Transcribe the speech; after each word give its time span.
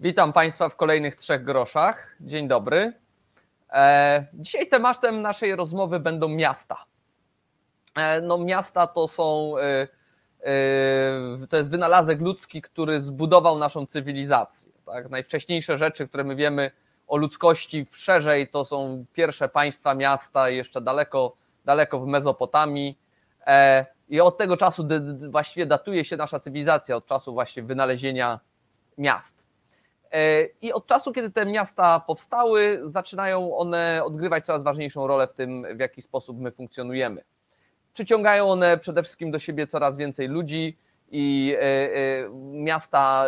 Witam 0.00 0.32
Państwa 0.32 0.68
w 0.68 0.76
kolejnych 0.76 1.16
trzech 1.16 1.44
groszach. 1.44 2.16
Dzień 2.20 2.48
dobry. 2.48 2.92
E, 3.72 4.26
dzisiaj 4.34 4.68
tematem 4.68 5.22
naszej 5.22 5.56
rozmowy 5.56 6.00
będą 6.00 6.28
miasta. 6.28 6.84
E, 7.94 8.20
no, 8.20 8.38
miasta 8.38 8.86
to 8.86 9.08
są, 9.08 9.54
e, 9.58 9.88
to 11.48 11.56
jest 11.56 11.70
wynalazek 11.70 12.20
ludzki, 12.20 12.62
który 12.62 13.00
zbudował 13.00 13.58
naszą 13.58 13.86
cywilizację. 13.86 14.72
Tak? 14.86 15.10
Najwcześniejsze 15.10 15.78
rzeczy, 15.78 16.08
które 16.08 16.24
my 16.24 16.36
wiemy 16.36 16.70
o 17.08 17.16
ludzkości 17.16 17.86
szerzej, 17.90 18.48
to 18.48 18.64
są 18.64 19.04
pierwsze 19.12 19.48
państwa, 19.48 19.94
miasta, 19.94 20.48
jeszcze 20.48 20.80
daleko, 20.80 21.36
daleko 21.64 22.00
w 22.00 22.06
Mezopotamii. 22.06 22.98
I 24.08 24.20
od 24.20 24.38
tego 24.38 24.56
czasu 24.56 24.88
właściwie 25.30 25.66
datuje 25.66 26.04
się 26.04 26.16
nasza 26.16 26.40
cywilizacja, 26.40 26.96
od 26.96 27.06
czasu 27.06 27.32
właśnie 27.32 27.62
wynalezienia 27.62 28.40
miast. 28.98 29.35
E, 30.16 30.48
I 30.62 30.72
od 30.72 30.86
czasu, 30.86 31.12
kiedy 31.12 31.30
te 31.30 31.46
miasta 31.46 32.00
powstały, 32.00 32.80
zaczynają 32.84 33.56
one 33.56 34.02
odgrywać 34.04 34.46
coraz 34.46 34.62
ważniejszą 34.62 35.06
rolę 35.06 35.26
w 35.26 35.32
tym, 35.32 35.66
w 35.76 35.80
jaki 35.80 36.02
sposób 36.02 36.40
my 36.40 36.52
funkcjonujemy. 36.52 37.24
Przyciągają 37.92 38.50
one 38.50 38.78
przede 38.78 39.02
wszystkim 39.02 39.30
do 39.30 39.38
siebie 39.38 39.66
coraz 39.66 39.96
więcej 39.96 40.28
ludzi 40.28 40.78
i 41.10 41.54
e, 41.56 41.62
e, 41.62 42.28
miasta 42.52 43.26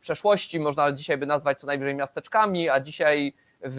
przeszłości 0.00 0.60
można 0.60 0.92
dzisiaj 0.92 1.18
by 1.18 1.26
nazwać 1.26 1.60
co 1.60 1.66
najwyżej 1.66 1.94
miasteczkami, 1.94 2.68
a 2.68 2.80
dzisiaj 2.80 3.32
w, 3.64 3.76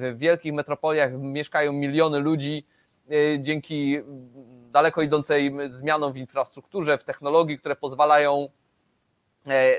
w 0.00 0.18
wielkich 0.18 0.52
metropoliach 0.52 1.12
mieszkają 1.12 1.72
miliony 1.72 2.18
ludzi 2.18 2.66
dzięki 3.38 4.00
daleko 4.70 5.02
idącej 5.02 5.52
zmianom 5.70 6.12
w 6.12 6.16
infrastrukturze, 6.16 6.98
w 6.98 7.04
technologii, 7.04 7.58
które 7.58 7.76
pozwalają 7.76 8.48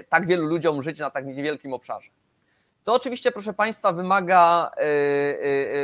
tak 0.10 0.28
wielu 0.28 0.48
ludziom 0.48 0.84
żyć 0.84 1.00
na 1.00 1.10
tak 1.10 1.26
niewielkim 1.26 1.74
obszarze. 1.74 2.10
To 2.84 2.94
oczywiście, 2.94 3.32
proszę 3.32 3.54
Państwa, 3.54 3.94
wymaga 3.94 4.72
e, 4.78 4.82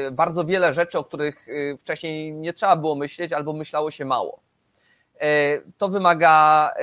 e, 0.07 0.11
bardzo 0.11 0.45
wiele 0.45 0.73
rzeczy, 0.73 0.99
o 0.99 1.03
których 1.03 1.47
wcześniej 1.79 2.33
nie 2.33 2.53
trzeba 2.53 2.75
było 2.75 2.95
myśleć 2.95 3.33
albo 3.33 3.53
myślało 3.53 3.91
się 3.91 4.05
mało. 4.05 4.39
To 5.77 5.89
wymaga 5.89 6.73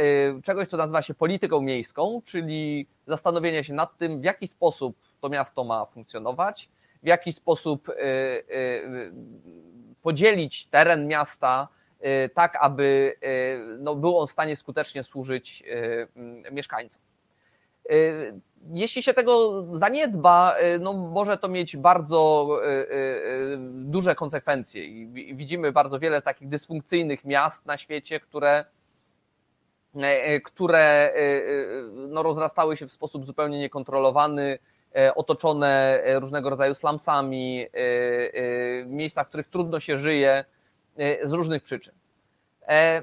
czegoś, 0.44 0.69
co 0.69 0.77
nazywa 0.77 1.02
się 1.02 1.14
polityką 1.14 1.60
miejską, 1.60 2.22
czyli 2.25 2.86
zastanowienia 3.06 3.64
się 3.64 3.75
nad 3.75 3.97
tym, 3.98 4.20
w 4.20 4.25
jaki 4.25 4.48
sposób 4.48 4.97
to 5.20 5.28
miasto 5.28 5.64
ma 5.64 5.84
funkcjonować, 5.84 6.69
w 7.03 7.06
jaki 7.06 7.32
sposób 7.32 7.88
podzielić 10.03 10.66
teren 10.66 11.06
miasta, 11.06 11.69
tak 12.34 12.59
aby 12.61 13.17
y, 13.25 13.79
no, 13.79 13.95
był 13.95 14.19
on 14.19 14.27
w 14.27 14.31
stanie 14.31 14.56
skutecznie 14.56 15.05
służyć 15.05 15.62
y, 15.67 16.09
mm, 16.17 16.55
mieszkańcom. 16.55 17.03
Jeśli 18.73 19.03
się 19.03 19.15
tego 19.15 19.65
zaniedba, 19.77 20.56
no 20.81 20.93
może 20.93 21.39
to 21.39 21.48
mieć 21.48 21.77
bardzo 21.77 22.48
duże 23.71 24.15
konsekwencje 24.15 24.84
i 24.84 25.34
widzimy 25.34 25.73
bardzo 25.73 25.98
wiele 25.98 26.23
takich 26.23 26.48
dysfunkcyjnych 26.48 27.25
miast 27.25 27.67
na 27.67 27.78
świecie, 27.78 28.21
które, 28.21 28.65
które 30.45 31.12
no, 31.93 32.23
rozrastały 32.23 32.77
się 32.77 32.87
w 32.87 32.93
sposób 32.93 33.27
zupełnie 33.27 33.59
niekontrolowany, 33.59 34.59
otoczone 35.15 36.03
różnego 36.21 36.51
rodzaju 36.51 36.75
slumsami, 36.75 37.67
miejsca, 38.87 39.25
w 39.25 39.28
których 39.28 39.48
trudno 39.48 39.81
się 39.81 39.98
żyje, 39.98 40.45
z 41.24 41.33
różnych 41.33 41.62
przyczyn. 41.62 41.94
E, 42.69 43.02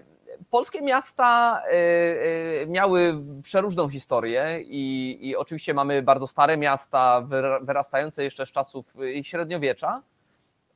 polskie 0.49 0.81
miasta 0.81 1.61
e, 1.66 2.67
miały 2.67 3.23
przeróżną 3.44 3.89
historię 3.89 4.59
i, 4.61 5.17
i 5.21 5.35
oczywiście 5.35 5.73
mamy 5.73 6.02
bardzo 6.02 6.27
stare 6.27 6.57
miasta, 6.57 7.27
wyrastające 7.61 8.23
jeszcze 8.23 8.45
z 8.45 8.52
czasów 8.52 8.94
średniowiecza, 9.23 10.02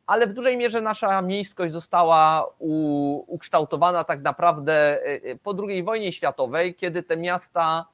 ale 0.07 0.27
w 0.27 0.33
dużej 0.33 0.57
mierze 0.57 0.81
nasza 0.81 1.21
miejskość 1.21 1.73
została 1.73 2.47
ukształtowana 3.27 4.03
tak 4.03 4.21
naprawdę 4.21 4.99
po 5.43 5.55
II 5.67 5.83
wojnie 5.83 6.13
światowej, 6.13 6.75
kiedy 6.75 7.03
te 7.03 7.17
miasta 7.17 7.85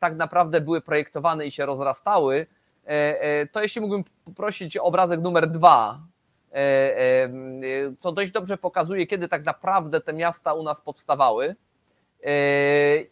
tak 0.00 0.16
naprawdę 0.16 0.60
były 0.60 0.80
projektowane 0.80 1.46
i 1.46 1.52
się 1.52 1.66
rozrastały. 1.66 2.46
To 3.52 3.62
jeśli 3.62 3.80
mógłbym 3.80 4.04
poprosić 4.24 4.76
o 4.76 4.82
obrazek 4.82 5.20
numer 5.20 5.50
dwa, 5.50 5.98
E, 5.98 6.02
e, 6.02 6.13
co 7.98 8.12
dość 8.12 8.32
dobrze 8.32 8.58
pokazuje, 8.58 9.06
kiedy 9.06 9.28
tak 9.28 9.44
naprawdę 9.44 10.00
te 10.00 10.12
miasta 10.12 10.54
u 10.54 10.62
nas 10.62 10.80
powstawały 10.80 11.56
e, 12.24 12.36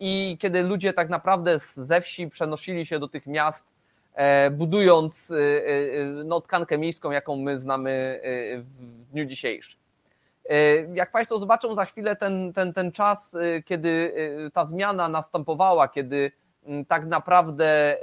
i 0.01 0.39
kiedy 0.41 0.63
ludzie 0.63 0.93
tak 0.93 1.09
naprawdę 1.09 1.59
ze 1.59 2.01
wsi 2.01 2.29
przenosili 2.29 2.87
się 2.87 2.99
do 2.99 3.09
tych 3.09 3.27
miast, 3.27 3.67
budując 4.51 5.33
no, 6.25 6.41
tkankę 6.41 6.79
miejską, 6.79 7.11
jaką 7.11 7.37
my 7.37 7.61
znamy 7.61 8.21
w 8.57 9.05
dniu 9.13 9.25
dzisiejszym. 9.25 9.81
Jak 10.95 11.13
Państwo 11.13 11.39
zobaczą 11.39 11.75
za 11.75 11.85
chwilę 11.85 12.17
ten, 12.17 12.53
ten, 12.53 12.73
ten 12.73 12.93
czas, 12.93 13.37
kiedy 13.65 14.13
ta 14.55 14.65
zmiana 14.65 15.09
następowała, 15.09 15.89
kiedy 15.89 16.33
tak 16.89 17.07
naprawdę 17.07 17.99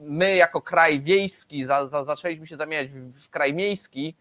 my 0.00 0.36
jako 0.36 0.60
kraj 0.62 1.00
wiejski 1.00 1.64
za, 1.64 1.88
za, 1.88 2.04
zaczęliśmy 2.04 2.46
się 2.46 2.56
zamieniać 2.56 2.88
w, 2.88 3.20
w 3.20 3.30
kraj 3.30 3.54
miejski, 3.54 4.14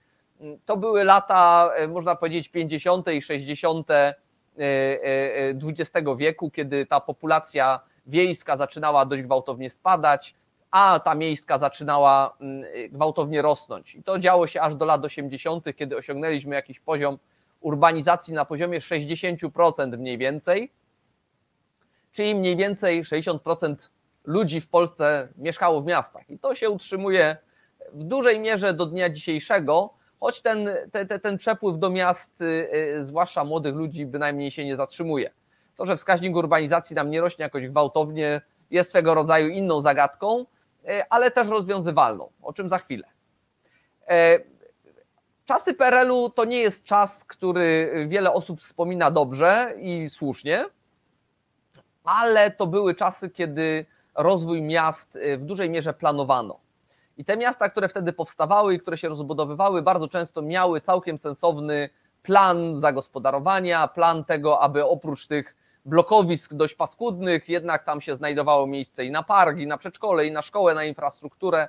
to 0.65 0.77
były 0.77 1.03
lata, 1.03 1.71
e, 1.75 1.87
można 1.87 2.15
powiedzieć, 2.15 2.49
50. 2.49 3.07
i 3.11 3.21
60. 3.21 3.87
XX 5.63 6.07
wieku, 6.17 6.51
kiedy 6.51 6.85
ta 6.85 6.99
populacja 6.99 7.79
wiejska 8.05 8.57
zaczynała 8.57 9.05
dość 9.05 9.23
gwałtownie 9.23 9.69
spadać, 9.69 10.35
a 10.71 10.99
ta 10.99 11.15
miejska 11.15 11.57
zaczynała 11.57 12.35
mm, 12.41 12.63
gwałtownie 12.91 13.41
rosnąć. 13.41 13.95
I 13.95 14.03
to 14.03 14.19
działo 14.19 14.47
się 14.47 14.61
aż 14.61 14.75
do 14.75 14.85
lat 14.85 15.05
80., 15.05 15.65
kiedy 15.75 15.97
osiągnęliśmy 15.97 16.55
jakiś 16.55 16.79
poziom 16.79 17.17
urbanizacji 17.61 18.33
na 18.33 18.45
poziomie 18.45 18.79
60% 18.79 19.97
mniej 19.97 20.17
więcej, 20.17 20.71
czyli 22.11 22.35
mniej 22.35 22.55
więcej 22.55 23.03
60% 23.03 23.75
ludzi 24.25 24.61
w 24.61 24.67
Polsce 24.67 25.27
mieszkało 25.37 25.81
w 25.81 25.85
miastach. 25.85 26.29
I 26.29 26.39
to 26.39 26.55
się 26.55 26.69
utrzymuje 26.69 27.37
w 27.93 28.03
dużej 28.03 28.39
mierze 28.39 28.73
do 28.73 28.85
dnia 28.85 29.09
dzisiejszego, 29.09 29.93
choć 30.19 30.41
ten, 30.41 30.69
te, 30.91 31.19
ten 31.19 31.37
przepływ 31.37 31.79
do 31.79 31.89
miast, 31.89 32.41
y, 32.41 32.45
y, 32.73 33.05
zwłaszcza 33.05 33.43
młodych 33.43 33.75
ludzi, 33.75 34.05
bynajmniej 34.05 34.51
się 34.51 34.65
nie 34.65 34.75
zatrzymuje. 34.75 35.31
To, 35.77 35.85
że 35.85 35.97
wskaźnik 35.97 36.35
urbanizacji 36.35 36.95
nam 36.95 37.11
nie 37.11 37.21
rośnie 37.21 37.43
jakoś 37.43 37.67
gwałtownie, 37.67 38.41
jest 38.71 38.89
swego 38.89 39.13
rodzaju 39.13 39.47
inną 39.47 39.81
zagadką, 39.81 40.39
y, 40.39 40.45
ale 41.09 41.31
też 41.31 41.47
rozwiązywalną, 41.47 42.31
o 42.41 42.53
czym 42.53 42.69
za 42.69 42.77
chwilę. 42.77 43.07
E, 44.07 44.39
czasy 45.45 45.73
PRL-u 45.73 46.29
to 46.29 46.45
nie 46.45 46.59
jest 46.59 46.83
czas, 46.83 47.25
który 47.25 47.93
wiele 48.09 48.33
osób 48.33 48.59
wspomina 48.59 49.11
dobrze 49.11 49.73
i 49.77 50.09
słusznie, 50.09 50.65
ale 52.03 52.51
to 52.51 52.67
były 52.67 52.95
czasy, 52.95 53.29
kiedy 53.29 53.85
rozwój 54.19 54.61
miast 54.61 55.15
y, 55.15 55.37
w 55.37 55.45
dużej 55.45 55.69
mierze 55.69 55.93
planowano. 55.93 56.59
I 57.17 57.25
te 57.25 57.37
miasta, 57.37 57.69
które 57.69 57.89
wtedy 57.89 58.13
powstawały 58.13 58.73
i 58.73 58.79
które 58.79 58.97
się 58.97 59.09
rozbudowywały, 59.09 59.81
bardzo 59.81 60.07
często 60.07 60.41
miały 60.41 60.81
całkiem 60.81 61.17
sensowny 61.17 61.89
plan 62.23 62.79
zagospodarowania, 62.79 63.87
plan 63.87 64.25
tego, 64.25 64.61
aby 64.61 64.85
oprócz 64.85 65.27
tych 65.27 65.55
blokowisk 65.85 66.53
dość 66.53 66.75
paskudnych, 66.75 67.49
jednak 67.49 67.83
tam 67.83 68.01
się 68.01 68.15
znajdowało 68.15 68.67
miejsce 68.67 69.05
i 69.05 69.11
na 69.11 69.23
park, 69.23 69.57
i 69.57 69.67
na 69.67 69.77
przedszkole, 69.77 70.25
i 70.25 70.31
na 70.31 70.41
szkołę, 70.41 70.73
na 70.73 70.83
infrastrukturę 70.83 71.67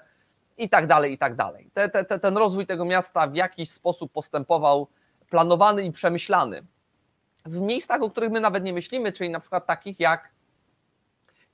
i 0.58 0.68
tak 0.68 0.86
dalej, 0.86 1.12
i 1.12 1.18
tak 1.18 1.34
dalej. 1.34 1.70
Te, 1.74 1.88
te, 1.88 2.18
ten 2.18 2.36
rozwój 2.36 2.66
tego 2.66 2.84
miasta 2.84 3.26
w 3.26 3.34
jakiś 3.34 3.70
sposób 3.70 4.12
postępował 4.12 4.86
planowany 5.30 5.82
i 5.82 5.92
przemyślany. 5.92 6.62
W 7.46 7.60
miejscach, 7.60 8.02
o 8.02 8.10
których 8.10 8.30
my 8.30 8.40
nawet 8.40 8.64
nie 8.64 8.72
myślimy, 8.72 9.12
czyli 9.12 9.30
na 9.30 9.40
przykład 9.40 9.66
takich 9.66 10.00
jak 10.00 10.30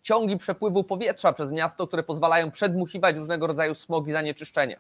ciągi 0.07 0.37
przepływu 0.37 0.85
powietrza 0.85 1.33
przez 1.33 1.51
miasto, 1.51 1.87
które 1.87 2.03
pozwalają 2.03 2.51
przedmuchiwać 2.51 3.17
różnego 3.17 3.47
rodzaju 3.47 3.75
smog 3.75 4.09
i 4.09 4.13
zanieczyszczenia. 4.13 4.77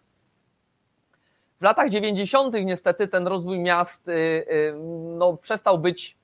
W 1.61 1.63
latach 1.63 1.91
90. 1.91 2.55
niestety 2.65 3.09
ten 3.09 3.27
rozwój 3.27 3.59
miast 3.59 4.09
y, 4.09 4.13
y, 4.13 4.75
no, 5.19 5.37
przestał 5.37 5.79
być 5.79 6.17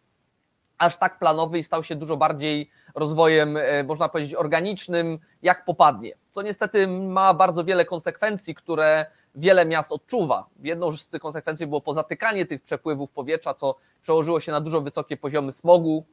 aż 0.79 0.97
tak 0.97 1.19
planowy 1.19 1.59
i 1.59 1.65
stał 1.65 1.85
się 1.85 1.95
dużo 1.95 2.17
bardziej 2.17 2.71
rozwojem, 2.95 3.57
y, 3.57 3.85
można 3.87 4.09
powiedzieć, 4.09 4.35
organicznym, 4.35 5.19
jak 5.43 5.65
popadnie. 5.65 6.13
Co 6.31 6.43
niestety 6.43 6.89
ma 6.89 7.35
bardzo 7.35 7.65
wiele 7.65 7.85
konsekwencji, 7.85 8.55
które 8.55 9.07
wiele 9.35 9.67
miast 9.67 9.93
odczuwa. 9.93 10.47
Jedną 10.63 10.97
z 10.97 11.09
tych 11.09 11.23
konsekwencji 11.23 11.67
było 11.67 11.81
pozatykanie 11.81 12.47
tych 12.47 12.63
przepływów 12.63 13.11
powietrza, 13.11 13.55
co 13.55 13.77
przełożyło 14.03 14.41
się 14.41 14.53
na 14.53 14.61
dużo 14.61 14.81
wysokie 14.81 15.17
poziomy 15.17 15.53
smogu, 15.53 16.05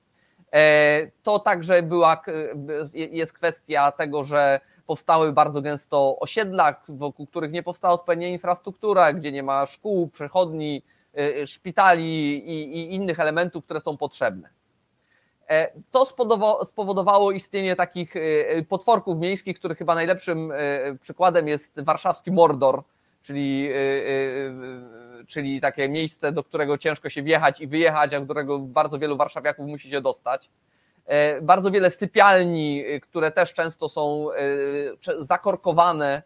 to 1.23 1.39
także 1.39 1.83
była, 1.83 2.21
jest 2.93 3.33
kwestia 3.33 3.91
tego, 3.91 4.23
że 4.23 4.59
powstały 4.87 5.33
bardzo 5.33 5.61
gęsto 5.61 6.19
osiedla, 6.19 6.75
wokół 6.89 7.27
których 7.27 7.51
nie 7.51 7.63
powstała 7.63 7.93
odpowiednia 7.93 8.27
infrastruktura, 8.27 9.13
gdzie 9.13 9.31
nie 9.31 9.43
ma 9.43 9.65
szkół, 9.65 10.07
przechodni, 10.07 10.83
e, 11.13 11.47
szpitali 11.47 12.37
i, 12.49 12.77
i 12.77 12.95
innych 12.95 13.19
elementów, 13.19 13.65
które 13.65 13.81
są 13.81 13.97
potrzebne. 13.97 14.49
To 15.91 16.05
spowodowało 16.65 17.31
istnienie 17.31 17.75
takich 17.75 18.13
potworków 18.69 19.17
miejskich, 19.17 19.59
których 19.59 19.77
chyba 19.77 19.95
najlepszym 19.95 20.53
przykładem 21.01 21.47
jest 21.47 21.81
warszawski 21.81 22.31
Mordor, 22.31 22.83
czyli, 23.23 23.69
czyli 25.27 25.61
takie 25.61 25.89
miejsce, 25.89 26.31
do 26.31 26.43
którego 26.43 26.77
ciężko 26.77 27.09
się 27.09 27.23
wjechać 27.23 27.61
i 27.61 27.67
wyjechać, 27.67 28.13
a 28.13 28.19
do 28.19 28.25
którego 28.25 28.59
bardzo 28.59 28.99
wielu 28.99 29.17
warszawiaków 29.17 29.67
musi 29.67 29.89
się 29.89 30.01
dostać. 30.01 30.49
Bardzo 31.41 31.71
wiele 31.71 31.91
sypialni, 31.91 32.83
które 33.01 33.31
też 33.31 33.53
często 33.53 33.89
są 33.89 34.27
zakorkowane, 35.19 36.23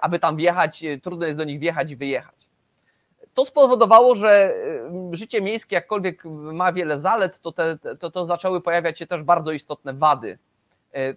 aby 0.00 0.18
tam 0.18 0.36
wjechać, 0.36 0.84
trudno 1.02 1.26
jest 1.26 1.38
do 1.38 1.44
nich 1.44 1.60
wjechać 1.60 1.90
i 1.90 1.96
wyjechać. 1.96 2.34
To 3.34 3.44
spowodowało, 3.44 4.14
że 4.14 4.54
życie 5.12 5.40
miejskie, 5.40 5.76
jakkolwiek 5.76 6.24
ma 6.52 6.72
wiele 6.72 7.00
zalet, 7.00 7.40
to, 7.40 7.52
te, 7.52 7.78
to, 7.98 8.10
to 8.10 8.26
zaczęły 8.26 8.60
pojawiać 8.60 8.98
się 8.98 9.06
też 9.06 9.22
bardzo 9.22 9.52
istotne 9.52 9.92
wady 9.94 10.38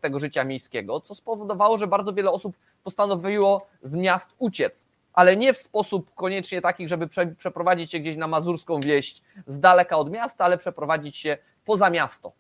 tego 0.02 0.20
życia 0.20 0.44
miejskiego, 0.44 1.00
co 1.00 1.16
spowodowało, 1.16 1.78
że 1.78 1.88
bardzo 1.88 2.14
wiele 2.14 2.32
osób 2.32 2.56
postanowiło 2.84 3.68
z 3.84 3.96
miast 3.96 4.30
uciec, 4.40 4.86
ale 5.14 5.38
nie 5.38 5.54
w 5.54 5.58
sposób 5.58 6.14
koniecznie 6.16 6.62
taki, 6.62 6.88
żeby 6.88 7.08
prze, 7.08 7.28
przeprowadzić 7.28 7.92
się 7.92 8.00
gdzieś 8.00 8.18
na 8.18 8.28
mazurską 8.28 8.80
wieść 8.80 9.22
z 9.48 9.60
daleka 9.60 9.98
od 9.98 10.12
miasta, 10.12 10.46
ale 10.46 10.58
przeprowadzić 10.58 11.18
się 11.18 11.38
poza 11.66 11.90
miasto. 11.90 12.32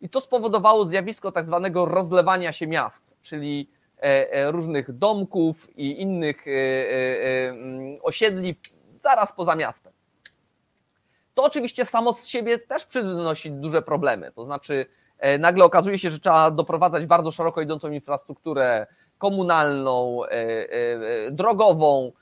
I 0.00 0.08
to 0.08 0.20
spowodowało 0.20 0.84
zjawisko 0.84 1.32
tak 1.32 1.46
zwanego 1.46 1.86
rozlewania 1.86 2.52
się 2.52 2.66
miast, 2.66 3.16
czyli 3.22 3.70
e, 3.98 4.32
e, 4.32 4.50
różnych 4.52 4.92
domków 4.92 5.78
i 5.78 6.00
innych 6.00 6.48
e, 6.48 6.50
mm, 7.50 7.98
osiedli 8.02 8.56
zaraz 9.02 9.32
poza 9.32 9.54
miastem. 9.54 9.92
To 11.34 11.44
oczywiście 11.44 11.84
samo 11.84 12.12
z 12.12 12.26
siebie 12.26 12.58
też 12.58 12.86
przynosi 12.86 13.50
duże 13.50 13.82
problemy. 13.82 14.32
To 14.32 14.44
znaczy, 14.44 14.86
nagle 15.38 15.64
okazuje 15.64 15.98
się, 15.98 16.10
że 16.10 16.20
trzeba 16.20 16.50
doprowadzać 16.50 17.06
bardzo 17.06 17.32
szeroko 17.32 17.60
idącą 17.60 17.92
infrastrukturę 17.92 18.86
komunalną, 19.22 20.24
e, 20.24 20.30
e, 20.30 21.30
drogową. 21.30 22.12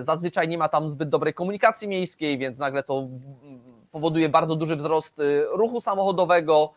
Zazwyczaj 0.00 0.48
nie 0.48 0.58
ma 0.58 0.68
tam 0.68 0.90
zbyt 0.90 1.08
dobrej 1.08 1.34
komunikacji 1.34 1.88
miejskiej, 1.88 2.38
więc 2.38 2.58
nagle 2.58 2.82
to 2.82 3.08
powoduje 3.90 4.28
bardzo 4.28 4.56
duży 4.56 4.76
wzrost 4.76 5.20
ruchu 5.52 5.80
samochodowego, 5.80 6.72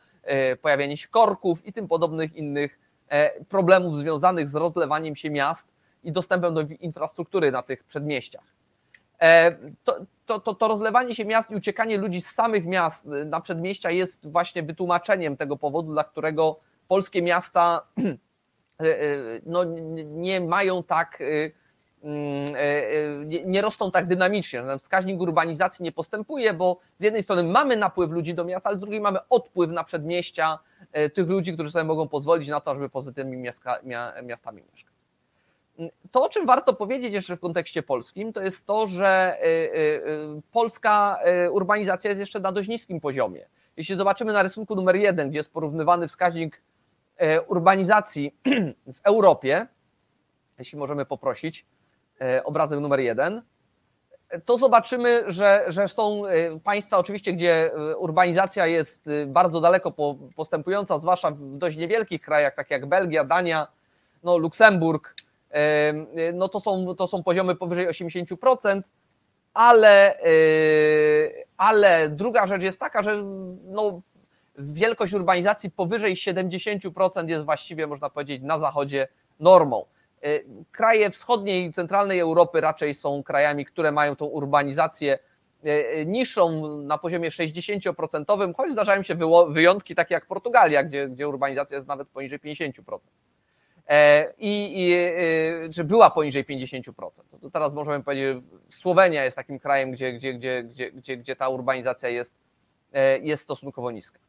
pojawianie 0.62 0.98
się 0.98 1.08
korków 1.08 1.66
i 1.66 1.74
tym 1.74 1.88
podobnych 1.88 2.36
innych 2.36 2.80
problemów 3.50 3.98
związanych 3.98 4.50
z 4.50 4.56
rozlewaniem 4.56 5.16
się 5.16 5.30
miast 5.30 5.68
i 6.04 6.12
dostępem 6.12 6.54
do 6.54 6.62
infrastruktury 6.62 7.52
na 7.52 7.62
tych 7.62 7.84
przedmieściach. 7.84 8.62
E, 9.22 9.56
to, 9.84 10.00
to, 10.26 10.40
to, 10.40 10.56
to 10.56 10.68
rozlewanie 10.68 11.16
się 11.16 11.26
miast 11.26 11.52
i 11.52 11.56
uciekanie 11.56 11.98
ludzi 11.98 12.22
z 12.22 12.32
samych 12.32 12.66
miast 12.66 13.06
na 13.26 13.42
przedmieścia 13.42 13.92
jest 13.92 14.32
właśnie 14.32 14.64
wytłumaczeniem 14.64 15.38
tego 15.38 15.58
powodu, 15.58 15.92
dla 15.92 16.04
którego 16.04 16.60
polskie 16.88 17.22
miasta 17.22 17.82
e, 17.98 18.02
e, 18.12 18.18
no, 19.46 19.64
nie 20.06 20.42
mają 20.42 20.84
tak, 20.84 21.20
mm, 22.04 22.54
nie, 23.28 23.46
nie 23.46 23.62
rosną 23.62 23.92
tak 23.92 24.08
dynamicznie. 24.08 24.64
Wskaźnik 24.80 25.22
urbanizacji 25.22 25.84
nie 25.84 25.92
postępuje, 25.92 26.54
bo 26.54 26.80
z 26.98 27.04
jednej 27.04 27.24
strony 27.24 27.44
mamy 27.44 27.78
napływ 27.78 28.12
ludzi 28.12 28.34
do 28.34 28.46
miasta, 28.46 28.70
ale 28.70 28.78
z 28.78 28.82
drugiej 28.82 29.02
mamy 29.02 29.20
odpływ 29.30 29.72
na 29.72 29.84
przedmieścia 29.84 30.60
tych 31.14 31.28
ludzi, 31.28 31.54
którzy 31.54 31.72
sobie 31.72 31.86
mogą 31.86 32.08
pozwolić 32.08 32.50
na 32.50 32.62
to, 32.62 32.74
żeby 32.74 32.90
poza 32.90 33.12
tymi 33.12 33.38
miastami 34.24 34.62
mieszkać. 34.72 34.92
To, 36.12 36.24
o 36.24 36.30
czym 36.30 36.46
warto 36.46 36.74
powiedzieć 36.74 37.14
jeszcze 37.14 37.38
w 37.38 37.40
kontekście 37.40 37.84
polskim, 37.84 38.34
to 38.34 38.42
jest 38.42 38.66
to, 38.66 38.88
że 38.88 39.38
y, 39.42 39.46
y, 39.46 39.48
y, 39.48 40.42
polska 40.52 41.20
urbanizacja 41.52 42.10
jest 42.10 42.20
jeszcze 42.20 42.40
na 42.40 42.52
dość 42.52 42.70
niskim 42.70 43.00
poziomie. 43.00 43.46
Jeśli 43.78 43.96
zobaczymy 43.96 44.34
na 44.34 44.44
rysunku 44.44 44.76
numer 44.76 44.96
jeden, 44.96 45.30
gdzie 45.30 45.38
jest 45.38 45.54
porównywany 45.54 46.08
wskaźnik 46.08 46.62
urbanizacji 47.48 48.36
w 48.98 49.00
Europie, 49.04 49.68
jeśli 50.60 50.78
możemy 50.78 51.06
poprosić, 51.06 51.66
obrazek 52.44 52.80
numer 52.80 53.00
jeden, 53.00 53.42
to 54.46 54.58
zobaczymy, 54.58 55.24
że, 55.28 55.66
że 55.68 55.88
są 55.88 56.24
państwa 56.64 56.98
oczywiście, 56.98 57.34
gdzie 57.34 57.72
urbanizacja 57.98 58.68
jest 58.68 59.10
bardzo 59.28 59.62
daleko 59.62 59.94
postępująca, 60.36 61.00
zwłaszcza 61.00 61.32
w 61.32 61.58
dość 61.58 61.78
niewielkich 61.78 62.22
krajach, 62.22 62.56
tak 62.56 62.72
jak 62.72 62.86
Belgia, 62.86 63.24
Dania, 63.24 63.68
no, 64.24 64.38
Luksemburg, 64.38 65.16
no 66.34 66.50
to 66.50 66.60
są, 66.60 66.96
to 66.96 67.08
są 67.08 67.24
poziomy 67.24 67.56
powyżej 67.56 67.88
80%, 67.88 68.82
ale, 69.54 70.18
ale 71.58 72.10
druga 72.10 72.48
rzecz 72.48 72.62
jest 72.62 72.80
taka, 72.80 73.04
że 73.04 73.24
no, 73.64 74.02
wielkość 74.62 75.14
urbanizacji 75.14 75.72
powyżej 75.72 76.16
70% 76.16 77.30
jest 77.30 77.46
właściwie, 77.46 77.88
można 77.88 78.10
powiedzieć, 78.10 78.42
na 78.42 78.60
zachodzie 78.60 79.08
normą. 79.40 79.86
Y, 80.26 80.46
kraje 80.72 81.10
wschodniej 81.10 81.66
i 81.66 81.74
centralnej 81.74 82.20
Europy 82.20 82.62
raczej 82.62 82.96
są 82.96 83.24
krajami, 83.24 83.66
które 83.66 83.92
mają 83.92 84.16
tą 84.16 84.26
urbanizację 84.26 85.20
y, 85.66 86.06
niższą 86.06 86.78
na 86.78 86.98
poziomie 86.98 87.30
60%, 87.30 88.56
choć 88.56 88.72
zdarzają 88.72 89.04
się 89.04 89.16
wyjątki 89.50 89.96
takie 89.96 90.14
jak 90.14 90.26
Portugalia, 90.26 90.84
gdzie, 90.84 91.10
gdzie 91.10 91.28
urbanizacja 91.28 91.76
jest 91.76 91.88
nawet 91.88 92.08
poniżej 92.08 92.40
50%. 92.40 93.00
E, 93.92 94.34
i, 94.38 94.74
i 94.76 95.70
czy 95.70 95.84
była 95.84 96.10
poniżej 96.10 96.46
50%. 96.46 96.92
To 97.42 97.50
teraz 97.52 97.74
możemy 97.74 98.04
powiedzieć, 98.04 98.44
Słowenia 98.70 99.24
jest 99.24 99.38
takim 99.38 99.60
krajem, 99.60 99.92
gdzie, 99.92 100.14
gdzie, 100.14 100.34
gdzie, 100.34 100.64
gdzie, 100.64 100.92
gdzie, 100.92 101.18
gdzie 101.18 101.36
ta 101.36 101.50
urbanizacja 101.50 102.10
jest, 102.10 102.36
e, 102.94 103.20
jest 103.20 103.44
stosunkowo 103.44 103.92
niska. 103.92 104.20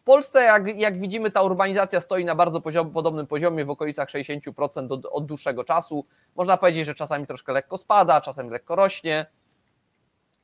W 0.00 0.02
Polsce, 0.02 0.42
jak, 0.44 0.76
jak 0.76 1.00
widzimy, 1.00 1.30
ta 1.30 1.42
urbanizacja 1.42 2.00
stoi 2.00 2.24
na 2.24 2.34
bardzo 2.34 2.60
poziom, 2.60 2.90
podobnym 2.90 3.26
poziomie, 3.26 3.64
w 3.64 3.70
okolicach 3.70 4.08
60% 4.08 4.92
od, 4.92 5.06
od 5.06 5.26
dłuższego 5.26 5.64
czasu. 5.64 6.06
Można 6.36 6.56
powiedzieć, 6.56 6.86
że 6.86 6.94
czasami 6.94 7.26
troszkę 7.26 7.52
lekko 7.52 7.78
spada, 7.78 8.20
czasami 8.20 8.50
lekko 8.50 8.76
rośnie. 8.76 9.26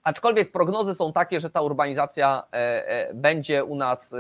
Aczkolwiek 0.03 0.53
prognozy 0.53 0.95
są 0.95 1.13
takie, 1.13 1.41
że 1.41 1.51
ta 1.51 1.61
urbanizacja 1.61 2.43
e, 2.53 3.15
będzie 3.15 3.65
u 3.65 3.77
nas 3.77 4.15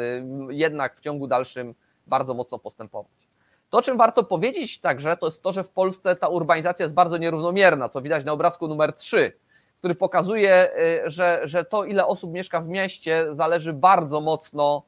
jednak 0.48 0.96
w 0.96 1.00
ciągu 1.00 1.26
dalszym 1.26 1.74
bardzo 2.06 2.34
mocno 2.34 2.58
postępować. 2.58 3.28
To, 3.70 3.78
o 3.78 3.82
czym 3.82 3.96
warto 3.96 4.24
powiedzieć 4.24 4.80
także, 4.80 5.16
to 5.16 5.26
jest 5.26 5.42
to, 5.42 5.52
że 5.52 5.64
w 5.64 5.70
Polsce 5.70 6.16
ta 6.16 6.28
urbanizacja 6.28 6.84
jest 6.84 6.94
bardzo 6.94 7.16
nierównomierna, 7.16 7.88
co 7.88 8.02
widać 8.02 8.24
na 8.24 8.32
obrazku 8.32 8.68
numer 8.68 8.92
3, 8.92 9.32
który 9.78 9.94
pokazuje, 9.94 10.70
że, 11.06 11.40
że 11.44 11.64
to, 11.64 11.84
ile 11.84 12.06
osób 12.06 12.32
mieszka 12.32 12.60
w 12.60 12.68
mieście, 12.68 13.26
zależy 13.32 13.72
bardzo 13.72 14.20
mocno 14.20 14.82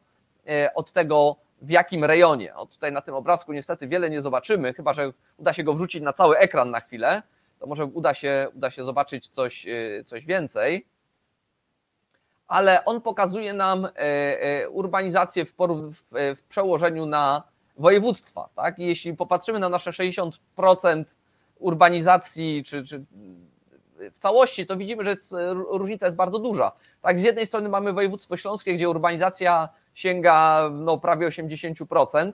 od 0.74 0.92
tego, 0.92 1.36
w 1.62 1.70
jakim 1.70 2.04
rejonie. 2.04 2.54
O, 2.54 2.66
tutaj 2.66 2.92
na 2.92 3.00
tym 3.00 3.14
obrazku 3.14 3.52
niestety 3.52 3.88
wiele 3.88 4.10
nie 4.10 4.22
zobaczymy, 4.22 4.74
chyba 4.74 4.92
że 4.92 5.12
uda 5.36 5.52
się 5.52 5.64
go 5.64 5.74
wrzucić 5.74 6.02
na 6.02 6.12
cały 6.12 6.38
ekran 6.38 6.70
na 6.70 6.80
chwilę, 6.80 7.22
to 7.58 7.66
może 7.66 7.84
uda 7.84 8.14
się, 8.14 8.48
uda 8.54 8.70
się 8.70 8.84
zobaczyć 8.84 9.28
coś, 9.28 9.66
y, 9.66 10.04
coś 10.06 10.26
więcej. 10.26 10.86
Ale 12.48 12.84
on 12.84 13.00
pokazuje 13.00 13.52
nam 13.52 13.88
urbanizację 14.70 15.44
w, 15.44 15.52
w, 16.12 16.42
przełożeniu 16.48 17.06
na 17.06 17.42
województwa. 17.76 18.48
Tak? 18.54 18.78
I 18.78 18.86
jeśli 18.86 19.16
popatrzymy 19.16 19.58
na 19.58 19.68
nasze 19.68 19.90
60% 19.90 21.04
urbanizacji 21.58 22.64
czy, 22.64 22.84
czy 22.84 23.04
w 23.98 24.18
całości, 24.22 24.66
to 24.66 24.76
widzimy, 24.76 25.04
że 25.04 25.16
różnica 25.54 26.06
jest 26.06 26.16
bardzo 26.16 26.38
duża. 26.38 26.72
Tak, 27.02 27.20
z 27.20 27.22
jednej 27.22 27.46
strony 27.46 27.68
mamy 27.68 27.92
województwo 27.92 28.36
śląskie, 28.36 28.74
gdzie 28.74 28.90
urbanizacja 28.90 29.68
sięga 29.98 30.68
no, 30.72 30.98
prawie 30.98 31.28
80%, 31.28 32.32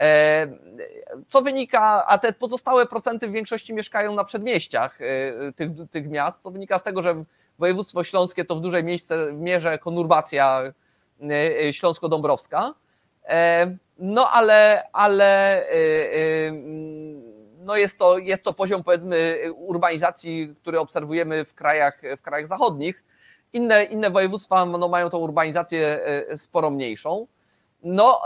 e, 0.00 0.46
co 1.28 1.42
wynika, 1.42 2.06
a 2.06 2.18
te 2.18 2.32
pozostałe 2.32 2.86
procenty 2.86 3.28
w 3.28 3.32
większości 3.32 3.74
mieszkają 3.74 4.14
na 4.14 4.24
przedmieściach 4.24 4.98
e, 5.00 5.52
tych, 5.52 5.70
tych 5.90 6.08
miast, 6.08 6.42
co 6.42 6.50
wynika 6.50 6.78
z 6.78 6.82
tego, 6.82 7.02
że 7.02 7.24
województwo 7.58 8.04
śląskie 8.04 8.44
to 8.44 8.56
w 8.56 8.60
dużej 8.60 8.84
miejsce, 8.84 9.32
mierze 9.32 9.78
konurbacja 9.78 10.62
e, 11.30 11.72
śląsko-dąbrowska, 11.72 12.74
no 13.98 14.30
ale, 14.30 14.88
ale 14.92 15.62
no 17.58 17.76
jest, 17.76 17.98
to, 17.98 18.18
jest 18.18 18.44
to 18.44 18.52
poziom 18.52 18.84
powiedzmy 18.84 19.38
urbanizacji, 19.54 20.54
który 20.62 20.80
obserwujemy 20.80 21.44
w 21.44 21.54
krajach, 21.54 22.02
w 22.18 22.22
krajach 22.22 22.46
zachodnich. 22.46 23.02
Inne, 23.52 23.84
inne 23.84 24.10
województwa 24.10 24.66
no, 24.66 24.88
mają 24.88 25.10
tą 25.10 25.18
urbanizację 25.18 26.00
y, 26.32 26.38
sporo 26.38 26.70
mniejszą. 26.70 27.26
No, 27.82 28.22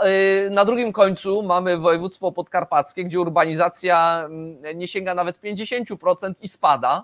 na 0.49 0.65
drugim 0.65 0.91
końcu 0.91 1.43
mamy 1.43 1.77
województwo 1.77 2.31
podkarpackie, 2.31 3.03
gdzie 3.03 3.19
urbanizacja 3.19 4.23
mm, 4.25 4.77
nie 4.77 4.87
sięga 4.87 5.15
nawet 5.15 5.41
50% 5.41 6.33
i 6.41 6.47
spada. 6.47 7.03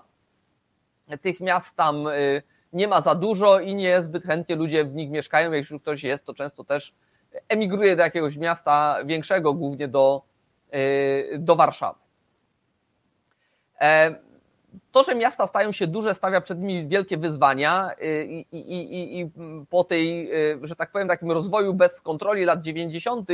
Tych 1.22 1.40
miast 1.40 1.76
tam 1.76 2.08
nie 2.72 2.88
ma 2.88 3.00
za 3.00 3.14
dużo 3.14 3.60
i 3.60 3.74
nie 3.74 4.02
zbyt 4.02 4.24
chętnie 4.24 4.56
ludzie 4.56 4.84
w 4.84 4.94
nich 4.94 5.10
mieszkają. 5.10 5.52
Już 5.52 5.74
ktoś 5.82 6.02
jest, 6.02 6.24
to 6.24 6.34
często 6.34 6.64
też 6.64 6.94
emigruje 7.48 7.96
do 7.96 8.02
jakiegoś 8.02 8.36
miasta 8.36 8.98
większego, 9.04 9.54
głównie 9.54 9.88
do, 9.88 10.22
do 11.38 11.56
Warszawy. 11.56 11.98
E, 14.74 14.78
to, 14.92 15.04
że 15.04 15.14
miasta 15.14 15.46
stają 15.46 15.72
się 15.72 15.86
duże, 15.86 16.14
stawia 16.14 16.40
przed 16.40 16.58
nimi 16.58 16.88
wielkie 16.88 17.16
wyzwania 17.16 17.90
i, 18.26 18.46
i, 18.52 18.70
i, 18.72 19.20
i 19.20 19.30
po 19.70 19.84
tej, 19.84 20.30
że 20.62 20.76
tak 20.76 20.92
powiem, 20.92 21.08
takim 21.08 21.30
rozwoju 21.30 21.74
bez 21.74 22.00
kontroli 22.00 22.44
lat 22.44 22.62
90., 22.62 23.28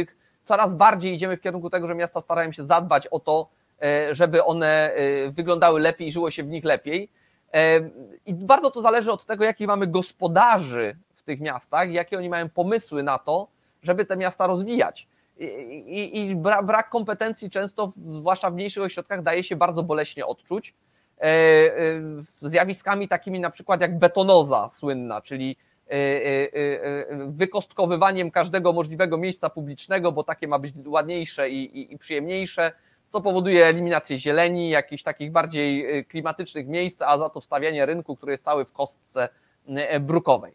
coraz 0.44 0.74
bardziej 0.74 1.14
idziemy 1.14 1.36
w 1.36 1.40
kierunku 1.40 1.70
tego, 1.70 1.86
że 1.86 1.94
miasta 1.94 2.20
starają 2.20 2.52
się 2.52 2.64
zadbać 2.64 3.06
o 3.06 3.20
to, 3.20 3.48
żeby 4.12 4.44
one 4.44 4.92
wyglądały 5.30 5.80
lepiej 5.80 6.08
i 6.08 6.12
żyło 6.12 6.30
się 6.30 6.42
w 6.42 6.48
nich 6.48 6.64
lepiej. 6.64 7.08
I 8.26 8.34
bardzo 8.34 8.70
to 8.70 8.80
zależy 8.80 9.12
od 9.12 9.24
tego, 9.24 9.44
jakich 9.44 9.66
mamy 9.66 9.86
gospodarzy 9.86 10.96
w 11.14 11.22
tych 11.22 11.40
miastach, 11.40 11.90
jakie 11.90 12.18
oni 12.18 12.28
mają 12.28 12.48
pomysły 12.48 13.02
na 13.02 13.18
to, 13.18 13.48
żeby 13.82 14.04
te 14.04 14.16
miasta 14.16 14.46
rozwijać. 14.46 15.08
I, 15.38 15.44
i, 15.44 16.30
i 16.30 16.36
brak 16.62 16.88
kompetencji 16.88 17.50
często, 17.50 17.92
zwłaszcza 18.12 18.50
w 18.50 18.54
mniejszych 18.54 18.82
ośrodkach, 18.82 19.22
daje 19.22 19.44
się 19.44 19.56
bardzo 19.56 19.82
boleśnie 19.82 20.26
odczuć. 20.26 20.74
E, 21.20 21.26
e, 21.26 22.48
zjawiskami 22.48 23.08
takimi 23.08 23.40
na 23.40 23.50
przykład 23.50 23.80
jak 23.80 23.98
betonoza 23.98 24.68
słynna, 24.70 25.20
czyli 25.20 25.56
e, 25.90 25.96
wykostkowywaniem 27.26 28.30
każdego 28.30 28.72
możliwego 28.72 29.18
miejsca 29.18 29.50
publicznego, 29.50 30.12
bo 30.12 30.24
takie 30.24 30.48
ma 30.48 30.58
być 30.58 30.74
ładniejsze 30.86 31.50
i, 31.50 31.78
i, 31.78 31.94
i 31.94 31.98
przyjemniejsze, 31.98 32.72
co 33.08 33.20
powoduje 33.20 33.66
eliminację 33.66 34.18
zieleni, 34.18 34.70
jakichś 34.70 35.02
takich 35.02 35.32
bardziej 35.32 36.04
klimatycznych 36.06 36.66
miejsc, 36.66 37.02
a 37.02 37.18
za 37.18 37.30
to 37.30 37.40
wstawianie 37.40 37.86
rynku, 37.86 38.16
który 38.16 38.32
jest 38.32 38.44
cały 38.44 38.64
w 38.64 38.72
kostce 38.72 39.28
brukowej. 40.00 40.54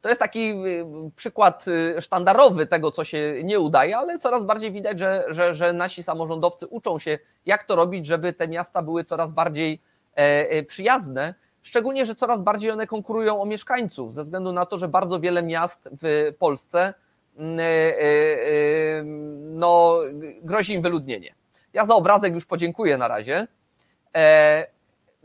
To 0.00 0.08
jest 0.08 0.20
taki 0.20 0.50
y, 0.50 0.86
przykład 1.16 1.68
y, 1.68 2.02
sztandarowy 2.02 2.66
tego, 2.66 2.92
co 2.92 3.04
się 3.04 3.34
nie 3.44 3.60
udaje, 3.60 3.96
ale 3.96 4.18
coraz 4.18 4.44
bardziej 4.44 4.72
widać, 4.72 4.98
że, 4.98 5.24
że, 5.28 5.54
że 5.54 5.72
nasi 5.72 6.02
samorządowcy 6.02 6.66
uczą 6.66 6.98
się, 6.98 7.18
jak 7.46 7.64
to 7.64 7.76
robić, 7.76 8.06
żeby 8.06 8.32
te 8.32 8.48
miasta 8.48 8.82
były 8.82 9.04
coraz 9.04 9.30
bardziej 9.30 9.80
e, 10.16 10.50
e, 10.50 10.62
przyjazne. 10.62 11.34
Szczególnie, 11.62 12.06
że 12.06 12.14
coraz 12.14 12.42
bardziej 12.42 12.70
one 12.70 12.86
konkurują 12.86 13.42
o 13.42 13.46
mieszkańców, 13.46 14.14
ze 14.14 14.24
względu 14.24 14.52
na 14.52 14.66
to, 14.66 14.78
że 14.78 14.88
bardzo 14.88 15.20
wiele 15.20 15.42
miast 15.42 15.88
w 16.02 16.32
Polsce 16.38 16.94
mm, 17.36 17.58
e, 17.60 19.02
no, 19.40 19.98
grozi 20.42 20.74
im 20.74 20.82
wyludnienie. 20.82 21.34
Ja 21.72 21.86
za 21.86 21.94
obrazek 21.94 22.34
już 22.34 22.46
podziękuję 22.46 22.98
na 22.98 23.08
razie. 23.08 23.46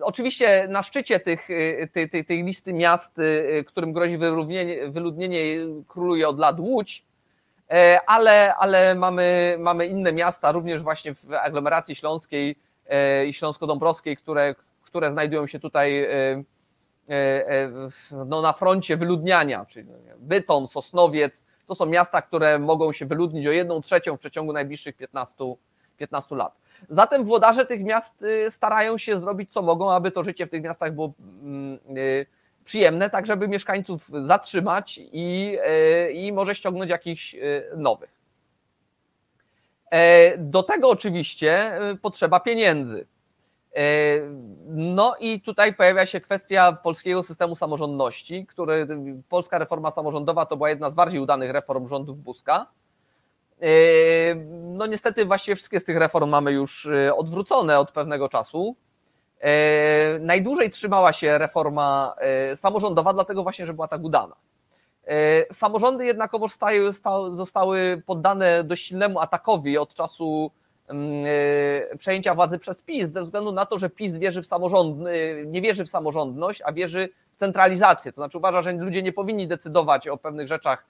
Oczywiście 0.01 0.67
na 0.67 0.83
szczycie 0.83 1.19
tych, 1.19 1.49
y, 1.49 1.89
tej, 1.93 2.09
tej, 2.09 2.25
tej 2.25 2.43
listy 2.43 2.73
miast, 2.73 3.19
y, 3.19 3.63
którym 3.67 3.93
grozi 3.93 4.17
wyludnienie, 4.89 5.57
króluje 5.87 6.27
od 6.27 6.39
lat 6.39 6.59
Łódź, 6.59 7.03
e, 7.71 7.99
ale, 8.07 8.55
ale 8.55 8.95
mamy, 8.95 9.55
mamy 9.59 9.87
inne 9.87 10.13
miasta, 10.13 10.51
również 10.51 10.83
właśnie 10.83 11.15
w 11.15 11.33
aglomeracji 11.33 11.95
śląskiej 11.95 12.55
e, 12.87 13.25
i 13.25 13.33
śląsko-dąbrowskiej, 13.33 14.17
które, 14.17 14.55
które 14.83 15.11
znajdują 15.11 15.47
się 15.47 15.59
tutaj 15.59 16.03
e, 16.03 16.43
no, 18.25 18.41
na 18.41 18.53
froncie 18.53 18.97
wyludniania, 18.97 19.65
czyli 19.65 19.87
Bytom, 20.17 20.67
Sosnowiec, 20.67 21.43
to 21.67 21.75
są 21.75 21.85
miasta, 21.85 22.21
które 22.21 22.59
mogą 22.59 22.93
się 22.93 23.05
wyludnić 23.05 23.47
o 23.47 23.51
jedną 23.51 23.81
trzecią 23.81 24.17
w 24.17 24.19
przeciągu 24.19 24.53
najbliższych 24.53 24.95
15, 24.95 25.35
15 25.97 26.35
lat. 26.35 26.57
Zatem 26.89 27.23
włodarze 27.23 27.65
tych 27.65 27.83
miast 27.83 28.21
y, 28.21 28.51
starają 28.51 28.97
się 28.97 29.19
zrobić 29.19 29.53
co 29.53 29.61
mogą, 29.61 29.91
aby 29.91 30.11
to 30.11 30.23
życie 30.23 30.47
w 30.47 30.49
tych 30.49 30.63
miastach 30.63 30.93
było 30.93 31.13
mm, 31.43 31.79
y, 31.97 32.25
przyjemne, 32.65 33.09
tak 33.09 33.25
żeby 33.25 33.47
mieszkańców 33.47 34.09
zatrzymać 34.23 34.99
i, 35.11 35.57
y, 36.07 36.11
i 36.11 36.33
może 36.33 36.55
ściągnąć 36.55 36.91
jakichś 36.91 37.35
nowych. 37.77 38.15
E, 39.91 40.37
do 40.37 40.63
tego 40.63 40.89
oczywiście 40.89 41.79
potrzeba 42.01 42.39
pieniędzy. 42.39 43.07
E, 43.75 43.81
no 44.67 45.15
i 45.19 45.41
tutaj 45.41 45.73
pojawia 45.73 46.05
się 46.05 46.21
kwestia 46.21 46.71
polskiego 46.71 47.23
systemu 47.23 47.55
samorządności, 47.55 48.45
który 48.45 48.87
polska 49.29 49.57
reforma 49.57 49.91
samorządowa 49.91 50.45
to 50.45 50.57
była 50.57 50.69
jedna 50.69 50.89
z 50.89 50.93
bardziej 50.93 51.19
udanych 51.19 51.51
reform 51.51 51.87
rządów 51.87 52.17
Buzka. 52.23 52.67
Yy, 53.61 53.67
no 54.61 54.85
niestety 54.85 55.25
właściwie 55.25 55.55
wszystkie 55.55 55.79
z 55.79 55.83
tych 55.83 55.97
reform 55.97 56.29
mamy 56.29 56.51
już 56.51 56.85
yy, 56.85 57.15
odwrócone 57.15 57.79
od 57.79 57.91
pewnego 57.91 58.29
czasu. 58.29 58.75
Yy, 59.41 59.49
najdłużej 60.19 60.69
trzymała 60.69 61.13
się 61.13 61.37
reforma 61.37 62.15
samorządowa, 62.55 63.13
dlatego 63.13 63.43
właśnie, 63.43 63.65
że 63.65 63.73
była 63.73 63.87
tak 63.87 64.03
udana. 64.03 64.35
Samorządy 65.51 66.05
jednakowoż 66.05 66.51
zostały 67.33 68.01
poddane 68.05 68.63
dość 68.63 68.87
silnemu 68.87 69.19
atakowi 69.19 69.77
od 69.77 69.93
czasu 69.93 70.51
mm, 70.87 71.25
przejęcia 71.97 72.35
władzy 72.35 72.59
przez 72.59 72.81
PiS, 72.81 73.09
ze 73.09 73.23
względu 73.23 73.51
na 73.51 73.65
to, 73.65 73.79
że 73.79 73.89
PiS 73.89 74.17
wierzy 74.17 74.41
w 74.41 74.45
samorząd, 74.45 74.97
nie 75.45 75.61
wierzy 75.61 75.85
w 75.85 75.89
samorządność, 75.89 76.61
a 76.65 76.73
wierzy 76.73 77.09
w 77.35 77.39
centralizację. 77.39 78.11
To 78.11 78.15
znaczy 78.15 78.37
uważa, 78.37 78.61
że 78.61 78.71
ludzie 78.71 79.03
nie 79.03 79.13
powinni 79.13 79.47
decydować 79.47 80.07
o 80.07 80.17
pewnych 80.17 80.47
rzeczach 80.47 80.85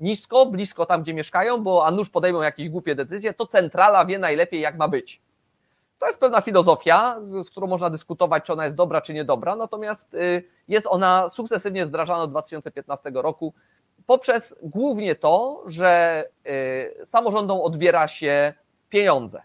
nisko, 0.00 0.46
blisko 0.46 0.86
tam, 0.86 1.02
gdzie 1.02 1.14
mieszkają, 1.14 1.62
bo 1.62 1.86
a 1.86 1.90
nuż 1.90 2.10
podejmą 2.10 2.42
jakieś 2.42 2.68
głupie 2.68 2.94
decyzje, 2.94 3.34
to 3.34 3.46
centrala 3.46 4.04
wie 4.04 4.18
najlepiej, 4.18 4.60
jak 4.60 4.76
ma 4.76 4.88
być. 4.88 5.20
To 5.98 6.06
jest 6.06 6.20
pewna 6.20 6.40
filozofia, 6.40 7.20
z 7.44 7.50
którą 7.50 7.66
można 7.66 7.90
dyskutować, 7.90 8.44
czy 8.44 8.52
ona 8.52 8.64
jest 8.64 8.76
dobra, 8.76 9.00
czy 9.00 9.14
niedobra, 9.14 9.56
natomiast 9.56 10.14
y, 10.14 10.44
jest 10.68 10.86
ona 10.90 11.28
sukcesywnie 11.28 11.86
wdrażana 11.86 12.22
od 12.22 12.30
2015 12.30 13.10
roku 13.14 13.54
poprzez 14.06 14.54
głównie 14.62 15.14
to, 15.14 15.62
że 15.66 16.24
y, 17.02 17.06
samorządom 17.06 17.60
odbiera 17.60 18.08
się 18.08 18.54
pieniądze. 18.88 19.42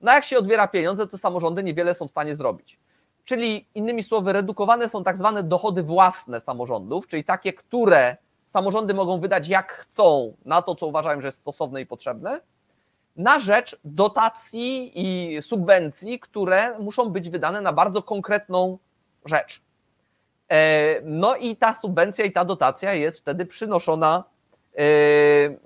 No 0.00 0.12
jak 0.12 0.24
się 0.24 0.38
odbiera 0.38 0.68
pieniądze, 0.68 1.06
to 1.06 1.18
samorządy 1.18 1.62
niewiele 1.62 1.94
są 1.94 2.06
w 2.06 2.10
stanie 2.10 2.36
zrobić. 2.36 2.78
Czyli 3.24 3.66
innymi 3.74 4.02
słowy, 4.02 4.32
redukowane 4.32 4.88
są 4.88 5.04
tak 5.04 5.18
zwane 5.18 5.42
dochody 5.42 5.82
własne 5.82 6.40
samorządów, 6.40 7.06
czyli 7.06 7.24
takie, 7.24 7.52
które 7.52 8.16
samorządy 8.52 8.94
mogą 8.94 9.20
wydać 9.20 9.48
jak 9.48 9.72
chcą 9.72 10.36
na 10.44 10.62
to, 10.62 10.74
co 10.74 10.86
uważają, 10.86 11.20
że 11.20 11.26
jest 11.26 11.38
stosowne 11.38 11.80
i 11.80 11.86
potrzebne, 11.86 12.40
na 13.16 13.38
rzecz 13.38 13.76
dotacji 13.84 14.92
i 14.94 15.42
subwencji, 15.42 16.20
które 16.20 16.78
muszą 16.78 17.10
być 17.10 17.30
wydane 17.30 17.60
na 17.60 17.72
bardzo 17.72 18.02
konkretną 18.02 18.78
rzecz. 19.24 19.60
E, 20.48 21.00
no 21.04 21.36
i 21.36 21.56
ta 21.56 21.74
subwencja 21.74 22.24
i 22.24 22.32
ta 22.32 22.44
dotacja 22.44 22.94
jest 22.94 23.20
wtedy 23.20 23.46
przynoszona 23.46 24.24
e, 24.74 24.84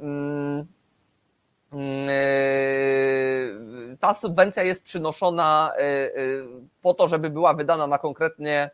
mm, 0.00 0.66
e, 1.72 2.16
ta 4.00 4.14
subwencja 4.14 4.62
jest 4.62 4.82
przynoszona 4.82 5.72
po 6.82 6.94
to, 6.94 7.08
żeby 7.08 7.30
była 7.30 7.54
wydana 7.54 7.86
na 7.86 7.98
konkretnie 7.98 8.70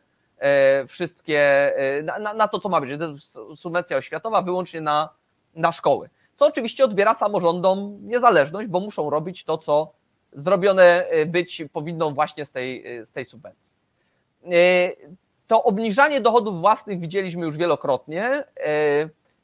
wszystkie, 0.88 1.40
e, 1.76 2.02
na, 2.02 2.34
na, 2.34 2.48
to, 2.48 2.60
co 2.60 2.68
ma 2.68 2.80
być. 2.80 2.90
Subwencja 3.56 3.96
oświatowa 3.96 4.42
wyłącznie 4.42 4.80
na, 4.80 5.08
na 5.54 5.72
szkoły. 5.72 6.10
Co 6.36 6.46
oczywiście 6.46 6.84
odbiera 6.84 7.14
samorządom 7.14 7.98
niezależność, 8.02 8.68
bo 8.68 8.80
muszą 8.80 9.10
robić 9.10 9.44
to, 9.44 9.58
co 9.58 9.92
zrobione 10.32 11.06
e, 11.06 11.26
być 11.26 11.62
powinno 11.72 12.10
właśnie 12.10 12.46
z 12.46 12.50
tej, 12.50 12.84
z 13.04 13.12
tej 13.12 13.24
subwencji. 13.24 13.72
To 15.46 15.64
obniżanie 15.64 16.20
dochodów 16.20 16.60
własnych 16.60 17.00
widzieliśmy 17.00 17.46
już 17.46 17.56
wielokrotnie. 17.56 18.44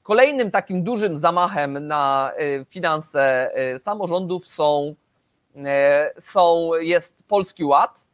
Kolejnym 0.03 0.51
takim 0.51 0.83
dużym 0.83 1.19
zamachem 1.19 1.87
na 1.87 2.33
finanse 2.71 3.51
samorządów 3.79 4.47
są, 4.49 4.95
są, 6.19 6.71
jest 6.81 7.29
Polski 7.29 7.65
Ład, 7.65 8.08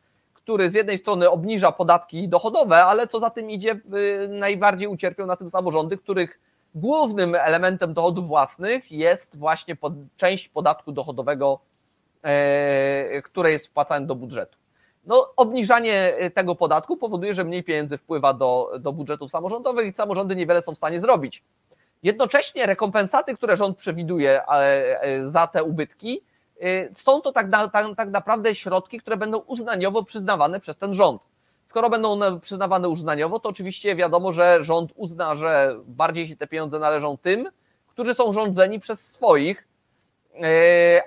który 0.45 0.71
z 0.71 0.75
jednej 0.75 0.99
strony 0.99 1.31
obniża 1.31 1.73
podatki 1.73 2.29
dochodowe, 2.29 2.85
ale 2.85 3.07
co 3.07 3.21
za 3.21 3.31
tym 3.31 3.51
idzie, 3.51 3.81
y, 4.25 4.29
najbardziej 4.29 4.89
ucierpią 4.89 5.27
na 5.27 5.37
tym 5.37 5.51
samorządy, 5.51 5.97
których 5.97 6.41
głównym 6.75 7.35
elementem 7.35 7.95
dochodów 7.95 8.29
własnych 8.29 8.93
jest 8.93 9.39
właśnie 9.39 9.77
pod, 9.77 9.93
część 10.17 10.49
podatku 10.49 10.93
dochodowego, 10.93 11.61
e, 12.23 13.23
które 13.23 13.53
jest 13.53 13.67
wpłacane 13.67 14.07
do 14.07 14.15
budżetu. 14.15 14.59
No, 15.07 15.33
obniżanie 15.37 16.15
tego 16.35 16.55
podatku 16.55 16.97
powoduje, 16.97 17.35
że 17.35 17.45
mniej 17.45 17.65
pieniędzy 17.65 17.99
wpływa 17.99 18.35
do, 18.35 18.71
do 18.81 18.93
budżetów 18.93 19.31
samorządowych 19.31 19.87
i 19.87 19.93
samorządy 19.93 20.37
niewiele 20.37 20.63
są 20.63 20.75
w 20.75 20.77
stanie 20.77 21.01
zrobić. 21.01 21.43
Jednocześnie 22.03 22.67
rekompensaty, 22.67 23.37
które 23.37 23.57
rząd 23.57 23.79
przewiduje 23.79 24.43
e, 24.43 24.53
e, 25.03 25.29
za 25.29 25.47
te 25.47 25.65
ubytki, 25.65 26.23
są 26.95 27.21
to 27.21 27.33
tak, 27.33 27.49
na, 27.49 27.69
tak, 27.69 27.87
tak 27.97 28.11
naprawdę 28.11 28.55
środki, 28.55 28.99
które 28.99 29.17
będą 29.17 29.39
uznaniowo 29.39 30.03
przyznawane 30.03 30.61
przez 30.61 30.77
ten 30.77 30.95
rząd. 30.95 31.23
Skoro 31.67 31.91
będą 31.91 32.13
one 32.13 32.41
przyznawane 32.41 32.89
uznaniowo, 32.89 33.41
to 33.41 33.49
oczywiście 33.49 33.97
wiadomo, 33.97 34.33
że 34.33 34.65
rząd 34.65 34.93
uzna, 34.95 35.37
że 35.37 35.77
bardziej 35.87 36.29
się 36.29 36.37
te 36.37 36.47
pieniądze 36.47 36.79
należą 36.79 37.19
tym, 37.19 37.51
którzy 37.89 38.15
są 38.15 38.33
rządzeni 38.33 38.81
przez 38.81 39.13
swoich, 39.13 39.69
y, 40.35 40.41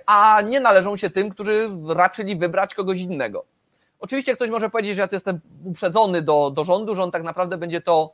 a 0.05 0.41
nie 0.41 0.59
należą 0.59 0.97
się 0.97 1.09
tym, 1.09 1.29
którzy 1.29 1.69
raczyli 1.87 2.35
wybrać 2.35 2.75
kogoś 2.75 2.99
innego. 2.99 3.45
Oczywiście 3.99 4.35
ktoś 4.35 4.49
może 4.49 4.69
powiedzieć, 4.69 4.95
że 4.95 5.01
ja 5.01 5.07
to 5.07 5.15
jestem 5.15 5.39
uprzedzony 5.65 6.21
do, 6.21 6.51
do 6.51 6.65
rządu, 6.65 6.95
że 6.95 7.03
on 7.03 7.11
tak 7.11 7.23
naprawdę 7.23 7.57
będzie 7.57 7.81
to 7.81 8.13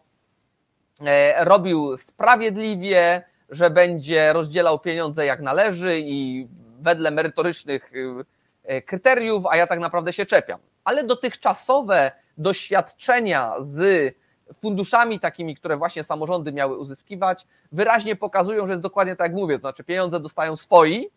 e, 1.06 1.46
robił 1.46 1.98
sprawiedliwie, 1.98 3.24
że 3.50 3.70
będzie 3.70 4.34
rozdzielał 4.34 4.80
pieniądze 4.80 5.25
jak 5.25 5.42
należy 5.42 6.00
i 6.00 6.48
wedle 6.84 7.12
merytorycznych 7.12 7.94
y, 7.94 8.25
y, 8.74 8.82
kryteriów, 8.82 9.46
a 9.50 9.58
ja 9.58 9.68
tak 9.68 9.80
naprawdę 9.80 10.13
się 10.13 10.25
czepiam. 10.25 10.60
ale 10.84 11.04
dotychczasowe 11.04 12.12
doświadczenia 12.38 13.54
z 13.60 14.13
funduszami 14.62 15.20
takimi, 15.20 15.56
które 15.56 15.78
właśnie 15.78 16.04
samorządy 16.04 16.52
miały 16.52 16.78
uzyskiwać, 16.78 17.46
wyraźnie 17.72 18.16
pokazują, 18.16 18.68
że 18.68 18.74
jest 18.74 18.84
dokładnie 18.84 19.16
tak 19.16 19.32
jak 19.32 19.42
mówię, 19.42 19.56
to 19.56 19.62
znaczy 19.62 19.84
pieniądze 19.84 20.20
dostają 20.20 20.56
swoi, 20.56 21.10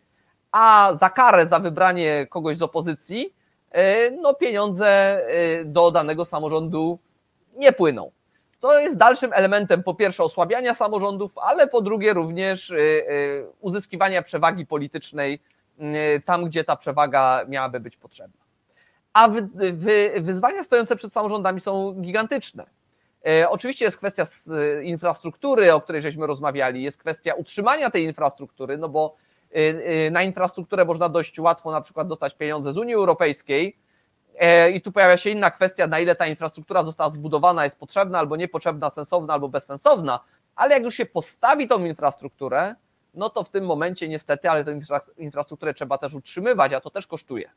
a 0.51 0.93
za 0.99 1.09
karę 1.09 1.47
za 1.47 1.59
wybranie 1.59 2.27
kogoś 2.29 2.57
z 2.57 2.61
opozycji, 2.61 3.33
e, 3.71 4.11
no 4.11 4.33
pieniądze 4.33 5.21
do 5.65 5.91
danego 5.91 6.25
samorządu 6.25 6.99
nie 7.55 7.71
płyną. 7.71 8.11
To 8.59 8.79
jest 8.79 8.97
dalszym 8.97 9.33
elementem 9.33 9.83
po 9.83 9.93
pierwsze 9.93 10.23
osłabiania 10.23 10.73
samorządów, 10.75 11.37
ale 11.37 11.67
po 11.67 11.81
drugie 11.81 12.13
również 12.13 12.73
uzyskiwania 13.61 14.21
przewagi 14.21 14.65
politycznej 14.65 15.39
tam, 16.25 16.45
gdzie 16.45 16.63
ta 16.63 16.75
przewaga 16.75 17.45
miałaby 17.47 17.79
być 17.79 17.97
potrzebna. 17.97 18.41
A 19.13 19.29
wyzwania 20.21 20.63
stojące 20.63 20.95
przed 20.95 21.13
samorządami 21.13 21.61
są 21.61 21.93
gigantyczne. 22.01 22.65
Oczywiście 23.49 23.85
jest 23.85 23.97
kwestia 23.97 24.23
infrastruktury, 24.83 25.73
o 25.73 25.81
której 25.81 26.01
żeśmy 26.01 26.27
rozmawiali, 26.27 26.83
jest 26.83 26.97
kwestia 26.97 27.33
utrzymania 27.33 27.89
tej 27.89 28.03
infrastruktury, 28.03 28.77
no 28.77 28.89
bo 28.89 29.15
Y, 29.55 29.59
y, 30.07 30.11
na 30.11 30.23
infrastrukturę 30.23 30.85
można 30.85 31.09
dość 31.09 31.39
łatwo 31.39 31.71
na 31.71 31.81
przykład 31.81 32.07
dostać 32.07 32.35
pieniądze 32.35 32.73
z 32.73 32.77
Unii 32.77 32.93
Europejskiej. 32.93 33.77
E, 34.39 34.71
I 34.71 34.81
tu 34.81 34.91
pojawia 34.91 35.17
się 35.17 35.29
inna 35.29 35.51
kwestia, 35.51 35.87
na 35.87 35.99
ile 35.99 36.15
ta 36.15 36.27
infrastruktura 36.27 36.83
została 36.83 37.09
zbudowana, 37.09 37.63
jest 37.63 37.79
potrzebna 37.79 38.19
albo 38.19 38.35
niepotrzebna, 38.35 38.89
sensowna 38.89 39.33
albo 39.33 39.49
bezsensowna, 39.49 40.19
ale 40.55 40.73
jak 40.73 40.83
już 40.83 40.95
się 40.95 41.05
postawi 41.05 41.67
tą 41.67 41.85
infrastrukturę, 41.85 42.75
no 43.17 43.29
to 43.29 43.43
w 43.43 43.49
tym 43.49 43.65
momencie 43.65 44.07
niestety, 44.07 44.49
ale 44.49 44.65
tę 44.65 44.79
infrastrukturę 45.17 45.73
trzeba 45.73 45.97
też 45.97 46.13
utrzymywać, 46.13 46.73
a 46.73 46.81
to 46.81 46.89
też 46.89 47.07
kosztuje. 47.07 47.49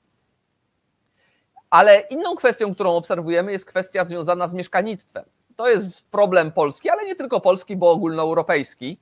Ale 1.71 2.01
inną 2.01 2.37
kwestią, 2.37 2.75
którą 2.75 2.97
obserwujemy, 2.97 3.53
jest 3.53 3.67
kwestia 3.67 4.05
związana 4.05 4.49
z 4.49 4.55
mieszkalnictwem. 4.55 5.25
To 5.57 5.69
jest 5.69 6.03
problem 6.03 6.53
polski, 6.53 6.91
ale 6.91 7.05
nie 7.05 7.17
tylko 7.17 7.41
polski, 7.41 7.77
bo 7.77 7.91
ogólnoeuropejski 7.91 8.99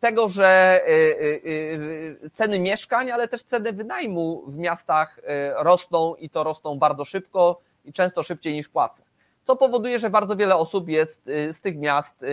tego, 0.00 0.28
że 0.28 0.80
y, 0.88 0.92
y, 0.92 2.30
ceny 2.34 2.58
mieszkań, 2.58 3.10
ale 3.10 3.28
też 3.28 3.42
ceny 3.42 3.72
wynajmu 3.72 4.42
w 4.46 4.58
miastach 4.58 5.20
rosną 5.56 6.14
i 6.14 6.30
to 6.30 6.44
rosną 6.44 6.78
bardzo 6.78 7.04
szybko 7.04 7.60
i 7.84 7.92
często 7.92 8.22
szybciej 8.22 8.54
niż 8.54 8.68
płace. 8.68 9.02
Co 9.44 9.56
powoduje, 9.56 9.98
że 9.98 10.10
bardzo 10.10 10.36
wiele 10.36 10.56
osób 10.56 10.88
jest 10.88 11.22
z 11.52 11.60
tych 11.60 11.78
miast 11.78 12.24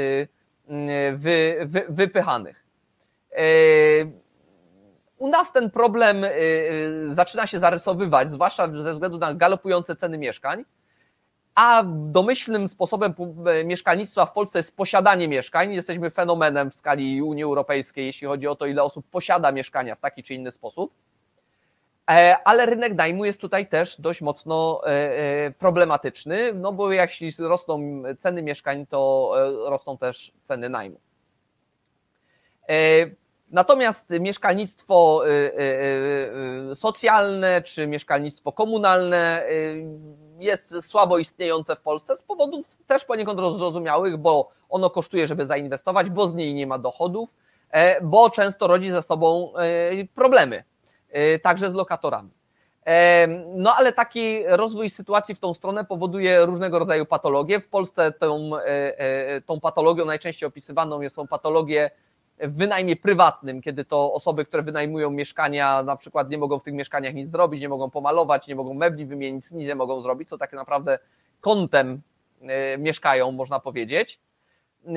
wy, 1.14 1.58
wy, 1.66 1.86
wypychanych. 1.90 2.69
U 5.18 5.28
nas 5.30 5.54
ten 5.54 5.72
problem 5.72 6.26
zaczyna 7.12 7.48
się 7.48 7.60
zarysowywać, 7.60 8.32
zwłaszcza 8.32 8.68
ze 8.84 8.94
względu 8.94 9.18
na 9.18 9.34
galopujące 9.34 9.96
ceny 9.96 10.18
mieszkań 10.18 10.66
a 11.60 11.84
domyślnym 11.88 12.68
sposobem 12.68 13.14
mieszkalnictwa 13.66 14.26
w 14.26 14.34
Polsce 14.34 14.60
jest 14.60 14.78
posiadanie 14.78 15.28
mieszkań. 15.28 15.74
Jesteśmy 15.74 16.12
fenomenem 16.12 16.72
w 16.72 16.76
skali 16.76 17.22
Unii 17.22 17.44
Europejskiej, 17.44 18.06
jeśli 18.06 18.28
chodzi 18.28 18.48
o 18.48 18.56
to, 18.56 18.66
ile 18.66 18.84
osób 18.84 19.06
posiada 19.12 19.52
mieszkania 19.52 19.96
w 19.96 20.00
taki 20.00 20.24
czy 20.24 20.34
inny 20.34 20.52
sposób. 20.52 20.94
E, 22.10 22.38
ale 22.46 22.66
rynek 22.66 22.94
najmu 22.94 23.26
jest 23.26 23.42
tutaj 23.42 23.68
też 23.68 24.02
dość 24.02 24.22
mocno 24.22 24.82
e, 24.86 24.90
e, 24.90 25.52
problematyczny, 25.52 26.54
no 26.54 26.72
bo 26.72 26.92
jeśli 26.92 27.32
rosną 27.40 28.04
ceny 28.20 28.42
mieszkań, 28.42 28.86
to 28.86 29.32
rosną 29.70 29.98
też 29.98 30.32
ceny 30.44 30.70
najmu. 30.70 31.00
Natomiast 33.52 34.10
mieszkalnictwo 34.20 35.24
socjalne 36.74 37.62
czy 37.62 37.88
mieszkalnictwo 37.88 38.52
komunalne 38.52 39.44
jest 40.40 40.84
słabo 40.84 41.18
istniejące 41.18 41.76
w 41.76 41.82
Polsce 41.82 42.16
z 42.16 42.22
powodów 42.22 42.78
też 42.88 43.06
poniekąd 43.06 43.40
zrozumiałych, 43.58 44.18
bo 44.18 44.50
ono 44.70 44.90
kosztuje, 44.90 45.28
żeby 45.28 45.46
zainwestować, 45.46 46.10
bo 46.10 46.28
z 46.28 46.34
niej 46.34 46.54
nie 46.54 46.68
ma 46.68 46.78
dochodów, 46.78 47.34
e, 47.72 48.02
bo 48.02 48.30
często 48.30 48.68
rodzi 48.68 48.92
ze 48.92 49.02
sobą 49.02 49.54
e, 49.56 50.06
problemy, 50.16 50.64
e, 51.10 51.40
także 51.40 51.72
z 51.72 51.74
lokatorami. 51.74 52.30
No 53.56 53.76
ale 53.76 53.94
taki 53.94 54.48
rozwój 54.48 54.90
sytuacji 54.90 55.36
w 55.36 55.40
tą 55.40 55.54
stronę 55.54 55.86
powoduje 55.86 56.46
różnego 56.46 56.80
rodzaju 56.80 57.06
patologie. 57.06 57.60
W 57.60 57.68
Polsce 57.68 58.12
tą, 58.12 58.52
tą 59.46 59.60
patologią 59.60 60.06
najczęściej 60.06 60.48
opisywaną 60.48 61.10
są 61.10 61.28
patologie 61.28 61.92
w 62.40 62.56
wynajmie 62.56 62.96
prywatnym, 62.96 63.62
kiedy 63.62 63.86
to 63.86 64.14
osoby, 64.14 64.46
które 64.46 64.64
wynajmują 64.64 65.12
mieszkania, 65.12 65.84
na 65.84 65.96
przykład 65.96 66.30
nie 66.30 66.38
mogą 66.38 66.60
w 66.60 66.64
tych 66.64 66.74
mieszkaniach 66.74 67.14
nic 67.14 67.32
zrobić, 67.32 67.62
nie 67.62 67.70
mogą 67.70 67.90
pomalować, 67.90 68.48
nie 68.48 68.56
mogą 68.56 68.74
mebli 68.74 69.06
wymienić, 69.06 69.52
nic 69.52 69.68
nie 69.68 69.76
mogą 69.76 70.02
zrobić, 70.02 70.30
co 70.30 70.38
tak 70.38 70.54
naprawdę 70.54 71.00
kątem 71.42 72.02
e, 72.42 72.78
mieszkają, 72.78 73.32
można 73.32 73.60
powiedzieć. 73.60 74.20
E, 74.88 74.92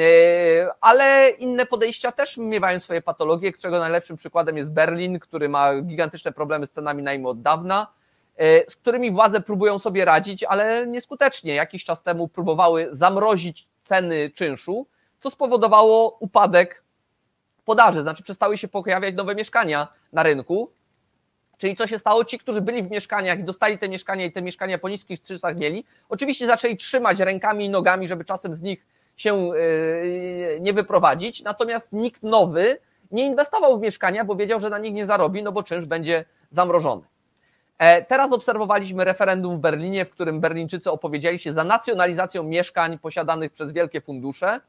ale 0.80 1.30
inne 1.30 1.66
podejścia 1.66 2.12
też 2.12 2.36
miewają 2.36 2.80
swoje 2.80 3.02
patologie, 3.02 3.52
czego 3.52 3.78
najlepszym 3.78 4.16
przykładem 4.16 4.56
jest 4.56 4.72
Berlin, 4.72 5.18
który 5.18 5.48
ma 5.48 5.80
gigantyczne 5.80 6.32
problemy 6.32 6.66
z 6.66 6.70
cenami 6.70 7.02
najmu 7.02 7.28
od 7.28 7.42
dawna, 7.42 7.86
e, 8.36 8.70
z 8.70 8.76
którymi 8.76 9.10
władze 9.10 9.40
próbują 9.40 9.78
sobie 9.78 10.04
radzić, 10.04 10.44
ale 10.44 10.86
nieskutecznie. 10.86 11.54
Jakiś 11.54 11.84
czas 11.84 12.02
temu 12.02 12.28
próbowały 12.28 12.88
zamrozić 12.90 13.68
ceny 13.84 14.30
czynszu, 14.30 14.86
co 15.20 15.30
spowodowało 15.30 16.16
upadek 16.20 16.81
podaży, 17.64 18.02
znaczy 18.02 18.22
przestały 18.22 18.58
się 18.58 18.68
pojawiać 18.68 19.14
nowe 19.14 19.34
mieszkania 19.34 19.88
na 20.12 20.22
rynku. 20.22 20.70
Czyli 21.58 21.76
co 21.76 21.86
się 21.86 21.98
stało? 21.98 22.24
Ci, 22.24 22.38
którzy 22.38 22.60
byli 22.60 22.82
w 22.82 22.90
mieszkaniach 22.90 23.38
i 23.38 23.44
dostali 23.44 23.78
te 23.78 23.88
mieszkania 23.88 24.24
i 24.24 24.32
te 24.32 24.42
mieszkania 24.42 24.78
po 24.78 24.88
niskich 24.88 25.22
czynszach 25.22 25.58
mieli, 25.58 25.84
oczywiście 26.08 26.46
zaczęli 26.46 26.76
trzymać 26.76 27.20
rękami 27.20 27.64
i 27.64 27.70
nogami, 27.70 28.08
żeby 28.08 28.24
czasem 28.24 28.54
z 28.54 28.62
nich 28.62 28.86
się 29.16 29.48
yy, 29.48 30.60
nie 30.60 30.72
wyprowadzić, 30.72 31.42
natomiast 31.42 31.92
nikt 31.92 32.22
nowy 32.22 32.78
nie 33.10 33.26
inwestował 33.26 33.78
w 33.78 33.82
mieszkania, 33.82 34.24
bo 34.24 34.36
wiedział, 34.36 34.60
że 34.60 34.70
na 34.70 34.78
nich 34.78 34.92
nie 34.92 35.06
zarobi, 35.06 35.42
no 35.42 35.52
bo 35.52 35.62
czynsz 35.62 35.84
będzie 35.84 36.24
zamrożony. 36.50 37.02
E, 37.78 38.02
teraz 38.02 38.32
obserwowaliśmy 38.32 39.04
referendum 39.04 39.56
w 39.56 39.60
Berlinie, 39.60 40.04
w 40.04 40.10
którym 40.10 40.40
Berlińczycy 40.40 40.90
opowiedzieli 40.90 41.38
się 41.38 41.52
za 41.52 41.64
nacjonalizacją 41.64 42.42
mieszkań 42.42 42.98
posiadanych 42.98 43.52
przez 43.52 43.72
wielkie 43.72 44.00
fundusze. 44.00 44.60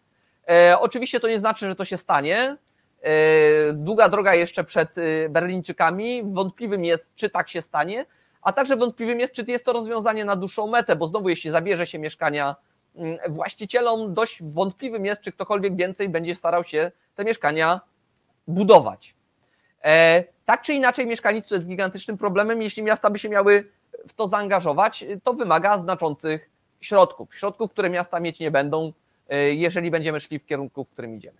E, 0.49 0.79
oczywiście 0.79 1.19
to 1.19 1.27
nie 1.27 1.39
znaczy, 1.39 1.67
że 1.67 1.75
to 1.75 1.85
się 1.85 1.97
stanie. 1.97 2.57
E, 3.03 3.73
długa 3.73 4.09
droga 4.09 4.35
jeszcze 4.35 4.63
przed 4.63 4.97
e, 4.97 5.29
Berlińczykami. 5.29 6.23
Wątpliwym 6.23 6.85
jest, 6.85 7.15
czy 7.15 7.29
tak 7.29 7.49
się 7.49 7.61
stanie, 7.61 8.05
a 8.41 8.53
także 8.53 8.75
wątpliwym 8.75 9.19
jest, 9.19 9.33
czy 9.33 9.45
jest 9.47 9.65
to 9.65 9.73
rozwiązanie 9.73 10.25
na 10.25 10.35
dłuższą 10.35 10.67
metę, 10.67 10.95
bo 10.95 11.07
znowu, 11.07 11.29
jeśli 11.29 11.51
zabierze 11.51 11.87
się 11.87 11.99
mieszkania 11.99 12.55
mm, 12.95 13.17
właścicielom, 13.29 14.13
dość 14.13 14.43
wątpliwym 14.43 15.05
jest, 15.05 15.21
czy 15.21 15.31
ktokolwiek 15.31 15.75
więcej 15.75 16.09
będzie 16.09 16.35
starał 16.35 16.63
się 16.63 16.91
te 17.15 17.25
mieszkania 17.25 17.81
budować. 18.47 19.15
E, 19.83 20.23
tak 20.45 20.61
czy 20.61 20.73
inaczej, 20.73 21.07
mieszkalnictwo 21.07 21.55
jest 21.55 21.67
gigantycznym 21.67 22.17
problemem. 22.17 22.61
Jeśli 22.61 22.83
miasta 22.83 23.09
by 23.09 23.19
się 23.19 23.29
miały 23.29 23.71
w 24.07 24.13
to 24.13 24.27
zaangażować, 24.27 25.05
to 25.23 25.33
wymaga 25.33 25.77
znaczących 25.77 26.49
środków. 26.81 27.35
Środków, 27.35 27.71
które 27.71 27.89
miasta 27.89 28.19
mieć 28.19 28.39
nie 28.39 28.51
będą, 28.51 28.93
jeżeli 29.51 29.91
będziemy 29.91 30.19
szli 30.19 30.39
w 30.39 30.45
kierunku, 30.45 30.83
w 30.85 30.89
którym 30.89 31.15
idziemy. 31.15 31.37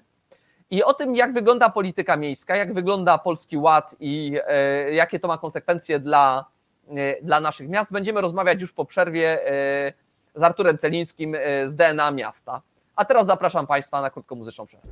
I 0.72 0.84
o 0.84 0.94
tym, 0.94 1.16
jak 1.16 1.34
wygląda 1.34 1.70
polityka 1.70 2.18
miejska, 2.18 2.56
jak 2.56 2.74
wygląda 2.74 3.18
Polski 3.18 3.58
Ład 3.58 3.96
i 4.00 4.38
e, 4.48 4.94
jakie 4.94 5.20
to 5.20 5.28
ma 5.28 5.38
konsekwencje 5.38 6.00
dla, 6.00 6.46
e, 6.90 7.22
dla 7.22 7.40
naszych 7.40 7.70
miast, 7.70 7.92
będziemy 7.92 8.22
rozmawiać 8.22 8.62
już 8.62 8.74
po 8.74 8.86
przerwie 8.86 9.48
e, 9.48 9.94
z 10.36 10.44
Arturem 10.44 10.78
Celińskim 10.78 11.36
z 11.66 11.76
DNA 11.76 12.12
Miasta. 12.12 12.62
A 12.96 13.06
teraz 13.06 13.28
zapraszam 13.28 13.68
Państwa 13.68 14.02
na 14.02 14.10
krótką 14.10 14.36
muzyczną 14.36 14.66
przerwę. 14.66 14.88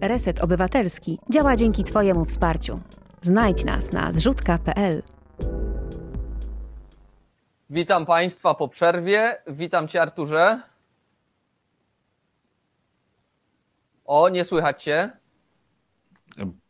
Reset 0.00 0.44
Obywatelski 0.44 1.18
działa 1.30 1.56
dzięki 1.56 1.84
Twojemu 1.84 2.24
wsparciu. 2.24 2.80
Znajdź 3.22 3.64
nas 3.64 3.92
na 3.92 4.12
zrzutka.pl. 4.12 5.02
Witam 7.70 8.06
Państwa 8.06 8.54
po 8.54 8.68
przerwie. 8.68 9.36
Witam 9.46 9.88
Cię, 9.88 10.02
Arturze. 10.02 10.60
O, 14.10 14.28
nie 14.28 14.44
słychać 14.44 14.82
Cię. 14.82 15.10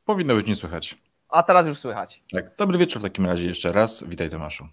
Powinno 0.05 0.35
być 0.35 0.47
nie 0.47 0.57
słychać. 0.57 0.99
A 1.29 1.43
teraz 1.43 1.67
już 1.67 1.79
słychać. 1.79 2.23
Tak, 2.33 2.57
dobry 2.57 2.79
wieczór 2.79 3.01
w 3.01 3.05
takim 3.05 3.27
razie 3.27 3.47
jeszcze 3.47 3.73
raz. 3.73 4.05
Witaj 4.05 4.31
Tomaszu. 4.31 4.65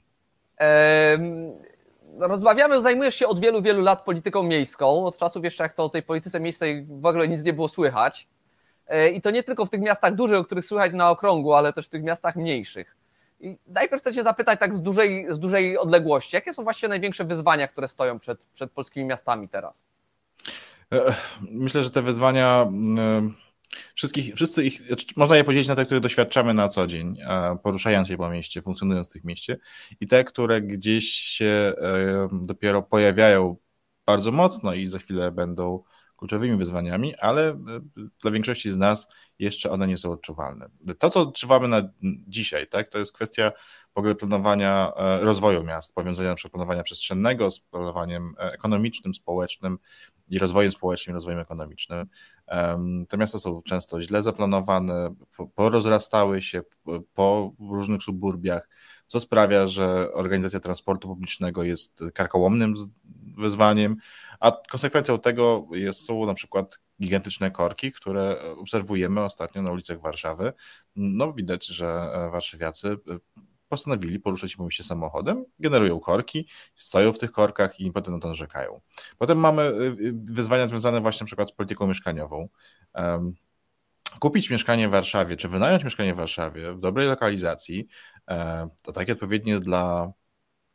rozmawiamy, 2.20 2.82
zajmujesz 2.82 3.16
się 3.16 3.28
od 3.28 3.40
wielu, 3.40 3.62
wielu 3.62 3.82
lat 3.82 4.06
polityką 4.06 4.44
miejską, 4.44 5.06
od 5.06 5.18
czasów 5.18 5.44
jeszcze 5.44 5.64
jak 5.64 5.74
to 5.76 5.84
o 5.84 5.90
tej 5.90 6.04
polityce 6.04 6.40
miejskiej 6.40 6.86
w 6.90 7.06
ogóle 7.06 7.28
nic 7.28 7.44
nie 7.44 7.54
było 7.54 7.68
słychać. 7.68 8.28
E, 8.88 9.10
I 9.10 9.22
to 9.22 9.32
nie 9.32 9.44
tylko 9.44 9.66
w 9.66 9.70
tych 9.70 9.82
miastach 9.82 10.16
dużych, 10.16 10.40
o 10.40 10.44
których 10.44 10.66
słychać 10.66 10.94
na 10.94 11.10
okrągło, 11.10 11.58
ale 11.58 11.74
też 11.74 11.86
w 11.86 11.90
tych 11.90 12.04
miastach 12.04 12.36
mniejszych. 12.36 12.96
I 13.40 13.58
najpierw 13.68 14.02
chcę 14.02 14.14
Cię 14.14 14.24
zapytać 14.24 14.60
tak 14.60 14.76
z 14.76 14.82
dużej, 14.82 15.28
z 15.30 15.40
dużej 15.40 15.78
odległości, 15.78 16.36
jakie 16.36 16.54
są 16.54 16.64
właściwie 16.64 16.90
największe 16.90 17.26
wyzwania, 17.26 17.68
które 17.68 17.88
stoją 17.88 18.20
przed, 18.20 18.46
przed 18.46 18.72
polskimi 18.72 19.06
miastami 19.06 19.50
teraz? 19.50 19.86
E, 20.94 21.16
myślę, 21.42 21.84
że 21.84 21.92
te 21.92 22.02
wyzwania 22.02 22.68
Wszystkich, 23.96 24.36
wszyscy 24.36 24.64
ich, 24.64 24.82
znaczy, 24.82 25.06
można 25.16 25.38
je 25.38 25.44
podzielić 25.44 25.68
na 25.68 25.76
te, 25.76 25.86
które 25.86 26.00
doświadczamy 26.00 26.54
na 26.54 26.68
co 26.68 26.88
dzień, 26.88 27.18
poruszając 27.64 28.08
się 28.08 28.18
po 28.18 28.30
mieście, 28.30 28.62
funkcjonując 28.62 29.10
w 29.10 29.14
tych 29.14 29.24
mieście 29.24 29.58
i 30.00 30.08
te, 30.08 30.24
które 30.24 30.62
gdzieś 30.62 31.10
się 31.10 31.74
dopiero 32.32 32.84
pojawiają 32.84 33.58
bardzo 34.06 34.32
mocno 34.32 34.74
i 34.74 34.88
za 34.88 35.00
chwilę 35.00 35.32
będą 35.32 35.84
kluczowymi 36.18 36.58
wyzwaniami, 36.58 37.16
ale 37.16 37.50
e, 37.50 37.56
dla 38.22 38.32
większości 38.32 38.72
z 38.72 38.78
nas 38.78 39.08
jeszcze 39.40 39.72
one 39.72 39.88
nie 39.88 39.98
są 39.98 40.12
odczuwalne. 40.12 40.70
To, 41.00 41.10
co 41.10 41.20
odczuwamy 41.20 41.68
na 41.68 41.82
dzisiaj, 42.28 42.68
tak, 42.68 42.90
to 42.90 43.00
jest 43.00 43.14
kwestia 43.14 43.52
w 43.96 43.98
ogóle 43.98 44.16
planowania 44.16 44.94
e, 44.98 45.20
rozwoju 45.20 45.64
miast, 45.64 45.96
powiązania 45.96 46.30
na 46.44 46.50
planowania 46.50 46.84
przestrzennego 46.84 47.52
z 47.52 47.60
planowaniem 47.60 48.34
e, 48.40 48.52
ekonomicznym, 48.52 49.14
społecznym 49.14 49.78
i 50.30 50.40
rozwojem 50.40 50.72
społecznym, 50.72 51.14
rozwojem 51.14 51.40
ekonomicznym. 51.40 52.08
Te 53.10 53.18
miasta 53.18 53.40
są 53.40 53.62
często 53.62 54.02
źle 54.02 54.24
zaplanowane, 54.24 55.16
porozrastały 55.56 56.42
się 56.42 56.62
po 57.14 57.54
różnych 57.60 58.04
suburbiach, 58.04 58.70
co 59.08 59.20
sprawia, 59.20 59.68
że 59.68 60.14
organizacja 60.14 60.60
transportu 60.60 61.08
publicznego 61.08 61.64
jest 61.64 62.04
karkołomnym 62.14 62.74
wyzwaniem, 63.38 63.96
a 64.40 64.52
konsekwencją 64.70 65.20
tego 65.20 65.68
jest, 65.72 66.06
są 66.06 66.26
na 66.26 66.34
przykład 66.34 66.80
gigantyczne 67.02 67.52
korki, 67.52 67.92
które 67.92 68.42
obserwujemy 68.58 69.24
ostatnio 69.24 69.62
na 69.62 69.72
ulicach 69.72 70.02
Warszawy. 70.02 70.54
No 70.96 71.34
widać, 71.34 71.68
że 71.68 72.10
warszawiacy 72.32 72.88
e, 72.88 73.20
postanowili 73.70 74.20
poruszać 74.20 74.56
się 74.70 74.84
samochodem, 74.84 75.46
generują 75.60 76.00
korki, 76.00 76.48
stoją 76.76 77.14
w 77.14 77.18
tych 77.18 77.32
korkach 77.32 77.80
i 77.80 77.92
potem 77.92 78.14
na 78.14 78.20
to 78.20 78.28
narzekają. 78.28 78.82
Potem 79.18 79.38
mamy 79.38 79.64
e, 79.64 79.74
wyzwania 80.14 80.68
związane 80.68 81.02
właśnie 81.02 81.24
na 81.24 81.28
przykład 81.28 81.50
z 81.50 81.52
polityką 81.52 81.88
mieszkaniową. 81.88 82.50
Kupić 84.20 84.50
mieszkanie 84.50 84.88
w 84.88 84.92
Warszawie, 84.92 85.38
czy 85.38 85.48
wynająć 85.48 85.84
mieszkanie 85.84 86.14
w 86.14 86.18
Warszawie 86.18 86.74
w 86.74 86.80
dobrej 86.80 87.08
lokalizacji, 87.08 87.88
e, 88.30 88.70
to 88.82 88.92
takie 88.92 89.14
odpowiednie 89.14 89.60
dla 89.60 90.12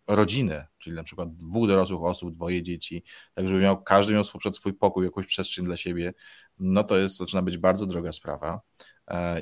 rodziny, 0.07 0.66
czyli 0.78 0.96
na 0.96 1.02
przykład 1.02 1.37
dwóch 1.37 1.68
dorosłych 1.68 2.02
osób, 2.02 2.33
dwoje 2.33 2.62
dzieci, 2.62 3.05
tak 3.35 3.48
żeby 3.48 3.61
miał, 3.61 3.83
każdy 3.83 4.12
miał 4.12 4.24
przed 4.38 4.57
swój 4.57 4.74
pokój, 4.74 5.05
jakąś 5.05 5.26
przestrzeń 5.26 5.64
dla 5.64 5.76
siebie, 5.76 6.12
no 6.59 6.85
to 6.85 6.98
jest, 6.98 7.16
zaczyna 7.16 7.42
być 7.42 7.59
bardzo 7.59 7.87
droga 7.87 8.12
sprawa 8.12 8.61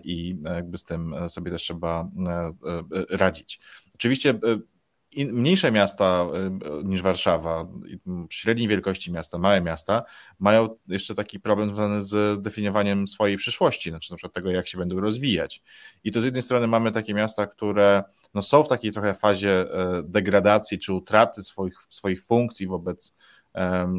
i 0.04 0.36
jakby 0.54 0.78
z 0.78 0.84
tym 0.84 1.14
sobie 1.28 1.50
też 1.50 1.62
trzeba 1.62 2.08
e, 2.26 2.30
e, 2.38 3.16
radzić. 3.16 3.60
Oczywiście 3.94 4.38
mniejsze 5.16 5.72
miasta 5.72 6.26
niż 6.84 7.02
Warszawa, 7.02 7.68
średniej 8.30 8.68
wielkości 8.68 9.12
miasta, 9.12 9.38
małe 9.38 9.60
miasta, 9.60 10.02
mają 10.38 10.68
jeszcze 10.88 11.14
taki 11.14 11.40
problem 11.40 11.68
związany 11.68 12.02
z 12.02 12.42
definiowaniem 12.42 13.08
swojej 13.08 13.36
przyszłości, 13.36 13.90
znaczy 13.90 14.12
na 14.12 14.16
przykład 14.16 14.34
tego, 14.34 14.50
jak 14.50 14.68
się 14.68 14.78
będą 14.78 15.00
rozwijać. 15.00 15.62
I 16.04 16.12
to 16.12 16.20
z 16.20 16.24
jednej 16.24 16.42
strony 16.42 16.66
mamy 16.66 16.92
takie 16.92 17.14
miasta, 17.14 17.46
które 17.46 18.02
no, 18.34 18.42
są 18.42 18.62
w 18.62 18.68
takiej 18.68 18.92
trochę 18.92 19.14
fazie 19.14 19.66
degradacji 20.04 20.78
czy 20.78 20.92
utraty 20.92 21.42
swoich, 21.42 21.74
swoich 21.88 22.24
funkcji 22.24 22.66
wobec 22.66 23.12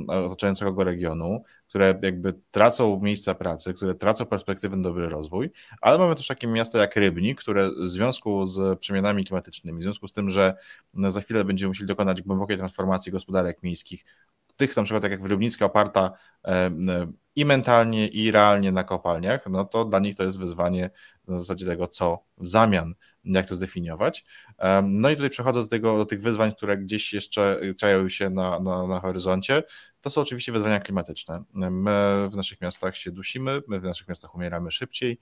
otaczającego 0.07 0.83
regionu, 0.83 1.43
które 1.71 1.99
jakby 2.01 2.33
tracą 2.51 2.99
miejsca 3.03 3.35
pracy, 3.35 3.73
które 3.73 3.95
tracą 3.95 4.25
perspektywę 4.25 4.75
na 4.77 4.83
dobry 4.83 5.09
rozwój, 5.09 5.51
ale 5.81 5.97
mamy 5.97 6.15
też 6.15 6.27
takie 6.27 6.47
miasta 6.47 6.79
jak 6.79 6.95
Rybnik, 6.95 7.39
które 7.39 7.69
w 7.69 7.87
związku 7.87 8.45
z 8.45 8.79
przemianami 8.79 9.25
klimatycznymi, 9.25 9.79
w 9.79 9.83
związku 9.83 10.07
z 10.07 10.13
tym, 10.13 10.29
że 10.29 10.55
no, 10.93 11.11
za 11.11 11.21
chwilę 11.21 11.45
będziemy 11.45 11.67
musieli 11.67 11.87
dokonać 11.87 12.21
głębokiej 12.21 12.57
transformacji 12.57 13.11
gospodarek 13.11 13.63
miejskich, 13.63 14.05
tych 14.57 14.77
na 14.77 14.83
przykład 14.83 15.03
tak 15.03 15.11
jak 15.11 15.25
Rybnicka 15.25 15.65
oparta 15.65 16.11
i 17.35 17.45
mentalnie, 17.45 18.07
i 18.07 18.31
realnie 18.31 18.71
na 18.71 18.83
kopalniach, 18.83 19.45
no 19.49 19.65
to 19.65 19.85
dla 19.85 19.99
nich 19.99 20.15
to 20.15 20.23
jest 20.23 20.39
wyzwanie 20.39 20.89
na 21.27 21.39
zasadzie 21.39 21.65
tego, 21.65 21.87
co 21.87 22.23
w 22.37 22.47
zamian, 22.47 22.93
jak 23.23 23.47
to 23.47 23.55
zdefiniować. 23.55 24.25
No 24.83 25.09
i 25.09 25.15
tutaj 25.15 25.29
przechodzę 25.29 25.61
do, 25.61 25.67
tego, 25.67 25.97
do 25.97 26.05
tych 26.05 26.21
wyzwań, 26.21 26.55
które 26.55 26.77
gdzieś 26.77 27.13
jeszcze 27.13 27.59
czają 27.77 28.09
się 28.09 28.29
na, 28.29 28.59
na, 28.59 28.87
na 28.87 28.99
horyzoncie. 28.99 29.63
To 30.01 30.09
są 30.09 30.21
oczywiście 30.21 30.51
wyzwania 30.51 30.79
klimatyczne. 30.79 31.43
My 31.53 32.29
w 32.31 32.35
naszych 32.35 32.61
miastach 32.61 32.97
się 32.97 33.11
dusimy, 33.11 33.61
my 33.67 33.79
w 33.79 33.83
naszych 33.83 34.07
miastach 34.07 34.35
umieramy 34.35 34.71
szybciej. 34.71 35.19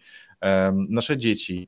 Nasze 0.74 1.18
dzieci 1.18 1.68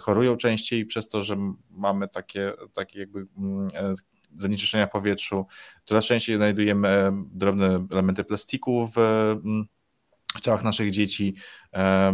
chorują 0.00 0.36
częściej 0.36 0.86
przez 0.86 1.08
to, 1.08 1.22
że 1.22 1.36
mamy 1.70 2.08
takie, 2.08 2.52
takie 2.72 3.00
jakby 3.00 3.26
mm, 3.38 3.68
e, 3.74 3.94
zanieczyszczenia 4.38 4.86
w 4.86 4.90
powietrzu. 4.90 5.46
Coraz 5.84 6.04
częściej 6.04 6.36
znajdujemy 6.36 7.12
drobne 7.32 7.86
elementy 7.90 8.24
plastiku 8.24 8.90
w 8.94 8.96
ciałach 10.42 10.64
naszych 10.64 10.90
dzieci, 10.90 11.34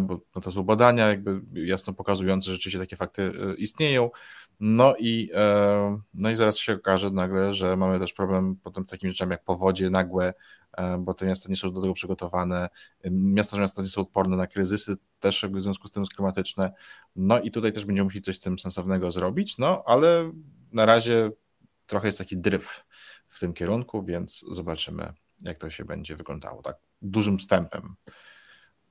bo 0.01 0.41
to 0.43 0.53
są 0.53 0.63
badania 0.63 1.09
jakby 1.09 1.41
jasno 1.53 1.93
pokazujące, 1.93 2.47
że 2.47 2.53
rzeczywiście 2.53 2.79
takie 2.79 2.97
fakty 2.97 3.23
e, 3.23 3.55
istnieją. 3.55 4.11
No 4.61 4.95
i, 4.99 5.31
e, 5.35 6.01
no 6.15 6.31
i 6.31 6.35
zaraz 6.35 6.59
się 6.59 6.75
okaże 6.75 7.11
nagle, 7.11 7.55
że 7.55 7.77
mamy 7.77 8.01
też 8.01 8.13
problem 8.13 8.57
potem 8.63 8.85
z 8.85 8.91
takimi 8.91 9.13
rzeczami 9.13 9.33
jak 9.33 9.45
powodzie 9.45 9.91
nagłe, 9.91 10.35
bo 10.99 11.15
te 11.15 11.27
miasta 11.27 11.49
nie 11.49 11.57
są 11.57 11.73
do 11.73 11.81
tego 11.81 11.95
przygotowane. 11.95 12.69
Miasta, 13.11 13.59
miasta 13.59 13.83
nie 13.83 13.89
są 13.89 14.01
odporne 14.01 14.37
na 14.37 14.47
kryzysy, 14.47 14.97
też 15.21 15.47
w 15.51 15.61
związku 15.61 15.89
z 15.89 15.91
tym 15.91 16.05
klimatyczne. 16.05 16.73
No 17.17 17.41
i 17.41 17.51
tutaj 17.51 17.73
też 17.73 17.85
będziemy 17.85 18.05
musieli 18.05 18.23
coś 18.23 18.37
z 18.37 18.41
tym 18.41 18.59
sensownego 18.59 19.11
zrobić, 19.11 19.59
no 19.59 19.83
ale 19.87 20.33
na 20.73 20.87
razie 20.87 21.31
trochę 21.87 22.09
jest 22.09 22.19
taki 22.19 22.37
dryf 22.37 22.85
w 23.29 23.41
tym 23.41 23.53
kierunku, 23.55 24.03
więc 24.03 24.45
zobaczymy, 24.51 25.13
jak 25.43 25.59
to 25.59 25.71
się 25.71 25.85
będzie 25.85 26.17
wyglądało, 26.17 26.63
tak 26.63 26.77
dużym 27.03 27.39
wstępem. 27.39 27.95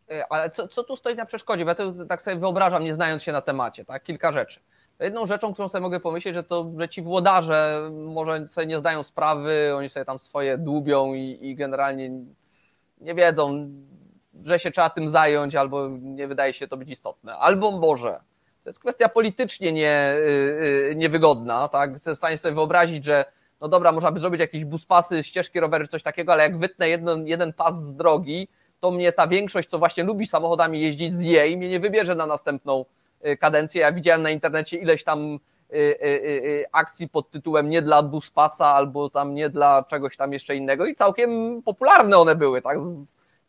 E, 0.09 0.25
ale 0.29 0.51
co, 0.51 0.67
co 0.67 0.83
tu 0.83 0.95
stoi 0.95 1.15
na 1.15 1.25
przeszkodzie? 1.25 1.65
Bo 1.65 1.71
ja 1.71 1.75
to 1.75 2.05
tak 2.05 2.21
sobie 2.21 2.37
wyobrażam, 2.37 2.83
nie 2.83 2.95
znając 2.95 3.23
się 3.23 3.31
na 3.31 3.41
temacie, 3.41 3.85
tak? 3.85 4.03
Kilka 4.03 4.31
rzeczy. 4.31 4.59
Jedną 5.01 5.27
rzeczą, 5.27 5.53
którą 5.53 5.69
sobie 5.69 5.81
mogę 5.81 5.99
pomyśleć, 5.99 6.35
że 6.35 6.43
to, 6.43 6.71
że 6.77 6.89
ci 6.89 7.01
włodarze 7.01 7.89
może 7.91 8.47
sobie 8.47 8.67
nie 8.67 8.79
zdają 8.79 9.03
sprawy, 9.03 9.75
oni 9.75 9.89
sobie 9.89 10.05
tam 10.05 10.19
swoje 10.19 10.57
dłubią 10.57 11.13
i, 11.13 11.37
i 11.41 11.55
generalnie 11.55 12.11
nie 13.01 13.15
wiedzą, 13.15 13.69
że 14.45 14.59
się 14.59 14.71
trzeba 14.71 14.89
tym 14.89 15.09
zająć, 15.09 15.55
albo 15.55 15.87
nie 16.01 16.27
wydaje 16.27 16.53
się 16.53 16.67
to 16.67 16.77
być 16.77 16.89
istotne. 16.89 17.37
Albo 17.37 17.71
może 17.71 18.19
to 18.63 18.69
jest 18.69 18.79
kwestia 18.79 19.09
politycznie 19.09 19.73
nie, 19.73 20.13
y, 20.15 20.89
y, 20.91 20.95
niewygodna, 20.95 21.67
tak? 21.67 21.93
Jestem 21.93 22.13
w 22.15 22.17
stanie 22.17 22.37
sobie 22.37 22.55
wyobrazić, 22.55 23.05
że 23.05 23.25
no 23.61 23.67
dobra, 23.67 23.91
można 23.91 24.11
by 24.11 24.19
zrobić 24.19 24.41
jakieś 24.41 24.65
buspasy, 24.65 25.23
ścieżki 25.23 25.59
rowery, 25.59 25.87
coś 25.87 26.03
takiego, 26.03 26.31
ale 26.31 26.43
jak 26.43 26.57
wytnę 26.57 26.89
jeden, 26.89 27.27
jeden 27.27 27.53
pas 27.53 27.83
z 27.83 27.95
drogi, 27.95 28.47
to 28.79 28.91
mnie 28.91 29.11
ta 29.11 29.27
większość, 29.27 29.69
co 29.69 29.79
właśnie 29.79 30.03
lubi 30.03 30.27
samochodami 30.27 30.81
jeździć, 30.81 31.13
zje 31.13 31.47
i 31.47 31.57
mnie 31.57 31.69
nie 31.69 31.79
wybierze 31.79 32.15
na 32.15 32.25
następną 32.25 32.85
kadencję. 33.39 33.81
Ja 33.81 33.91
widziałem 33.91 34.21
na 34.21 34.29
internecie 34.29 34.77
ileś 34.77 35.03
tam 35.03 35.39
akcji 36.71 37.09
pod 37.09 37.31
tytułem 37.31 37.69
nie 37.69 37.81
dla 37.81 38.03
buspasa 38.03 38.65
albo 38.65 39.09
tam 39.09 39.35
nie 39.35 39.49
dla 39.49 39.83
czegoś 39.83 40.17
tam 40.17 40.33
jeszcze 40.33 40.55
innego 40.55 40.85
i 40.85 40.95
całkiem 40.95 41.61
popularne 41.63 42.17
one 42.17 42.35
były, 42.35 42.61
tak? 42.61 42.77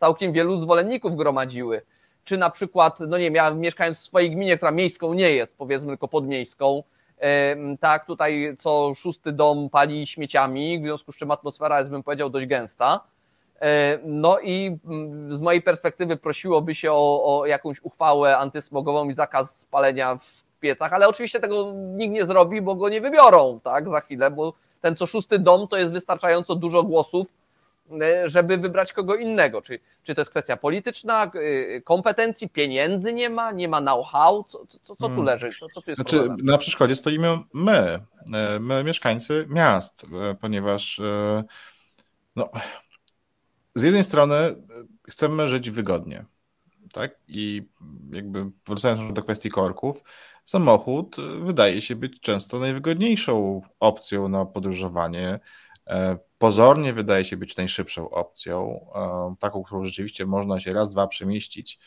Całkiem 0.01 0.33
wielu 0.33 0.57
zwolenników 0.57 1.17
gromadziły 1.17 1.83
czy 2.25 2.37
na 2.37 2.51
przykład, 2.51 3.01
no 3.01 3.19
nie 3.19 3.25
wiem, 3.25 3.35
ja 3.35 3.51
mieszkając 3.51 3.99
w 3.99 4.03
swojej 4.03 4.31
gminie, 4.31 4.57
która 4.57 4.71
miejską 4.71 5.15
nie 5.15 5.31
jest, 5.31 5.59
powiedzmy 5.59 5.89
tylko 5.89 6.09
podmiejską, 6.09 6.83
tak, 7.81 8.07
tutaj 8.07 8.57
co 8.59 8.93
szósty 8.97 9.33
dom 9.33 9.71
pali 9.71 10.07
śmieciami, 10.07 10.79
w 10.79 10.83
związku 10.83 11.13
z 11.13 11.17
czym 11.17 11.31
atmosfera 11.31 11.79
jest, 11.79 11.91
bym 11.91 12.03
powiedział, 12.03 12.31
dość 12.31 12.47
gęsta. 12.47 13.01
No 14.05 14.39
i 14.41 14.79
mm, 14.85 15.37
z 15.37 15.41
mojej 15.41 15.63
perspektywy 15.63 16.17
prosiłoby 16.17 16.75
się 16.75 16.93
o, 16.93 17.41
o 17.41 17.47
jakąś 17.47 17.81
uchwałę 17.83 18.39
antysmogową 18.39 19.11
i 19.11 19.15
zakaz 19.15 19.59
spalenia 19.59 20.17
w 20.17 20.45
piecach, 20.61 20.93
ale 20.93 21.09
oczywiście 21.09 21.41
tego 21.41 21.73
nikt 21.75 22.15
nie 22.15 22.27
zrobi, 22.27 22.61
bo 22.61 22.75
go 22.75 22.89
nie 22.89 23.01
wybiorą, 23.01 23.61
tak, 23.65 23.89
za 23.89 24.01
chwilę, 24.01 24.31
bo 24.31 24.53
ten 24.81 24.97
co 24.97 25.07
szósty 25.07 25.39
dom 25.39 25.69
to 25.69 25.77
jest 25.77 25.93
wystarczająco 25.93 26.55
dużo 26.55 26.83
głosów, 26.83 27.27
E, 28.01 28.31
żeby 28.31 28.59
wybrać 28.59 28.93
kogo 28.93 29.15
innego. 29.15 29.63
Czy, 29.63 29.79
czy 30.03 30.15
to 30.15 30.21
jest 30.21 30.31
kwestia 30.31 30.57
polityczna, 30.57 31.25
e, 31.25 31.81
kompetencji, 31.81 32.49
pieniędzy 32.49 33.13
nie 33.13 33.31
ma, 33.31 33.53
nie 33.53 33.69
ma 33.69 33.81
know-how? 33.81 34.45
Co, 34.49 34.67
co, 34.67 34.79
co 34.83 34.95
tu 34.95 35.09
hmm. 35.09 35.25
leży? 35.25 35.51
Co, 35.61 35.67
co 35.75 35.83
tu 35.83 35.95
znaczy, 35.95 36.29
na 36.45 36.59
przeszkodzie 36.59 36.95
stoimy 36.95 37.39
my, 37.55 38.01
e, 38.35 38.59
my, 38.61 38.85
mieszkańcy 38.85 39.47
miast, 39.49 40.07
ponieważ 40.41 41.01
no, 42.37 42.51
z 43.75 43.83
jednej 43.83 44.05
strony 44.05 44.37
chcemy 45.09 45.49
żyć 45.49 45.71
wygodnie, 45.71 46.25
tak? 46.93 47.19
I 47.29 47.63
jakby 48.13 48.51
wracając 48.67 49.13
do 49.13 49.23
kwestii 49.23 49.51
korków, 49.51 50.03
samochód 50.45 51.17
wydaje 51.45 51.81
się 51.81 51.97
być 51.97 52.21
często 52.21 52.59
najwygodniejszą 52.59 53.63
opcją 53.81 54.29
na 54.29 54.45
podróżowanie 54.47 55.41
E, 55.87 56.19
pozornie 56.39 56.93
wydaje 56.93 57.25
się 57.25 57.37
być 57.37 57.57
najszybszą 57.57 58.11
opcją, 58.11 58.87
e, 58.95 59.35
taką, 59.39 59.63
którą 59.63 59.85
rzeczywiście 59.85 60.27
można 60.27 60.61
się 60.61 60.73
raz, 60.73 60.91
dwa 60.91 61.07
przemieścić 61.07 61.79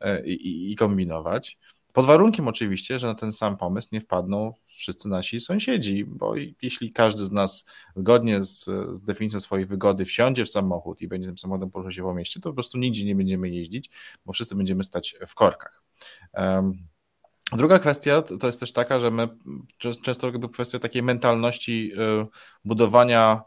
e, 0.00 0.26
i, 0.26 0.72
i 0.72 0.76
kombinować. 0.76 1.58
Pod 1.92 2.06
warunkiem 2.06 2.48
oczywiście, 2.48 2.98
że 2.98 3.06
na 3.06 3.14
ten 3.14 3.32
sam 3.32 3.56
pomysł 3.56 3.88
nie 3.92 4.00
wpadną 4.00 4.52
wszyscy 4.64 5.08
nasi 5.08 5.40
sąsiedzi, 5.40 6.04
bo 6.04 6.34
jeśli 6.62 6.92
każdy 6.92 7.26
z 7.26 7.32
nas 7.32 7.66
zgodnie 7.96 8.44
z, 8.44 8.64
z 8.92 9.02
definicją 9.04 9.40
swojej 9.40 9.66
wygody 9.66 10.04
wsiądzie 10.04 10.44
w 10.44 10.50
samochód 10.50 11.02
i 11.02 11.08
będzie 11.08 11.28
tym 11.28 11.38
samochodem 11.38 11.70
poruszać 11.70 11.94
się 11.94 12.02
po 12.02 12.14
mieście, 12.14 12.40
to 12.40 12.50
po 12.50 12.54
prostu 12.54 12.78
nigdzie 12.78 13.04
nie 13.04 13.14
będziemy 13.14 13.50
jeździć, 13.50 13.90
bo 14.26 14.32
wszyscy 14.32 14.54
będziemy 14.54 14.84
stać 14.84 15.16
w 15.26 15.34
korkach. 15.34 15.82
Um, 16.34 16.88
Druga 17.52 17.78
kwestia 17.78 18.22
to 18.22 18.46
jest 18.46 18.60
też 18.60 18.72
taka, 18.72 18.98
że 18.98 19.10
my 19.10 19.28
często 20.02 20.26
jakby 20.26 20.48
kwestia 20.48 20.78
takiej 20.78 21.02
mentalności 21.02 21.92
y, 21.92 22.26
budowania 22.64 23.42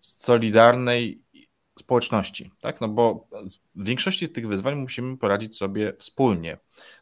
solidarnej 0.00 1.22
społeczności, 1.78 2.50
tak? 2.60 2.80
No 2.80 2.88
bo 2.88 3.28
w 3.74 3.84
większości 3.84 4.28
tych 4.28 4.48
wyzwań 4.48 4.74
musimy 4.74 5.16
poradzić 5.16 5.56
sobie 5.56 5.92
wspólnie. 5.98 6.58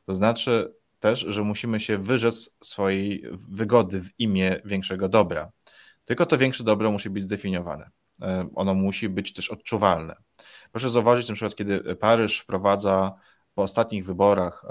To 0.06 0.14
znaczy 0.14 0.74
też, 1.00 1.20
że 1.20 1.42
musimy 1.42 1.80
się 1.80 1.98
wyrzec 1.98 2.56
swojej 2.64 3.24
wygody 3.32 4.00
w 4.00 4.20
imię 4.20 4.60
większego 4.64 5.08
dobra. 5.08 5.52
Tylko 6.04 6.26
to 6.26 6.38
większe 6.38 6.64
dobro 6.64 6.90
musi 6.90 7.10
być 7.10 7.24
zdefiniowane. 7.24 7.90
E, 8.22 8.48
ono 8.54 8.74
musi 8.74 9.08
być 9.08 9.32
też 9.32 9.50
odczuwalne. 9.50 10.16
Proszę 10.72 10.90
zauważyć 10.90 11.28
na 11.28 11.34
przykład, 11.34 11.54
kiedy 11.56 11.96
Paryż 11.96 12.40
wprowadza 12.40 13.14
po 13.54 13.62
ostatnich 13.62 14.06
wyborach 14.06 14.64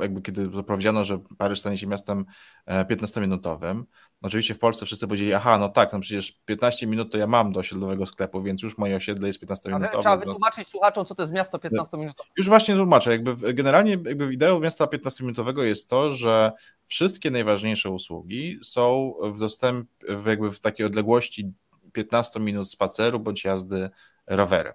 jakby 0.00 0.22
kiedy 0.22 0.50
zapowiedziano, 0.54 1.04
że 1.04 1.18
Paryż 1.38 1.60
stanie 1.60 1.78
się 1.78 1.86
miastem 1.86 2.24
15-minutowym. 2.68 3.80
E, 3.80 3.84
oczywiście 4.22 4.54
w 4.54 4.58
Polsce 4.58 4.86
wszyscy 4.86 5.06
powiedzieli, 5.06 5.34
aha, 5.34 5.58
no 5.58 5.68
tak, 5.68 5.92
no 5.92 6.00
przecież 6.00 6.32
15 6.44 6.86
minut 6.86 7.12
to 7.12 7.18
ja 7.18 7.26
mam 7.26 7.52
do 7.52 7.60
osiedlowego 7.60 8.06
sklepu, 8.06 8.42
więc 8.42 8.62
już 8.62 8.78
moje 8.78 8.96
osiedle 8.96 9.26
jest 9.26 9.44
15-minutowe. 9.44 9.90
Trzeba 9.90 10.16
wytłumaczyć 10.16 10.68
słuchaczom, 10.68 11.06
co 11.06 11.14
to 11.14 11.22
jest 11.22 11.32
miasto 11.32 11.58
15-minutowe. 11.58 12.26
Już 12.36 12.48
właśnie 12.48 12.74
tłumaczę. 12.76 13.10
Jakby 13.10 13.54
generalnie 13.54 13.90
jakby 13.90 14.32
ideą 14.32 14.60
miasta 14.60 14.84
15-minutowego 14.84 15.62
jest 15.62 15.88
to, 15.88 16.12
że 16.12 16.52
wszystkie 16.84 17.30
najważniejsze 17.30 17.90
usługi 17.90 18.58
są 18.62 19.14
w 19.22 19.38
dostęp, 19.38 19.88
jakby 20.26 20.50
w 20.50 20.60
takiej 20.60 20.86
odległości 20.86 21.52
15 21.92 22.40
minut 22.40 22.70
spaceru 22.70 23.20
bądź 23.20 23.44
jazdy 23.44 23.90
rowerem. 24.26 24.74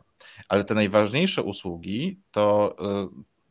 Ale 0.49 0.63
te 0.63 0.73
najważniejsze 0.73 1.43
usługi 1.43 2.19
to 2.31 2.75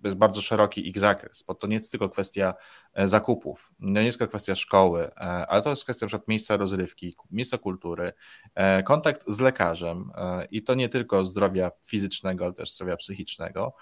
e, 0.06 0.08
jest 0.08 0.18
bardzo 0.18 0.40
szeroki 0.40 0.88
ich 0.88 0.98
zakres, 0.98 1.44
bo 1.48 1.54
to 1.54 1.66
nie 1.66 1.74
jest 1.74 1.90
tylko 1.90 2.08
kwestia 2.08 2.54
e, 2.94 3.08
zakupów, 3.08 3.72
nie 3.80 4.04
jest 4.04 4.18
tylko 4.18 4.30
kwestia 4.30 4.54
szkoły, 4.54 5.10
e, 5.14 5.20
ale 5.20 5.62
to 5.62 5.70
jest 5.70 5.84
kwestia 5.84 6.06
np. 6.06 6.24
miejsca 6.28 6.56
rozrywki, 6.56 7.14
miejsca 7.30 7.58
kultury, 7.58 8.12
e, 8.54 8.82
kontakt 8.82 9.24
z 9.28 9.40
lekarzem 9.40 10.10
i 10.50 10.62
to 10.62 10.74
nie 10.74 10.88
tylko 10.88 11.24
zdrowia 11.24 11.70
fizycznego, 11.86 12.44
ale 12.44 12.54
też 12.54 12.74
zdrowia 12.74 12.96
psychicznego. 12.96 13.74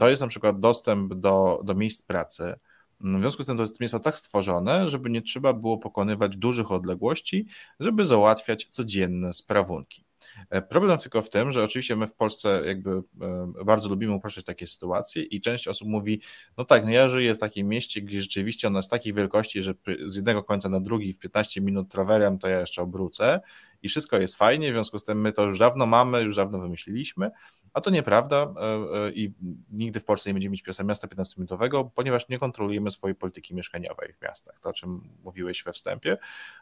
To 0.00 0.08
jest 0.08 0.22
na 0.22 0.28
przykład 0.28 0.60
dostęp 0.60 1.14
do, 1.14 1.60
do 1.64 1.74
miejsc 1.74 2.02
pracy. 2.02 2.54
W 3.00 3.18
związku 3.18 3.42
z 3.42 3.46
tym 3.46 3.56
to 3.56 3.64
jest 3.80 3.94
tak 4.02 4.18
stworzone, 4.18 4.88
żeby 4.88 5.10
nie 5.10 5.22
trzeba 5.22 5.52
było 5.52 5.78
pokonywać 5.78 6.36
dużych 6.36 6.72
odległości, 6.72 7.46
żeby 7.80 8.04
załatwiać 8.04 8.68
codzienne 8.70 9.32
sprawunki. 9.32 10.04
E, 10.50 10.62
problem 10.62 10.98
tylko 10.98 11.22
w 11.22 11.30
tym, 11.30 11.52
że 11.52 11.64
oczywiście 11.64 11.96
my 11.96 12.06
w 12.06 12.14
Polsce 12.14 12.62
jakby 12.66 12.90
e, 12.90 13.52
bardzo 13.64 13.88
lubimy 13.88 14.14
upraszczać 14.14 14.44
takie 14.44 14.66
sytuacje 14.66 15.22
i 15.22 15.40
część 15.40 15.68
osób 15.68 15.88
mówi, 15.88 16.20
no 16.56 16.64
tak, 16.64 16.84
no 16.84 16.90
ja 16.90 17.08
żyję 17.08 17.34
w 17.34 17.38
takim 17.38 17.68
mieście, 17.68 18.02
gdzie 18.02 18.20
rzeczywiście 18.20 18.68
ono 18.68 18.78
jest 18.78 18.90
takiej 18.90 19.12
wielkości, 19.12 19.62
że 19.62 19.74
z 20.06 20.16
jednego 20.16 20.44
końca 20.44 20.68
na 20.68 20.80
drugi 20.80 21.12
w 21.12 21.18
15 21.18 21.60
minut 21.60 21.94
rowerem 21.94 22.38
to 22.38 22.48
ja 22.48 22.60
jeszcze 22.60 22.82
obrócę 22.82 23.40
i 23.82 23.88
wszystko 23.88 24.18
jest 24.18 24.36
fajnie, 24.36 24.70
w 24.70 24.74
związku 24.74 24.98
z 24.98 25.04
tym 25.04 25.20
my 25.20 25.32
to 25.32 25.44
już 25.44 25.58
dawno 25.58 25.86
mamy, 25.86 26.22
już 26.22 26.36
dawno 26.36 26.58
wymyśliliśmy, 26.58 27.30
a 27.72 27.80
to 27.80 27.90
nieprawda 27.90 28.36
e, 28.36 29.10
i 29.12 29.32
nigdy 29.70 30.00
w 30.00 30.04
Polsce 30.04 30.30
nie 30.30 30.34
będziemy 30.34 30.52
mieć 30.52 30.62
piasa 30.62 30.84
miasta 30.84 31.08
15-minutowego, 31.08 31.90
ponieważ 31.94 32.28
nie 32.28 32.38
kontrolujemy 32.38 32.90
swojej 32.90 33.14
polityki 33.14 33.54
mieszkaniowej 33.54 34.12
w 34.12 34.22
miastach, 34.22 34.60
to 34.60 34.68
o 34.68 34.72
czym 34.72 35.00
mówiłeś 35.24 35.62
we 35.64 35.72
wstępie, 35.72 36.18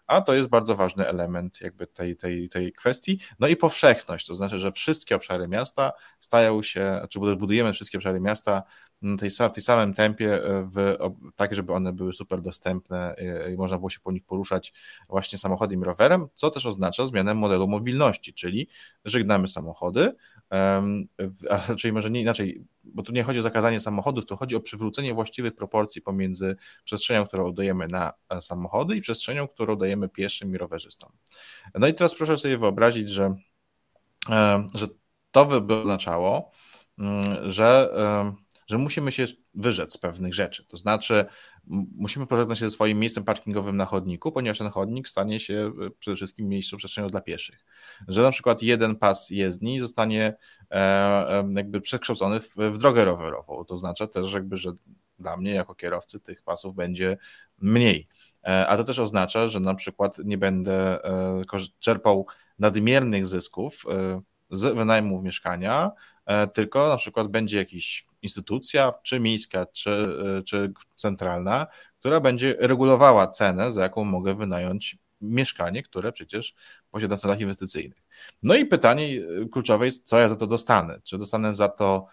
a 0.07 0.21
to 0.21 0.35
jest 0.35 0.49
bardzo 0.49 0.75
ważny 0.75 1.07
element 1.07 1.61
jakby 1.61 1.87
tej, 1.87 2.17
tej, 2.17 2.49
tej 2.49 2.73
kwestii. 2.73 3.21
No 3.39 3.49
i 3.49 3.57
powszechność, 3.57 4.27
to 4.27 4.35
znaczy, 4.35 4.59
że 4.59 4.73
wszystkie 4.73 5.17
obszary 5.17 5.49
miasta 5.49 5.93
stają 6.21 6.63
się, 6.63 7.07
czy 7.11 7.19
budujemy 7.21 7.73
wszystkie 7.73 7.99
obszary 7.99 8.21
miasta 8.21 8.63
w 9.03 9.53
tej 9.53 9.63
samym 9.63 9.95
tempie, 9.95 10.45
e, 10.45 10.69
w, 10.75 10.97
tak 11.37 11.55
żeby 11.55 11.73
one 11.73 11.93
były 11.93 12.13
super 12.13 12.41
dostępne 12.41 13.15
e, 13.17 13.53
i 13.53 13.57
można 13.57 13.79
było 13.79 13.91
się 13.91 14.01
po 14.01 14.13
nich 14.13 14.25
poruszać 14.25 14.73
właśnie 15.09 15.39
samochodem 15.39 15.81
i 15.81 15.85
rowerem, 15.85 16.29
co 16.35 16.51
też 16.51 16.67
oznacza 16.67 17.07
zmianę 17.07 17.35
modelu 17.35 17.69
mobilności, 17.69 18.35
czyli 18.35 18.69
żegnamy 19.05 19.49
samochody, 19.49 20.15
czyli 21.79 21.93
może 21.93 22.11
nie 22.11 22.21
inaczej, 22.21 22.65
bo 22.85 23.03
tu 23.03 23.13
nie 23.13 23.23
chodzi 23.23 23.39
o 23.39 23.43
zakazanie 23.43 23.81
samochodów, 23.81 24.27
to 24.27 24.37
chodzi 24.37 24.57
o 24.57 24.61
przywrócenie 24.61 25.15
właściwych 25.15 25.55
proporcji 25.55 26.03
pomiędzy 26.03 26.57
przestrzenią, 26.85 27.27
którą 27.27 27.47
oddajemy 27.47 27.89
na 27.89 28.13
e, 28.29 28.41
samochody 28.41 28.97
i 28.97 29.01
przestrzenią, 29.01 29.49
którą 29.49 29.77
dajemy 29.77 30.09
pieszym 30.09 30.55
i 30.55 30.59
rowerzystom. 30.59 31.13
No 31.75 31.87
i 31.87 31.95
teraz 31.95 32.15
proszę 32.15 32.39
sobie 32.39 32.59
wyobrazić, 32.59 33.09
że, 33.09 33.35
że 34.75 34.87
to 35.31 35.61
by 35.61 35.75
oznaczało, 35.75 36.51
mm, 36.99 37.51
że 37.51 37.91
że 38.71 38.79
musimy 38.79 39.13
się 39.13 39.25
wyrzec 39.55 39.99
pewnych 39.99 40.35
rzeczy. 40.35 40.65
To 40.65 40.77
znaczy, 40.77 41.25
musimy 41.97 42.27
pożegnać 42.27 42.59
się 42.59 42.71
ze 42.71 42.75
swoim 42.75 42.99
miejscem 42.99 43.25
parkingowym 43.25 43.77
na 43.77 43.85
chodniku, 43.85 44.33
ponieważ 44.33 44.59
ten 44.59 44.71
chodnik 44.71 45.09
stanie 45.09 45.41
się 45.41 45.73
e, 45.87 45.91
przede 45.99 46.17
wszystkim 46.17 46.49
miejscem 46.49 46.79
przestrzenią 46.79 47.09
dla 47.09 47.21
pieszych. 47.21 47.65
Że 48.09 48.23
na 48.23 48.31
przykład 48.31 48.63
jeden 48.63 48.97
pas 48.97 49.31
jezdni 49.31 49.81
zostanie 49.81 50.35
e, 50.71 51.45
jakby 51.55 51.81
przekształcony 51.81 52.41
w, 52.41 52.57
w 52.57 52.79
drogę 52.79 53.05
rowerową. 53.05 53.65
To 53.65 53.75
oznacza 53.75 54.07
też, 54.07 54.33
jakby, 54.33 54.57
że 54.57 54.73
dla 55.19 55.37
mnie 55.37 55.55
jako 55.55 55.75
kierowcy 55.75 56.21
tych 56.21 56.43
pasów 56.43 56.75
będzie 56.75 57.17
mniej. 57.59 58.09
E, 58.45 58.67
a 58.69 58.77
to 58.77 58.85
też 58.85 58.99
oznacza, 58.99 59.49
że 59.49 59.61
na 59.61 59.75
przykład 59.75 60.19
nie 60.25 60.39
będę 60.39 60.99
czerpał 61.79 62.27
nadmiernych 62.59 63.27
zysków 63.27 63.85
z 64.51 64.75
wynajmu 64.77 65.23
mieszkania, 65.23 65.91
tylko 66.53 66.89
na 66.89 66.97
przykład 66.97 67.29
będzie 67.29 67.59
jakiś 67.59 68.07
instytucja, 68.23 68.93
czy 69.03 69.21
miejska, 69.21 69.67
czy, 69.67 69.91
e, 70.39 70.43
czy 70.43 70.73
centralna, 70.97 71.67
która 71.99 72.21
będzie 72.21 72.57
regulowała 72.59 73.29
cenę, 73.29 73.73
za 73.73 73.83
jaką 73.83 74.05
mogę 74.05 74.35
wynająć 74.35 74.99
mieszkanie, 75.21 75.83
które 75.83 76.13
przecież 76.13 76.55
posiada 76.91 77.17
w 77.17 77.21
celach 77.21 77.41
inwestycyjnych. 77.41 78.03
No 78.43 78.55
i 78.55 78.67
pytanie 78.67 79.07
e, 79.07 79.49
kluczowe 79.49 79.87
jest, 79.87 80.07
co 80.07 80.19
ja 80.19 80.29
za 80.29 80.37
to 80.37 80.47
dostanę? 80.47 81.01
Czy 81.05 81.19
dostanę 81.19 81.55
za 81.55 81.69
to 81.69 82.07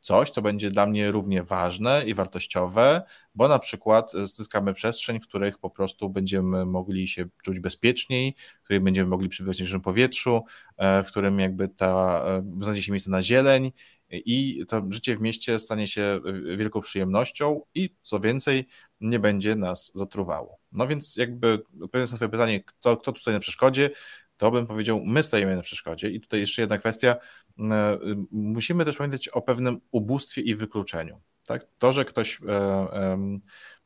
coś, 0.00 0.30
co 0.30 0.42
będzie 0.42 0.70
dla 0.70 0.86
mnie 0.86 1.10
równie 1.10 1.42
ważne 1.42 2.04
i 2.06 2.14
wartościowe, 2.14 3.02
bo 3.34 3.48
na 3.48 3.58
przykład 3.58 4.12
zyskamy 4.24 4.74
przestrzeń, 4.74 5.20
w 5.20 5.28
których 5.28 5.58
po 5.58 5.70
prostu 5.70 6.10
będziemy 6.10 6.66
mogli 6.66 7.08
się 7.08 7.24
czuć 7.42 7.60
bezpieczniej, 7.60 8.34
w 8.60 8.64
której 8.64 8.80
będziemy 8.80 9.10
mogli 9.10 9.28
w 9.28 9.34
świeżym 9.34 9.80
powietrzu, 9.80 10.44
e, 10.76 11.02
w 11.02 11.06
którym 11.06 11.40
jakby 11.40 11.68
ta, 11.68 12.24
znajdzie 12.60 12.82
się 12.82 12.92
miejsce 12.92 13.10
na 13.10 13.22
zieleń 13.22 13.72
i 14.10 14.64
to 14.68 14.82
życie 14.90 15.16
w 15.16 15.20
mieście 15.20 15.58
stanie 15.58 15.86
się 15.86 16.20
wielką 16.56 16.80
przyjemnością 16.80 17.60
i 17.74 17.94
co 18.02 18.20
więcej, 18.20 18.66
nie 19.00 19.18
będzie 19.18 19.56
nas 19.56 19.92
zatruwało. 19.94 20.58
No 20.72 20.86
więc 20.86 21.16
jakby 21.16 21.62
odpowiadając 21.74 22.10
na 22.10 22.16
swoje 22.16 22.30
pytanie, 22.30 22.64
kto, 22.64 22.96
kto 22.96 23.12
tu 23.12 23.20
stoi 23.20 23.34
na 23.34 23.40
przeszkodzie, 23.40 23.90
to 24.36 24.50
bym 24.50 24.66
powiedział, 24.66 25.04
my 25.04 25.22
stajemy 25.22 25.56
na 25.56 25.62
przeszkodzie. 25.62 26.10
I 26.10 26.20
tutaj 26.20 26.40
jeszcze 26.40 26.62
jedna 26.62 26.78
kwestia, 26.78 27.16
e, 27.58 27.98
musimy 28.30 28.84
też 28.84 28.96
pamiętać 28.96 29.28
o 29.28 29.42
pewnym 29.42 29.80
ubóstwie 29.90 30.42
i 30.42 30.54
wykluczeniu. 30.54 31.20
Tak? 31.46 31.66
To, 31.78 31.92
że 31.92 32.04
ktoś 32.04 32.40
e, 32.48 33.18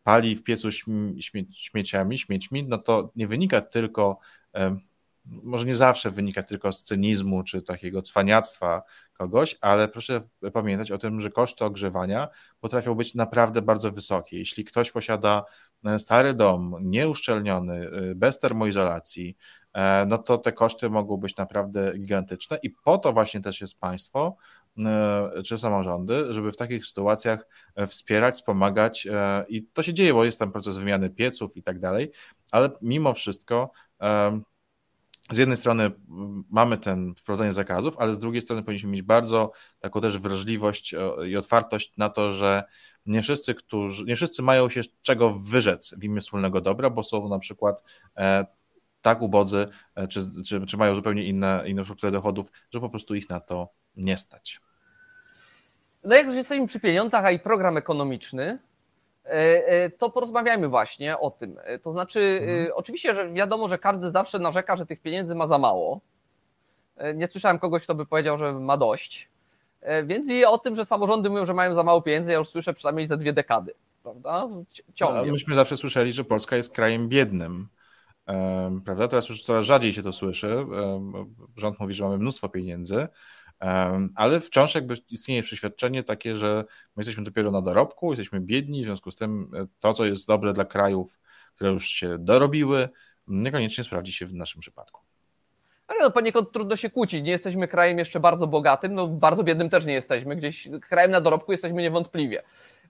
pali 0.03 0.37
w 0.37 0.43
piecu 0.43 0.69
śmieciami, 1.53 2.19
śmiećmi, 2.19 2.65
no 2.65 2.79
to 2.79 3.13
nie 3.17 3.29
wynika 3.29 3.61
tylko 3.61 4.19
może 5.31 5.67
nie 5.67 5.77
zawsze 5.77 6.11
wynika 6.11 6.43
tylko 6.43 6.73
z 6.73 6.85
cynizmu 6.85 7.43
czy 7.43 7.63
takiego 7.63 8.03
cwaniactwa 8.03 8.83
kogoś, 9.13 9.57
ale 9.61 9.89
proszę 9.89 10.23
pamiętać 10.53 10.91
o 10.91 10.99
tym, 10.99 11.21
że 11.21 11.31
koszty 11.31 11.65
ogrzewania 11.65 12.29
potrafią 12.61 12.95
być 12.95 13.15
naprawdę 13.15 13.63
bardzo 13.63 13.93
wysokie. 13.93 14.39
Jeśli 14.39 14.65
ktoś 14.65 14.91
posiada 14.91 15.45
e, 15.85 15.99
stary 15.99 16.35
dom, 16.35 16.77
nieuszczelniony, 16.81 17.91
e, 18.11 18.15
bez 18.15 18.39
termoizolacji, 18.39 19.37
e, 19.73 20.07
no 20.07 20.19
to 20.19 20.39
te 20.39 20.53
koszty 20.53 20.91
mogą 20.91 21.17
być 21.17 21.37
naprawdę 21.37 21.99
gigantyczne 21.99 22.59
i 22.63 22.71
po 22.71 22.99
to 22.99 23.13
właśnie 23.13 23.41
też 23.41 23.61
jest 23.61 23.81
państwo 23.81 24.37
czy 25.45 25.59
samorządy, 25.59 26.33
żeby 26.33 26.53
w 26.53 26.57
takich 26.57 26.87
sytuacjach 26.87 27.49
wspierać, 27.87 28.35
wspomagać 28.35 29.09
i 29.49 29.63
to 29.63 29.83
się 29.83 29.95
dzieje, 29.95 30.15
bo 30.15 30.25
jest 30.25 30.39
tam 30.39 30.53
proces 30.53 30.79
wymiany 30.79 31.11
pieców 31.11 31.57
i 31.57 31.63
tak 31.63 31.79
dalej, 31.79 32.11
ale 32.53 32.71
mimo 32.83 33.15
wszystko 33.15 33.71
z 35.31 35.37
jednej 35.37 35.57
strony 35.57 35.91
mamy 36.51 36.79
ten 36.79 37.15
wprowadzenie 37.15 37.53
zakazów, 37.53 37.99
ale 37.99 38.15
z 38.15 38.19
drugiej 38.19 38.43
strony 38.43 38.63
powinniśmy 38.63 38.91
mieć 38.91 39.03
bardzo 39.03 39.53
taką 39.81 40.01
też 40.01 40.19
wrażliwość 40.19 40.95
i 41.29 41.37
otwartość 41.37 41.97
na 41.97 42.11
to, 42.11 42.33
że 42.33 42.65
nie 43.07 43.23
wszyscy, 43.23 43.55
którzy, 43.55 44.05
nie 44.05 44.17
wszyscy 44.17 44.43
mają 44.43 44.69
się 44.69 44.81
czego 45.03 45.35
wyrzec 45.35 45.95
w 45.99 46.05
imię 46.05 46.21
wspólnego 46.21 46.61
dobra, 46.61 46.91
bo 46.91 47.03
są 47.03 47.29
na 47.29 47.39
przykład 47.39 47.83
e, 48.17 48.47
tak 49.03 49.23
ubodzy, 49.23 49.67
e, 49.95 50.09
czy, 50.09 50.21
czy, 50.47 50.67
czy, 50.67 50.77
mają 50.77 50.95
zupełnie 50.95 51.25
inne, 51.25 51.63
inną 51.67 51.85
strukturę 51.85 52.13
dochodów, 52.13 52.53
że 52.71 52.81
po 52.81 52.91
prostu 52.91 53.15
ich 53.15 53.29
na 53.29 53.41
to 53.41 53.69
nie 53.97 54.17
stać. 54.17 54.61
No 56.05 56.17
jak 56.17 56.27
już 56.27 56.37
jesteśmy 56.37 56.67
przy 56.67 56.81
pieniądzach, 56.81 57.25
a 57.25 57.31
i 57.31 57.39
program 57.39 57.77
ekonomiczny, 57.77 58.59
to 59.99 60.11
porozmawiajmy 60.11 60.69
właśnie 60.69 61.19
o 61.19 61.31
tym. 61.31 61.57
To 61.83 61.93
znaczy, 61.93 62.39
mhm. 62.43 62.69
oczywiście, 62.75 63.15
że 63.15 63.33
wiadomo, 63.33 63.69
że 63.69 63.79
każdy 63.79 64.11
zawsze 64.11 64.39
narzeka, 64.39 64.77
że 64.77 64.87
tych 64.87 65.01
pieniędzy 65.01 65.35
ma 65.35 65.47
za 65.47 65.59
mało. 65.59 66.01
Nie 67.15 67.27
słyszałem 67.27 67.59
kogoś, 67.59 67.83
kto 67.83 67.95
by 67.95 68.07
powiedział, 68.07 68.39
że 68.39 68.53
ma 68.53 68.77
dość. 68.77 69.29
Więc 70.05 70.31
i 70.31 70.45
o 70.45 70.59
tym, 70.59 70.77
że 70.77 70.85
samorządy 70.85 71.31
mówią, 71.31 71.47
że 71.47 71.55
mają 71.55 71.75
za 71.75 71.83
mało 71.83 72.03
pieniędzy, 72.03 72.33
ja 72.33 72.39
już 72.39 72.49
słyszę 72.49 72.75
przynajmniej 72.75 73.09
za 73.09 73.17
dwie 73.17 73.33
dekady. 73.33 73.75
Prawda? 74.03 74.49
Ciągnie. 74.95 75.23
No, 75.27 75.33
myśmy 75.33 75.55
zawsze 75.55 75.77
słyszeli, 75.77 76.13
że 76.13 76.25
Polska 76.25 76.57
jest 76.57 76.75
krajem 76.75 77.09
biednym. 77.09 77.69
Prawda? 78.85 79.09
Teraz 79.09 79.29
już 79.29 79.43
coraz 79.43 79.65
rzadziej 79.65 79.93
się 79.93 80.03
to 80.03 80.13
słyszy. 80.13 80.67
Rząd 81.57 81.81
mówi, 81.81 81.95
że 81.95 82.05
mamy 82.05 82.19
mnóstwo 82.19 82.49
pieniędzy, 82.49 83.09
ale 84.15 84.41
wciąż 84.41 84.75
jakby 84.75 84.95
istnieje 85.11 85.43
przeświadczenie 85.43 86.03
takie, 86.03 86.37
że 86.37 86.65
my 86.97 87.01
jesteśmy 87.01 87.25
dopiero 87.25 87.51
na 87.51 87.63
dorobku, 87.63 88.11
jesteśmy 88.11 88.41
biedni, 88.41 88.83
w 88.83 88.85
związku 88.85 89.11
z 89.11 89.17
tym 89.17 89.51
e, 89.55 89.67
to, 89.81 89.93
co 89.93 90.05
jest 90.05 90.27
dobre 90.27 90.53
dla 90.53 90.65
krajów, 90.65 91.19
które 91.55 91.71
już 91.71 91.87
się 91.87 92.19
dorobiły, 92.19 92.89
niekoniecznie 93.27 93.85
sprawdzi 93.85 94.13
się 94.13 94.27
w 94.27 94.35
naszym 94.35 94.61
przypadku. 94.61 95.01
Ale 95.87 96.01
no 96.01 96.11
poniekąd 96.11 96.53
trudno 96.53 96.77
się 96.77 96.91
kłócić. 96.91 97.25
Nie 97.25 97.31
jesteśmy 97.31 97.69
krajem 97.69 97.99
jeszcze 97.99 98.21
bardzo 98.21 98.47
bogatym, 98.47 98.95
no 98.95 99.09
bardzo 99.09 99.45
biednym 99.45 99.71
też 99.71 99.87
nie 99.87 99.93
jesteśmy. 99.93 100.37
Gdzieś 100.37 100.69
krajem 100.89 101.11
na 101.11 101.21
dorobku 101.21 101.53
jesteśmy 101.53 101.83
niewątpliwie. 101.83 102.43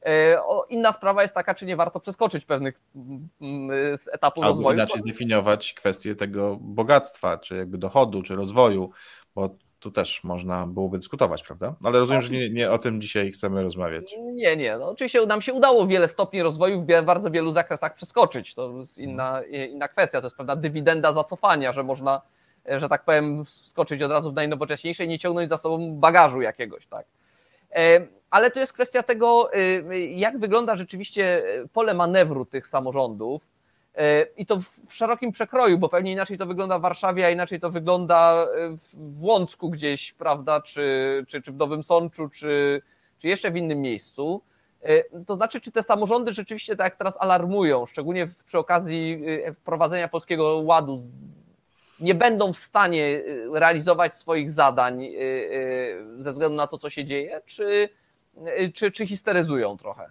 E, 0.03 0.39
inna 0.69 0.93
sprawa 0.93 1.23
jest 1.23 1.35
taka, 1.35 1.55
czy 1.55 1.67
nie 1.67 1.77
warto 1.77 2.01
przeskoczyć 2.01 2.45
pewnych 2.45 2.81
mm, 3.41 3.69
z 3.99 4.09
etapów 4.09 4.45
Albo 4.45 4.55
rozwoju. 4.55 4.77
inaczej 4.77 5.01
zdefiniować 5.01 5.73
kwestię 5.73 6.15
tego 6.15 6.57
bogactwa, 6.61 7.39
czy 7.39 7.57
jakby 7.57 7.79
dochodu, 7.79 8.23
czy 8.23 8.37
rozwoju, 8.37 8.91
bo 9.35 9.57
tu 9.81 9.91
też 9.91 10.25
można 10.25 10.67
byłoby 10.67 10.99
dyskutować, 10.99 11.43
prawda? 11.43 11.75
Ale 11.85 11.99
rozumiem, 11.99 12.23
że 12.23 12.33
nie, 12.33 12.51
nie 12.51 12.71
o 12.71 12.79
tym 12.79 13.01
dzisiaj 13.01 13.31
chcemy 13.31 13.63
rozmawiać. 13.63 14.15
Nie, 14.33 14.57
nie. 14.57 14.79
No, 14.79 14.89
oczywiście 14.89 15.27
nam 15.27 15.43
się 15.43 15.53
udało 15.53 15.87
wiele 15.87 16.09
stopni 16.09 16.43
rozwoju 16.43 16.81
w 16.81 17.05
bardzo 17.05 17.31
wielu 17.31 17.53
zakresach 17.53 17.95
przeskoczyć. 17.95 18.55
To 18.55 18.79
jest 18.79 18.99
inna, 18.99 19.43
inna 19.45 19.89
kwestia. 19.89 20.21
To 20.21 20.27
jest 20.27 20.37
pewna 20.37 20.57
dywidenda 20.57 21.13
zacofania, 21.13 21.73
że 21.73 21.83
można, 21.83 22.23
że 22.67 22.89
tak 22.89 23.05
powiem, 23.05 23.45
wskoczyć 23.45 24.03
od 24.03 24.11
razu 24.11 24.33
w 24.33 24.35
najnowocześniejsze 24.35 25.05
i 25.05 25.09
nie 25.09 25.19
ciągnąć 25.19 25.49
za 25.49 25.59
sobą 25.59 25.95
bagażu 25.95 26.41
jakiegoś, 26.41 26.87
tak. 26.87 27.07
E, 27.75 28.07
ale 28.31 28.51
to 28.51 28.61
jest 28.61 28.73
kwestia 28.73 29.03
tego, 29.03 29.55
y, 29.55 30.01
jak 30.01 30.39
wygląda 30.39 30.77
rzeczywiście 30.77 31.43
pole 31.73 31.95
manewru 31.95 32.45
tych 32.45 32.67
samorządów 32.67 33.43
I 34.37 34.47
to 34.47 34.61
w 34.89 34.95
szerokim 34.95 35.33
przekroju, 35.33 35.79
bo 35.79 35.89
pewnie 35.89 36.13
inaczej 36.13 36.39
to 36.39 36.47
wygląda 36.47 36.79
w 36.79 36.83
Warszawie, 36.83 37.27
a 37.27 37.31
inaczej 37.31 37.61
to 37.61 37.71
wygląda 37.71 38.47
e, 38.57 38.77
w 38.95 39.23
Łącku 39.23 39.71
gdzieś, 39.71 40.13
prawda, 40.13 40.61
czy, 40.61 41.25
czy, 41.29 41.43
czy 41.43 41.53
w 41.53 41.57
Nowym 41.57 41.83
Sączu, 41.83 42.29
czy, 42.29 42.83
czy 43.19 43.29
jeszcze 43.29 43.51
w 43.51 43.57
innym 43.57 43.81
miejscu. 43.81 44.43
E, 44.83 45.25
to 45.25 45.37
znaczy, 45.37 45.61
czy 45.61 45.73
te 45.73 45.83
samorządy 45.83 46.33
rzeczywiście 46.33 46.77
tak 46.77 46.85
jak 46.85 46.97
teraz 46.97 47.15
alarmują, 47.21 47.87
szczególnie 47.87 48.29
przy 48.47 48.59
okazji 48.59 49.23
wprowadzenia 49.55 50.09
Polskiego 50.09 50.45
Ładu, 50.45 51.03
nie 52.01 52.15
będą 52.15 52.53
w 52.53 52.59
stanie 52.59 53.23
realizować 53.53 54.15
swoich 54.15 54.51
zadań 54.51 55.09
ze 56.19 56.33
względu 56.33 56.57
na 56.57 56.67
to, 56.67 56.79
co 56.79 56.91
się 56.91 57.05
dzieje, 57.05 57.41
czy, 57.47 57.89
czy, 58.75 58.93
czy 58.93 59.07
histeryzują 59.07 59.77
trochę? 59.77 60.07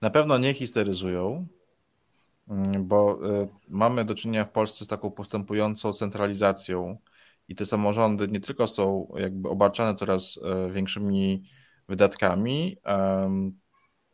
Na 0.00 0.10
pewno 0.10 0.38
nie 0.38 0.54
histeryzują, 0.54 1.46
bo 2.80 3.18
y, 3.42 3.48
mamy 3.68 4.04
do 4.04 4.14
czynienia 4.14 4.44
w 4.44 4.50
Polsce 4.50 4.84
z 4.84 4.88
taką 4.88 5.10
postępującą 5.10 5.92
centralizacją 5.92 6.98
i 7.48 7.54
te 7.54 7.66
samorządy 7.66 8.28
nie 8.28 8.40
tylko 8.40 8.66
są 8.66 9.12
jakby 9.16 9.48
obarczane 9.48 9.94
coraz 9.94 10.40
e, 10.44 10.70
większymi 10.70 11.42
wydatkami, 11.88 12.76
um, 12.84 13.56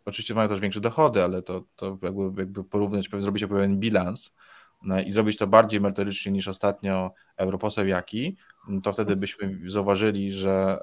oczywiście 0.05 0.35
mają 0.35 0.49
też 0.49 0.61
większe 0.61 0.81
dochody, 0.81 1.25
ale 1.25 1.43
to, 1.43 1.65
to 1.77 1.99
jakby, 2.03 2.41
jakby 2.41 2.65
porównać, 2.65 3.09
zrobić 3.19 3.47
pewien 3.47 3.79
bilans 3.79 4.37
no, 4.83 5.01
i 5.01 5.11
zrobić 5.11 5.37
to 5.37 5.47
bardziej 5.47 5.81
merytorycznie 5.81 6.33
niż 6.33 6.49
ostatnio 6.49 7.13
europoseł 7.37 7.87
Jaki, 7.87 8.37
to 8.83 8.93
wtedy 8.93 9.17
byśmy 9.17 9.61
zauważyli, 9.67 10.31
że, 10.31 10.79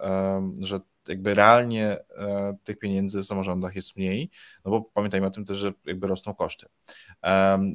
że 0.59 0.79
jakby 1.07 1.33
realnie 1.33 1.97
e, 2.17 2.57
tych 2.63 2.79
pieniędzy 2.79 3.21
w 3.21 3.27
samorządach 3.27 3.75
jest 3.75 3.97
mniej, 3.97 4.29
no 4.65 4.71
bo 4.71 4.81
pamiętajmy 4.81 5.27
o 5.27 5.31
tym 5.31 5.45
też, 5.45 5.57
że 5.57 5.73
jakby 5.85 6.07
rosną 6.07 6.33
koszty. 6.33 6.65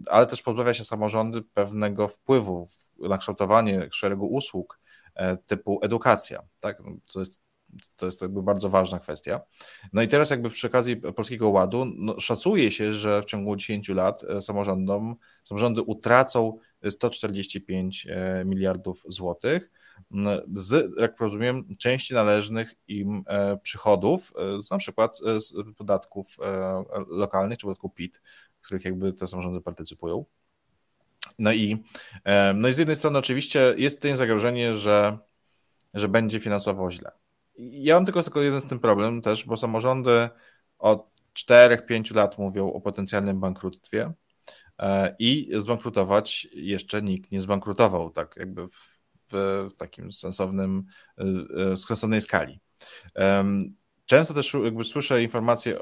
Ale 0.07 0.27
też 0.27 0.43
pozbawia 0.43 0.75
się 0.75 0.85
samorządy 0.85 1.43
pewnego 1.43 2.09
wpływu 2.09 2.69
na 2.99 3.19
kształtowanie 3.19 3.89
szeregu 3.93 4.27
usług 4.27 4.81
e, 5.15 5.37
typu 5.37 5.81
edukacja, 5.83 6.43
tak? 6.61 6.81
No, 6.85 6.97
to 7.13 7.21
jest 7.21 7.41
to 7.97 8.07
jest 8.07 8.23
jakby 8.23 8.43
bardzo 8.43 8.69
ważna 8.69 8.99
kwestia. 8.99 9.41
No 9.93 10.03
i 10.03 10.09
teraz 10.09 10.31
jakby 10.31 10.51
przy 10.51 10.67
okazji 10.67 10.97
Polskiego 10.97 11.49
Ładu 11.49 11.87
no, 11.97 12.21
szacuje 12.21 12.71
się, 12.71 12.93
że 12.93 13.23
w 13.23 13.25
ciągu 13.25 13.57
10 13.57 13.89
lat 13.89 14.23
e, 14.25 14.43
samorządom, 14.43 15.17
samorządy 15.45 15.83
utracą 15.83 16.57
145 16.91 18.07
miliardów 18.45 19.05
złotych, 19.09 19.71
z, 20.55 20.97
jak 21.01 21.21
rozumiem, 21.21 21.65
części 21.79 22.15
należnych 22.15 22.75
im 22.89 23.25
e, 23.27 23.57
przychodów, 23.57 24.33
e, 24.59 24.63
z 24.63 24.71
na 24.71 24.79
przykład 24.79 25.19
e, 25.27 25.41
z 25.41 25.55
podatków 25.77 26.37
lokalnych 27.09 27.59
czy 27.59 27.67
podatku 27.67 27.91
PIT, 27.91 28.23
w 28.61 28.67
których 28.67 28.85
jakby 28.85 29.13
te 29.13 29.27
samorządy 29.27 29.61
partycypują. 29.61 30.25
No 31.39 31.53
i, 31.53 31.85
no 32.55 32.69
i 32.69 32.73
z 32.73 32.79
jednej 32.79 32.97
strony 32.97 33.19
oczywiście 33.19 33.75
jest 33.77 34.03
to 34.03 34.17
zagrożenie, 34.17 34.77
że, 34.77 35.19
że 35.95 36.09
będzie 36.09 36.41
finansowo 36.41 36.91
źle. 36.91 37.11
Ja 37.59 37.95
mam 37.95 38.05
tylko, 38.05 38.23
tylko 38.23 38.41
jeden 38.41 38.61
z 38.61 38.67
tym 38.67 38.79
problem 38.79 39.23
też, 39.23 39.45
bo 39.45 39.57
samorządy 39.57 40.29
od 40.79 41.11
4-5 41.35 42.15
lat 42.15 42.39
mówią 42.39 42.73
o 42.73 42.81
potencjalnym 42.81 43.41
bankructwie 43.41 44.13
i 45.19 45.51
zbankrutować 45.59 46.49
jeszcze 46.53 47.03
nikt 47.03 47.33
nie 47.33 47.41
zbankrutował, 47.41 48.11
tak 48.11 48.37
jakby 48.37 48.69
w 48.69 49.00
w 49.31 49.71
takim 49.77 50.13
sensownym, 50.13 50.85
e, 51.19 51.77
sensownej 51.77 52.21
skali. 52.21 52.61
Często 54.07 54.35
też 54.35 54.57
jakby 54.65 54.85
słyszę 54.85 55.23
informacje 55.23 55.79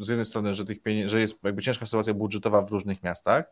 z 0.00 0.08
jednej 0.08 0.24
strony, 0.24 0.54
że, 0.54 0.64
tych 0.64 0.82
pieniędzy, 0.82 1.10
że 1.10 1.20
jest 1.20 1.44
jakby 1.44 1.62
ciężka 1.62 1.86
sytuacja 1.86 2.14
budżetowa 2.14 2.62
w 2.62 2.70
różnych 2.70 3.02
miastach, 3.02 3.50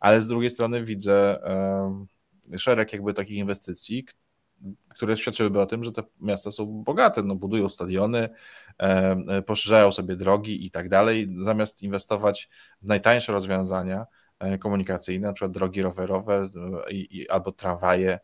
ale 0.00 0.22
z 0.22 0.28
drugiej 0.28 0.50
strony 0.50 0.84
widzę 0.84 1.38
szereg 2.56 2.92
jakby 2.92 3.14
takich 3.14 3.36
inwestycji, 3.36 4.06
które 4.88 5.16
świadczyłyby 5.16 5.60
o 5.60 5.66
tym, 5.66 5.84
że 5.84 5.92
te 5.92 6.02
miasta 6.20 6.50
są 6.50 6.66
bogate, 6.66 7.22
no 7.22 7.34
budują 7.34 7.68
stadiony, 7.68 8.28
poszerzają 9.46 9.92
sobie 9.92 10.16
drogi 10.16 10.66
i 10.66 10.70
tak 10.70 10.88
dalej, 10.88 11.28
zamiast 11.42 11.82
inwestować 11.82 12.48
w 12.82 12.86
najtańsze 12.86 13.32
rozwiązania 13.32 14.06
e, 14.38 14.58
komunikacyjne, 14.58 15.26
na 15.26 15.32
przykład 15.32 15.52
drogi 15.52 15.82
rowerowe 15.82 16.48
e, 16.86 16.90
i, 16.92 17.18
i, 17.18 17.28
albo 17.28 17.52
tramwaje, 17.52 18.18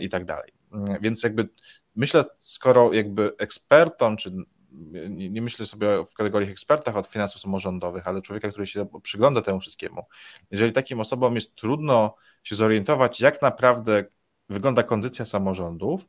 i 0.00 0.08
tak 0.08 0.24
dalej. 0.24 0.52
Więc 1.00 1.22
jakby 1.22 1.48
myślę, 1.96 2.24
skoro 2.38 2.92
jakby 2.92 3.32
ekspertom, 3.38 4.16
czy 4.16 4.32
nie, 4.70 5.30
nie 5.30 5.42
myślę 5.42 5.66
sobie 5.66 6.04
w 6.04 6.14
kategoriach 6.14 6.50
ekspertach 6.50 6.96
od 6.96 7.06
finansów 7.06 7.40
samorządowych, 7.40 8.08
ale 8.08 8.22
człowieka, 8.22 8.48
który 8.48 8.66
się 8.66 8.86
przygląda 9.02 9.42
temu 9.42 9.60
wszystkiemu, 9.60 10.02
jeżeli 10.50 10.72
takim 10.72 11.00
osobom 11.00 11.34
jest 11.34 11.54
trudno 11.54 12.14
się 12.42 12.54
zorientować, 12.54 13.20
jak 13.20 13.42
naprawdę 13.42 14.04
wygląda 14.48 14.82
kondycja 14.82 15.24
samorządów, 15.24 16.08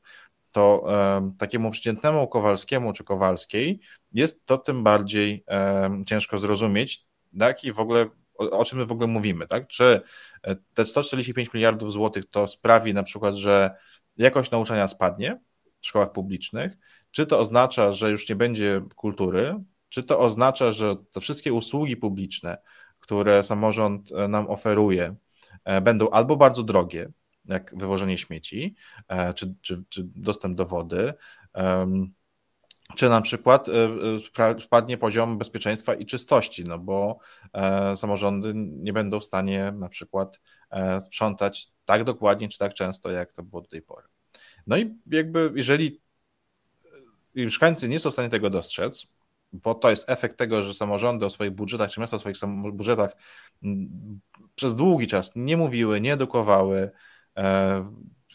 to 0.51 0.79
um, 0.79 1.35
takiemu 1.35 1.71
przeciętnemu 1.71 2.27
Kowalskiemu 2.27 2.93
czy 2.93 3.03
Kowalskiej 3.03 3.79
jest 4.11 4.45
to 4.45 4.57
tym 4.57 4.83
bardziej 4.83 5.45
ciężko 6.05 6.37
zrozumieć, 6.37 7.05
tak? 7.39 7.63
I 7.63 7.73
w 7.73 7.79
ogóle 7.79 8.09
o, 8.37 8.65
czym 8.65 8.79
my 8.79 8.85
w 8.85 8.91
ogóle 8.91 9.07
mówimy, 9.07 9.47
tak? 9.47 9.67
Czy 9.67 10.01
e, 10.43 10.55
te 10.73 10.85
145 10.85 11.53
miliardów 11.53 11.93
złotych 11.93 12.25
to 12.25 12.47
sprawi 12.47 12.93
na 12.93 13.03
przykład, 13.03 13.35
że 13.35 13.75
jakość 14.17 14.51
nauczania 14.51 14.87
spadnie 14.87 15.39
w 15.81 15.87
szkołach 15.87 16.11
publicznych, 16.11 16.77
czy 17.11 17.25
to 17.25 17.39
oznacza, 17.39 17.91
że 17.91 18.11
już 18.11 18.29
nie 18.29 18.35
będzie 18.35 18.81
kultury, 18.95 19.55
czy 19.89 20.03
to 20.03 20.19
oznacza, 20.19 20.71
że 20.71 20.95
te 21.11 21.21
wszystkie 21.21 21.53
usługi 21.53 21.97
publiczne, 21.97 22.57
które 22.99 23.43
samorząd 23.43 24.11
e, 24.11 24.27
nam 24.27 24.49
oferuje, 24.49 25.15
e, 25.65 25.81
będą 25.81 26.09
albo 26.09 26.37
bardzo 26.37 26.63
drogie, 26.63 27.11
jak 27.45 27.77
wywożenie 27.77 28.17
śmieci, 28.17 28.75
czy, 29.35 29.55
czy, 29.61 29.83
czy 29.89 30.03
dostęp 30.03 30.57
do 30.57 30.65
wody, 30.65 31.13
czy 32.95 33.09
na 33.09 33.21
przykład 33.21 33.67
y, 33.67 34.61
spadnie 34.63 34.97
poziom 34.97 35.37
bezpieczeństwa 35.37 35.93
i 35.93 36.05
czystości, 36.05 36.65
no 36.65 36.79
bo 36.79 37.17
e, 37.53 37.95
samorządy 37.95 38.53
nie 38.55 38.93
będą 38.93 39.19
w 39.19 39.23
stanie 39.23 39.71
na 39.71 39.89
przykład 39.89 40.41
e, 40.69 41.01
sprzątać 41.01 41.67
tak 41.85 42.03
dokładnie 42.03 42.49
czy 42.49 42.57
tak 42.57 42.73
często, 42.73 43.11
jak 43.11 43.33
to 43.33 43.43
było 43.43 43.61
do 43.61 43.67
tej 43.67 43.81
pory. 43.81 44.07
No 44.67 44.77
i 44.77 44.95
jakby 45.07 45.51
jeżeli 45.55 46.01
mieszkańcy 47.35 47.89
nie 47.89 47.99
są 47.99 48.09
w 48.09 48.13
stanie 48.13 48.29
tego 48.29 48.49
dostrzec, 48.49 49.07
bo 49.53 49.75
to 49.75 49.89
jest 49.89 50.09
efekt 50.09 50.37
tego, 50.37 50.63
że 50.63 50.73
samorządy 50.73 51.25
o 51.25 51.29
swoich 51.29 51.51
budżetach, 51.51 51.91
czy 51.91 51.99
miasta 51.99 52.17
o 52.17 52.19
swoich 52.19 52.35
budżetach 52.73 53.15
przez 54.55 54.75
długi 54.75 55.07
czas 55.07 55.31
nie 55.35 55.57
mówiły, 55.57 56.01
nie 56.01 56.13
edukowały, 56.13 56.91
e, 57.37 57.91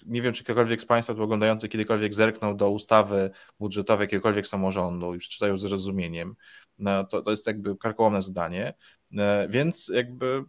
nie 0.07 0.23
wiem, 0.23 0.33
czy 0.33 0.45
ktokolwiek 0.45 0.81
z 0.81 0.85
Państwa 0.85 1.15
tu 1.15 1.23
oglądający 1.23 1.69
kiedykolwiek 1.69 2.15
zerknął 2.15 2.55
do 2.55 2.71
ustawy 2.71 3.31
budżetowej 3.61 4.05
jakiegokolwiek 4.05 4.47
samorządu 4.47 5.15
i 5.15 5.19
przeczytają 5.19 5.59
z 5.59 5.61
zrozumieniem. 5.61 6.35
No, 6.79 7.05
to, 7.05 7.23
to 7.23 7.31
jest 7.31 7.47
jakby 7.47 7.77
karkołomne 7.77 8.23
zdanie, 8.23 8.75
e, 9.19 9.49
więc 9.49 9.89
jakby 9.95 10.45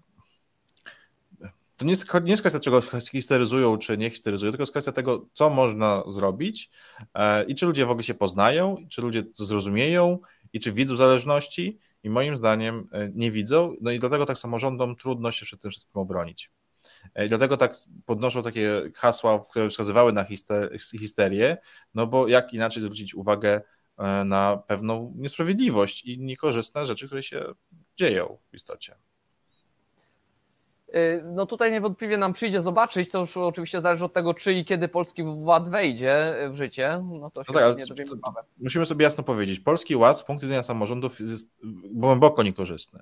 to 1.77 1.85
nie 1.85 1.91
jest, 1.91 2.13
nie 2.23 2.31
jest 2.31 2.41
kwestia, 2.41 2.59
czego 2.59 2.81
histeryzują, 3.11 3.77
czy 3.77 3.97
nie 3.97 4.09
histeryzują, 4.09 4.51
tylko 4.51 4.61
jest 4.61 4.71
kwestia 4.71 4.91
tego, 4.91 5.25
co 5.33 5.49
można 5.49 6.03
zrobić 6.09 6.69
e, 7.13 7.43
i 7.43 7.55
czy 7.55 7.65
ludzie 7.65 7.85
w 7.85 7.89
ogóle 7.89 8.03
się 8.03 8.13
poznają, 8.13 8.75
czy 8.89 9.01
ludzie 9.01 9.23
to 9.23 9.45
zrozumieją 9.45 10.19
i 10.53 10.59
czy 10.59 10.71
widzą 10.71 10.95
zależności 10.95 11.79
i 12.03 12.09
moim 12.09 12.37
zdaniem 12.37 12.89
e, 12.91 13.09
nie 13.15 13.31
widzą, 13.31 13.75
no 13.81 13.91
i 13.91 13.99
dlatego 13.99 14.25
tak 14.25 14.37
samorządom 14.37 14.95
trudno 14.95 15.31
się 15.31 15.45
przed 15.45 15.61
tym 15.61 15.71
wszystkim 15.71 16.01
obronić. 16.01 16.51
I 17.25 17.29
dlatego 17.29 17.57
tak 17.57 17.75
podnoszą 18.05 18.43
takie 18.43 18.81
hasła, 18.95 19.39
które 19.51 19.69
wskazywały 19.69 20.13
na 20.13 20.25
histerię, 20.99 21.57
no 21.93 22.07
bo 22.07 22.27
jak 22.27 22.53
inaczej 22.53 22.81
zwrócić 22.81 23.15
uwagę 23.15 23.61
E, 23.99 24.25
na 24.25 24.57
pewną 24.67 25.13
niesprawiedliwość 25.15 26.05
i 26.05 26.19
niekorzystne 26.19 26.85
rzeczy, 26.85 27.05
które 27.05 27.23
się 27.23 27.45
dzieją 27.97 28.37
w 28.51 28.55
istocie. 28.55 28.95
E, 30.93 31.23
no 31.23 31.45
tutaj 31.45 31.71
niewątpliwie 31.71 32.17
nam 32.17 32.33
przyjdzie 32.33 32.61
zobaczyć, 32.61 33.11
to 33.11 33.19
już 33.19 33.37
oczywiście 33.37 33.81
zależy 33.81 34.05
od 34.05 34.13
tego, 34.13 34.33
czy 34.33 34.53
i 34.53 34.65
kiedy 34.65 34.87
polski 34.87 35.23
ład 35.23 35.69
wejdzie 35.69 36.35
w 36.51 36.55
życie. 36.55 37.03
No 37.19 37.31
to 37.31 37.43
się 37.43 37.53
no 37.53 37.59
tak, 37.59 37.77
nie 37.77 37.85
dowiemy 37.85 38.11
Musimy 38.57 38.85
sobie 38.85 39.03
jasno 39.03 39.23
powiedzieć, 39.23 39.59
polski 39.59 39.95
ład 39.95 40.17
z 40.17 40.23
punktu 40.23 40.45
widzenia 40.45 40.63
samorządów 40.63 41.19
jest 41.19 41.51
głęboko 41.91 42.43
niekorzystny. 42.43 42.99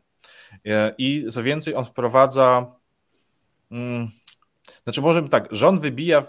E, 0.66 0.96
I 0.98 1.28
co 1.32 1.44
więcej, 1.44 1.76
on 1.76 1.86
wprowadza 1.86 2.76
mm, 3.72 4.08
znaczy, 4.84 5.02
może 5.02 5.30
tak, 5.30 5.48
rząd 5.52 5.82
wybija 5.82 6.20
e, 6.20 6.26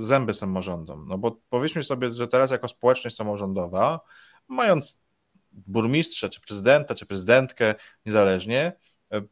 zęby 0.00 0.34
samorządom, 0.34 1.08
no 1.08 1.18
bo 1.18 1.40
powiedzmy 1.48 1.82
sobie, 1.82 2.12
że 2.12 2.28
teraz 2.28 2.50
jako 2.50 2.68
społeczność 2.68 3.16
samorządowa, 3.16 4.00
mając 4.48 5.04
burmistrza, 5.52 6.28
czy 6.28 6.40
prezydenta, 6.40 6.94
czy 6.94 7.06
prezydentkę, 7.06 7.74
niezależnie, 8.06 8.72
e, 9.12 9.22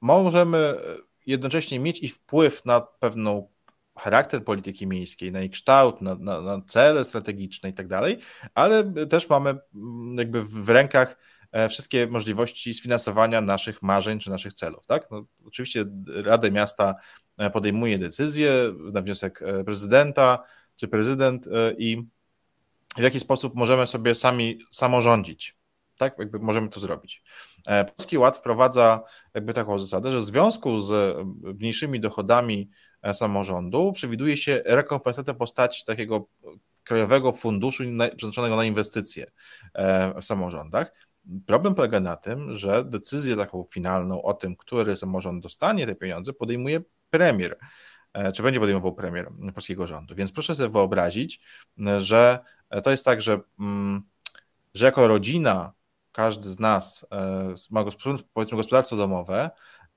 możemy 0.00 0.74
jednocześnie 1.26 1.80
mieć 1.80 2.02
i 2.02 2.08
wpływ 2.08 2.64
na 2.64 2.80
pewną 2.80 3.48
charakter 3.98 4.44
polityki 4.44 4.86
miejskiej, 4.86 5.32
na 5.32 5.40
jej 5.40 5.50
kształt, 5.50 6.00
na, 6.00 6.14
na, 6.14 6.40
na 6.40 6.60
cele 6.66 7.04
strategiczne 7.04 7.68
i 7.68 7.72
tak 7.72 7.88
dalej, 7.88 8.18
ale 8.54 8.92
też 9.06 9.28
mamy 9.28 9.58
mm, 9.74 10.18
jakby 10.18 10.42
w 10.42 10.68
rękach 10.68 11.18
wszystkie 11.68 12.06
możliwości 12.06 12.74
sfinansowania 12.74 13.40
naszych 13.40 13.82
marzeń 13.82 14.18
czy 14.18 14.30
naszych 14.30 14.54
celów. 14.54 14.86
Tak? 14.86 15.10
No, 15.10 15.24
oczywiście 15.44 15.84
Rada 16.24 16.50
Miasta 16.50 16.94
E, 17.38 17.50
podejmuje 17.50 17.98
decyzję 17.98 18.52
na 18.92 19.02
wniosek 19.02 19.42
e, 19.42 19.64
prezydenta 19.64 20.44
czy 20.76 20.88
prezydent 20.88 21.46
e, 21.46 21.74
i 21.78 22.06
w 22.96 23.02
jaki 23.02 23.20
sposób 23.20 23.54
możemy 23.54 23.86
sobie 23.86 24.14
sami 24.14 24.58
samorządzić. 24.70 25.56
Tak, 25.98 26.18
jakby 26.18 26.38
możemy 26.38 26.68
to 26.68 26.80
zrobić. 26.80 27.22
Polski 27.96 28.18
Ład 28.18 28.36
wprowadza 28.36 29.02
jakby 29.34 29.52
taką 29.52 29.78
zasadę, 29.78 30.12
że 30.12 30.18
w 30.18 30.24
związku 30.24 30.80
z 30.80 31.16
mniejszymi 31.60 32.00
dochodami 32.00 32.70
samorządu 33.12 33.92
przewiduje 33.92 34.36
się 34.36 34.62
rekompensatę 34.64 35.34
w 35.34 35.36
postaci 35.36 35.84
takiego 35.84 36.26
krajowego 36.84 37.32
funduszu 37.32 37.82
przeznaczonego 38.16 38.56
na 38.56 38.64
inwestycje 38.64 39.26
w 40.20 40.24
samorządach. 40.24 40.92
Problem 41.46 41.74
polega 41.74 42.00
na 42.00 42.16
tym, 42.16 42.54
że 42.54 42.84
decyzję 42.84 43.36
taką 43.36 43.64
finalną 43.70 44.22
o 44.22 44.34
tym, 44.34 44.56
który 44.56 44.96
samorząd 44.96 45.42
dostanie 45.42 45.86
te 45.86 45.94
pieniądze, 45.94 46.32
podejmuje 46.32 46.80
premier, 47.10 47.58
e, 48.12 48.32
czy 48.32 48.42
będzie 48.42 48.60
podejmował 48.60 48.94
premier 48.94 49.28
polskiego 49.54 49.86
rządu. 49.86 50.14
Więc 50.14 50.32
proszę 50.32 50.54
sobie 50.54 50.68
wyobrazić, 50.68 51.40
że 51.98 52.38
to 52.84 52.90
jest 52.90 53.04
tak, 53.04 53.20
że, 53.20 53.40
mm, 53.60 54.02
że 54.74 54.86
jako 54.86 55.08
rodzina 55.08 55.72
każdy 56.12 56.50
z 56.50 56.58
nas 56.58 57.06
e, 57.12 57.54
ma 57.70 57.84
powiedzmy 58.34 58.56
gospodarstwo 58.56 58.96
domowe, 58.96 59.50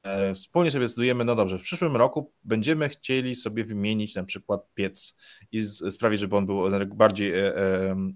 e, 0.03 0.33
wspólnie 0.33 0.71
sobie 0.71 0.85
decydujemy, 0.85 1.25
no 1.25 1.35
dobrze, 1.35 1.59
w 1.59 1.61
przyszłym 1.61 1.95
roku 1.95 2.33
będziemy 2.43 2.89
chcieli 2.89 3.35
sobie 3.35 3.63
wymienić 3.63 4.15
na 4.15 4.23
przykład 4.23 4.61
piec 4.73 5.17
i 5.51 5.63
sprawić, 5.91 6.19
żeby 6.19 6.35
on 6.35 6.45
był 6.45 6.69
bardziej 6.87 7.33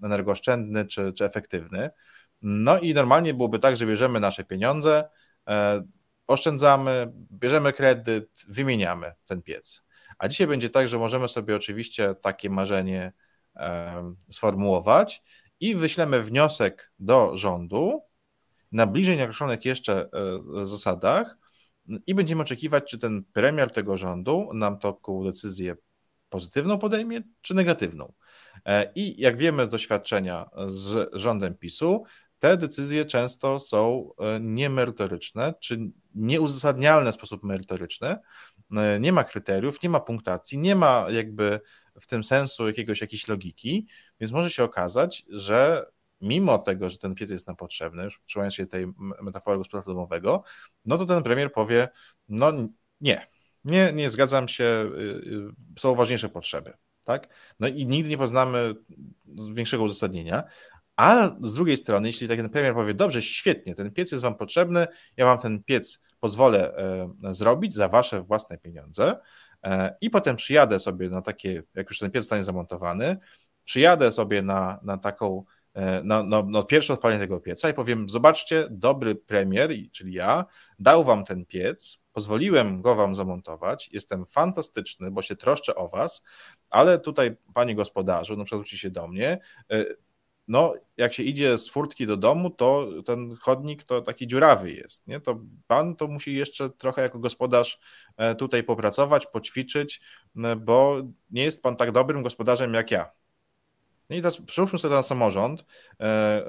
energooszczędny 0.02 0.86
czy, 0.86 1.12
czy 1.12 1.24
efektywny. 1.24 1.90
No 2.42 2.78
i 2.78 2.94
normalnie 2.94 3.34
byłoby 3.34 3.58
tak, 3.58 3.76
że 3.76 3.86
bierzemy 3.86 4.20
nasze 4.20 4.44
pieniądze, 4.44 5.08
oszczędzamy, 6.26 7.12
bierzemy 7.32 7.72
kredyt, 7.72 8.44
wymieniamy 8.48 9.12
ten 9.26 9.42
piec. 9.42 9.82
A 10.18 10.28
dzisiaj 10.28 10.46
będzie 10.46 10.70
tak, 10.70 10.88
że 10.88 10.98
możemy 10.98 11.28
sobie 11.28 11.56
oczywiście 11.56 12.14
takie 12.14 12.50
marzenie 12.50 13.12
sformułować 14.30 15.22
i 15.60 15.74
wyślemy 15.74 16.22
wniosek 16.22 16.92
do 16.98 17.36
rządu 17.36 18.02
na 18.72 18.86
bliżej 18.86 19.16
nieokreślonych 19.16 19.64
jeszcze 19.64 20.08
e, 20.62 20.66
zasadach 20.66 21.38
i 22.06 22.14
będziemy 22.14 22.42
oczekiwać, 22.42 22.90
czy 22.90 22.98
ten 22.98 23.24
premier 23.32 23.70
tego 23.70 23.96
rządu 23.96 24.50
nam 24.54 24.78
taką 24.78 25.24
decyzję 25.24 25.76
pozytywną 26.28 26.78
podejmie, 26.78 27.22
czy 27.42 27.54
negatywną. 27.54 28.12
E, 28.66 28.92
I 28.94 29.20
jak 29.20 29.36
wiemy 29.36 29.66
z 29.66 29.68
doświadczenia 29.68 30.50
z 30.68 31.10
rządem 31.12 31.54
PiSu, 31.54 32.04
te 32.40 32.56
decyzje 32.56 33.04
często 33.04 33.58
są 33.58 34.10
e, 34.18 34.40
niemerytoryczne, 34.40 35.54
czy 35.60 35.78
nieuzasadnialne 36.14 37.12
w 37.12 37.14
sposób 37.14 37.42
merytoryczny. 37.42 38.16
E, 38.76 39.00
nie 39.00 39.12
ma 39.12 39.24
kryteriów, 39.24 39.82
nie 39.82 39.88
ma 39.88 40.00
punktacji, 40.00 40.58
nie 40.58 40.76
ma 40.76 41.06
jakby 41.10 41.60
w 42.00 42.06
tym 42.06 42.24
sensu 42.24 42.66
jakiegoś 42.66 43.00
jakiejś 43.00 43.28
logiki, 43.28 43.86
więc 44.20 44.32
może 44.32 44.50
się 44.50 44.64
okazać, 44.64 45.24
że 45.28 45.86
mimo 46.20 46.58
tego, 46.58 46.90
że 46.90 46.98
ten 46.98 47.14
piec 47.14 47.30
jest 47.30 47.46
nam 47.46 47.56
potrzebny, 47.56 48.04
już 48.04 48.20
trzymając 48.26 48.54
się 48.54 48.66
tej 48.66 48.86
metafory 49.22 49.58
gospodarstwa 49.58 49.92
domowego, 49.92 50.42
no 50.84 50.98
to 50.98 51.06
ten 51.06 51.22
premier 51.22 51.52
powie, 51.52 51.88
no 52.28 52.52
nie, 53.00 53.26
nie, 53.64 53.92
nie 53.92 54.10
zgadzam 54.10 54.48
się, 54.48 54.64
y, 54.64 54.98
y, 54.98 55.80
są 55.80 55.94
ważniejsze 55.94 56.28
potrzeby. 56.28 56.72
Tak? 57.04 57.28
No 57.60 57.68
i 57.68 57.86
nigdy 57.86 58.10
nie 58.10 58.18
poznamy 58.18 58.74
większego 59.54 59.82
uzasadnienia, 59.82 60.44
a 61.00 61.36
z 61.40 61.54
drugiej 61.54 61.76
strony, 61.76 62.08
jeśli 62.08 62.28
ten 62.28 62.48
premier 62.48 62.74
powie, 62.74 62.94
dobrze, 62.94 63.22
świetnie, 63.22 63.74
ten 63.74 63.90
piec 63.90 64.12
jest 64.12 64.22
wam 64.22 64.34
potrzebny, 64.34 64.86
ja 65.16 65.24
wam 65.24 65.38
ten 65.38 65.62
piec 65.62 66.02
pozwolę 66.20 66.76
e, 66.76 67.34
zrobić 67.34 67.74
za 67.74 67.88
wasze 67.88 68.22
własne 68.22 68.58
pieniądze 68.58 69.18
e, 69.64 69.96
i 70.00 70.10
potem 70.10 70.36
przyjadę 70.36 70.80
sobie 70.80 71.10
na 71.10 71.22
takie, 71.22 71.62
jak 71.74 71.90
już 71.90 71.98
ten 71.98 72.10
piec 72.10 72.22
zostanie 72.22 72.44
zamontowany, 72.44 73.16
przyjadę 73.64 74.12
sobie 74.12 74.42
na, 74.42 74.80
na 74.82 74.98
taką, 74.98 75.44
e, 75.74 76.02
na, 76.02 76.22
na, 76.22 76.42
na 76.42 76.62
pierwsze 76.62 76.92
odpalenie 76.92 77.20
tego 77.20 77.40
pieca 77.40 77.68
i 77.68 77.74
powiem, 77.74 78.08
zobaczcie, 78.08 78.66
dobry 78.70 79.14
premier, 79.14 79.70
czyli 79.92 80.12
ja, 80.12 80.44
dał 80.78 81.04
wam 81.04 81.24
ten 81.24 81.46
piec, 81.46 81.98
pozwoliłem 82.12 82.82
go 82.82 82.94
wam 82.94 83.14
zamontować, 83.14 83.88
jestem 83.92 84.26
fantastyczny, 84.26 85.10
bo 85.10 85.22
się 85.22 85.36
troszczę 85.36 85.74
o 85.74 85.88
was, 85.88 86.24
ale 86.70 86.98
tutaj, 86.98 87.36
panie 87.54 87.74
gospodarzu, 87.74 88.36
no 88.36 88.44
przewróci 88.44 88.78
się 88.78 88.90
do 88.90 89.08
mnie, 89.08 89.38
no 90.50 90.74
jak 90.96 91.12
się 91.14 91.22
idzie 91.22 91.58
z 91.58 91.68
furtki 91.68 92.06
do 92.06 92.16
domu, 92.16 92.50
to 92.50 92.88
ten 93.06 93.36
chodnik 93.36 93.84
to 93.84 94.02
taki 94.02 94.26
dziurawy 94.26 94.72
jest, 94.72 95.06
nie? 95.06 95.20
To 95.20 95.40
pan 95.66 95.96
to 95.96 96.06
musi 96.08 96.34
jeszcze 96.34 96.70
trochę 96.70 97.02
jako 97.02 97.18
gospodarz 97.18 97.78
e, 98.16 98.34
tutaj 98.34 98.62
popracować, 98.62 99.26
poćwiczyć, 99.26 100.00
e, 100.36 100.56
bo 100.56 101.02
nie 101.30 101.44
jest 101.44 101.62
pan 101.62 101.76
tak 101.76 101.92
dobrym 101.92 102.22
gospodarzem 102.22 102.74
jak 102.74 102.90
ja. 102.90 103.10
No 104.10 104.16
I 104.16 104.18
teraz 104.18 104.40
przyłóżmy 104.42 104.78
sobie 104.78 104.94
na 104.94 105.02
samorząd. 105.02 105.66
E, 106.00 106.42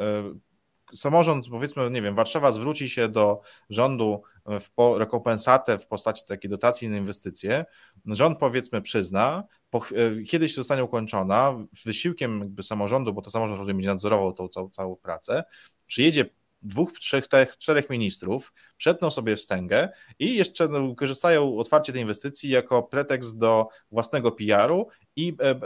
samorząd, 0.95 1.49
powiedzmy, 1.49 1.89
nie 1.89 2.01
wiem, 2.01 2.15
Warszawa 2.15 2.51
zwróci 2.51 2.89
się 2.89 3.09
do 3.09 3.41
rządu 3.69 4.23
w 4.45 4.97
rekompensatę 4.97 5.79
w 5.79 5.87
postaci 5.87 6.25
takiej 6.27 6.49
dotacji 6.49 6.89
na 6.89 6.97
inwestycje. 6.97 7.65
Rząd, 8.05 8.39
powiedzmy, 8.39 8.81
przyzna, 8.81 9.43
e, 9.77 10.23
kiedyś 10.23 10.55
zostanie 10.55 10.83
ukończona, 10.83 11.55
wysiłkiem 11.85 12.39
jakby 12.39 12.63
samorządu, 12.63 13.13
bo 13.13 13.21
to 13.21 13.29
samorząd 13.29 13.59
rozumiem, 13.59 13.77
będzie 13.77 13.89
nadzorował 13.89 14.33
tą 14.33 14.69
całą, 14.69 14.95
pracę, 14.95 15.43
przyjedzie 15.87 16.25
dwóch, 16.61 16.91
trzech, 16.93 17.25
czterech 17.59 17.89
ministrów, 17.89 18.53
przetną 18.77 19.11
sobie 19.11 19.35
wstęgę 19.35 19.89
i 20.19 20.35
jeszcze 20.35 20.67
no, 20.67 20.95
korzystają 20.95 21.57
otwarcie 21.57 21.93
tej 21.93 22.01
inwestycji 22.01 22.49
jako 22.49 22.83
pretekst 22.83 23.39
do 23.39 23.67
własnego 23.91 24.31
PR-u 24.31 24.87
i 25.15 25.35
e, 25.39 25.49
e, 25.49 25.57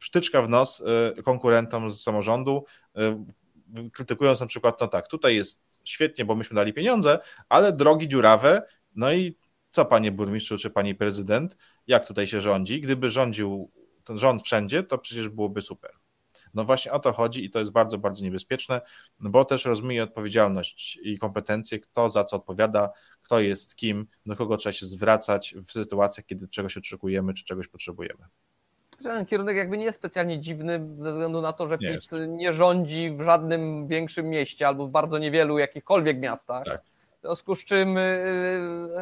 sztyczka 0.00 0.42
w 0.42 0.48
nos 0.48 0.82
e, 1.16 1.22
konkurentom 1.22 1.92
z 1.92 2.02
samorządu, 2.02 2.64
e, 2.96 3.24
krytykując 3.92 4.40
na 4.40 4.46
przykład, 4.46 4.80
no 4.80 4.88
tak, 4.88 5.08
tutaj 5.08 5.36
jest 5.36 5.62
świetnie, 5.84 6.24
bo 6.24 6.34
myśmy 6.34 6.54
dali 6.54 6.72
pieniądze, 6.72 7.18
ale 7.48 7.72
drogi 7.72 8.08
dziurawe, 8.08 8.62
no 8.94 9.12
i 9.12 9.36
co 9.70 9.84
panie 9.84 10.12
burmistrzu 10.12 10.58
czy 10.58 10.70
pani 10.70 10.94
prezydent, 10.94 11.56
jak 11.86 12.06
tutaj 12.06 12.26
się 12.26 12.40
rządzi? 12.40 12.80
Gdyby 12.80 13.10
rządził 13.10 13.70
ten 14.04 14.18
rząd 14.18 14.42
wszędzie, 14.42 14.82
to 14.82 14.98
przecież 14.98 15.28
byłoby 15.28 15.62
super. 15.62 15.90
No 16.54 16.64
właśnie 16.64 16.92
o 16.92 16.98
to 16.98 17.12
chodzi 17.12 17.44
i 17.44 17.50
to 17.50 17.58
jest 17.58 17.70
bardzo, 17.70 17.98
bardzo 17.98 18.24
niebezpieczne, 18.24 18.80
bo 19.20 19.44
też 19.44 19.64
rozmyje 19.64 20.02
odpowiedzialność 20.02 20.98
i 21.02 21.18
kompetencje, 21.18 21.80
kto 21.80 22.10
za 22.10 22.24
co 22.24 22.36
odpowiada, 22.36 22.90
kto 23.22 23.40
jest 23.40 23.76
kim, 23.76 24.06
do 24.26 24.36
kogo 24.36 24.56
trzeba 24.56 24.72
się 24.72 24.86
zwracać 24.86 25.54
w 25.66 25.72
sytuacjach, 25.72 26.26
kiedy 26.26 26.48
czegoś 26.48 26.76
oczekujemy 26.76 27.34
czy 27.34 27.44
czegoś 27.44 27.68
potrzebujemy. 27.68 28.24
ten 29.02 29.26
kierunek 29.26 29.56
jakby 29.56 29.78
nie 29.78 29.84
jest 29.84 29.98
specjalnie 29.98 30.40
dziwny 30.40 30.88
ze 30.98 31.12
względu 31.12 31.40
na 31.40 31.52
to, 31.52 31.68
że 31.68 31.78
nie 31.78 31.88
PiS 31.88 32.12
jest. 32.12 32.28
nie 32.28 32.54
rządzi 32.54 33.16
w 33.18 33.22
żadnym 33.24 33.88
większym 33.88 34.26
mieście 34.26 34.68
albo 34.68 34.86
w 34.86 34.90
bardzo 34.90 35.18
niewielu 35.18 35.58
jakichkolwiek 35.58 36.18
miastach. 36.18 36.64
Tak. 36.64 36.93
W 37.24 37.26
związku 37.26 37.56
z 37.56 37.64
czym 37.64 37.96
y, 37.96 38.00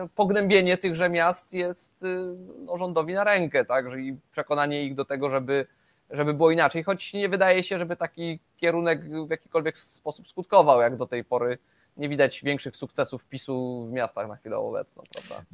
y, 0.05 0.09
pognębienie 0.15 0.79
tychże 0.79 1.11
miast 1.11 1.53
jest 1.53 2.03
y, 2.03 2.37
no, 2.59 2.79
rządowi 2.79 3.15
na 3.15 3.25
rękę, 3.25 3.65
tak? 3.65 3.87
I 3.99 4.17
przekonanie 4.33 4.85
ich 4.85 4.95
do 4.95 5.05
tego, 5.05 5.31
żeby, 5.31 5.67
żeby 6.11 6.35
było 6.35 6.51
inaczej. 6.51 6.83
Choć 6.83 7.13
nie 7.13 7.29
wydaje 7.29 7.63
się, 7.63 7.79
żeby 7.79 7.97
taki 7.97 8.39
kierunek 8.57 9.27
w 9.27 9.31
jakikolwiek 9.31 9.79
sposób 9.79 10.29
skutkował, 10.29 10.81
jak 10.81 10.97
do 10.97 11.07
tej 11.07 11.25
pory 11.25 11.59
nie 11.97 12.09
widać 12.09 12.43
większych 12.43 12.77
sukcesów 12.77 13.25
PiSu 13.25 13.87
w 13.91 13.93
miastach 13.93 14.29
na 14.29 14.37
chwilę 14.37 14.59
obecną, 14.59 15.03
prawda? 15.13 15.45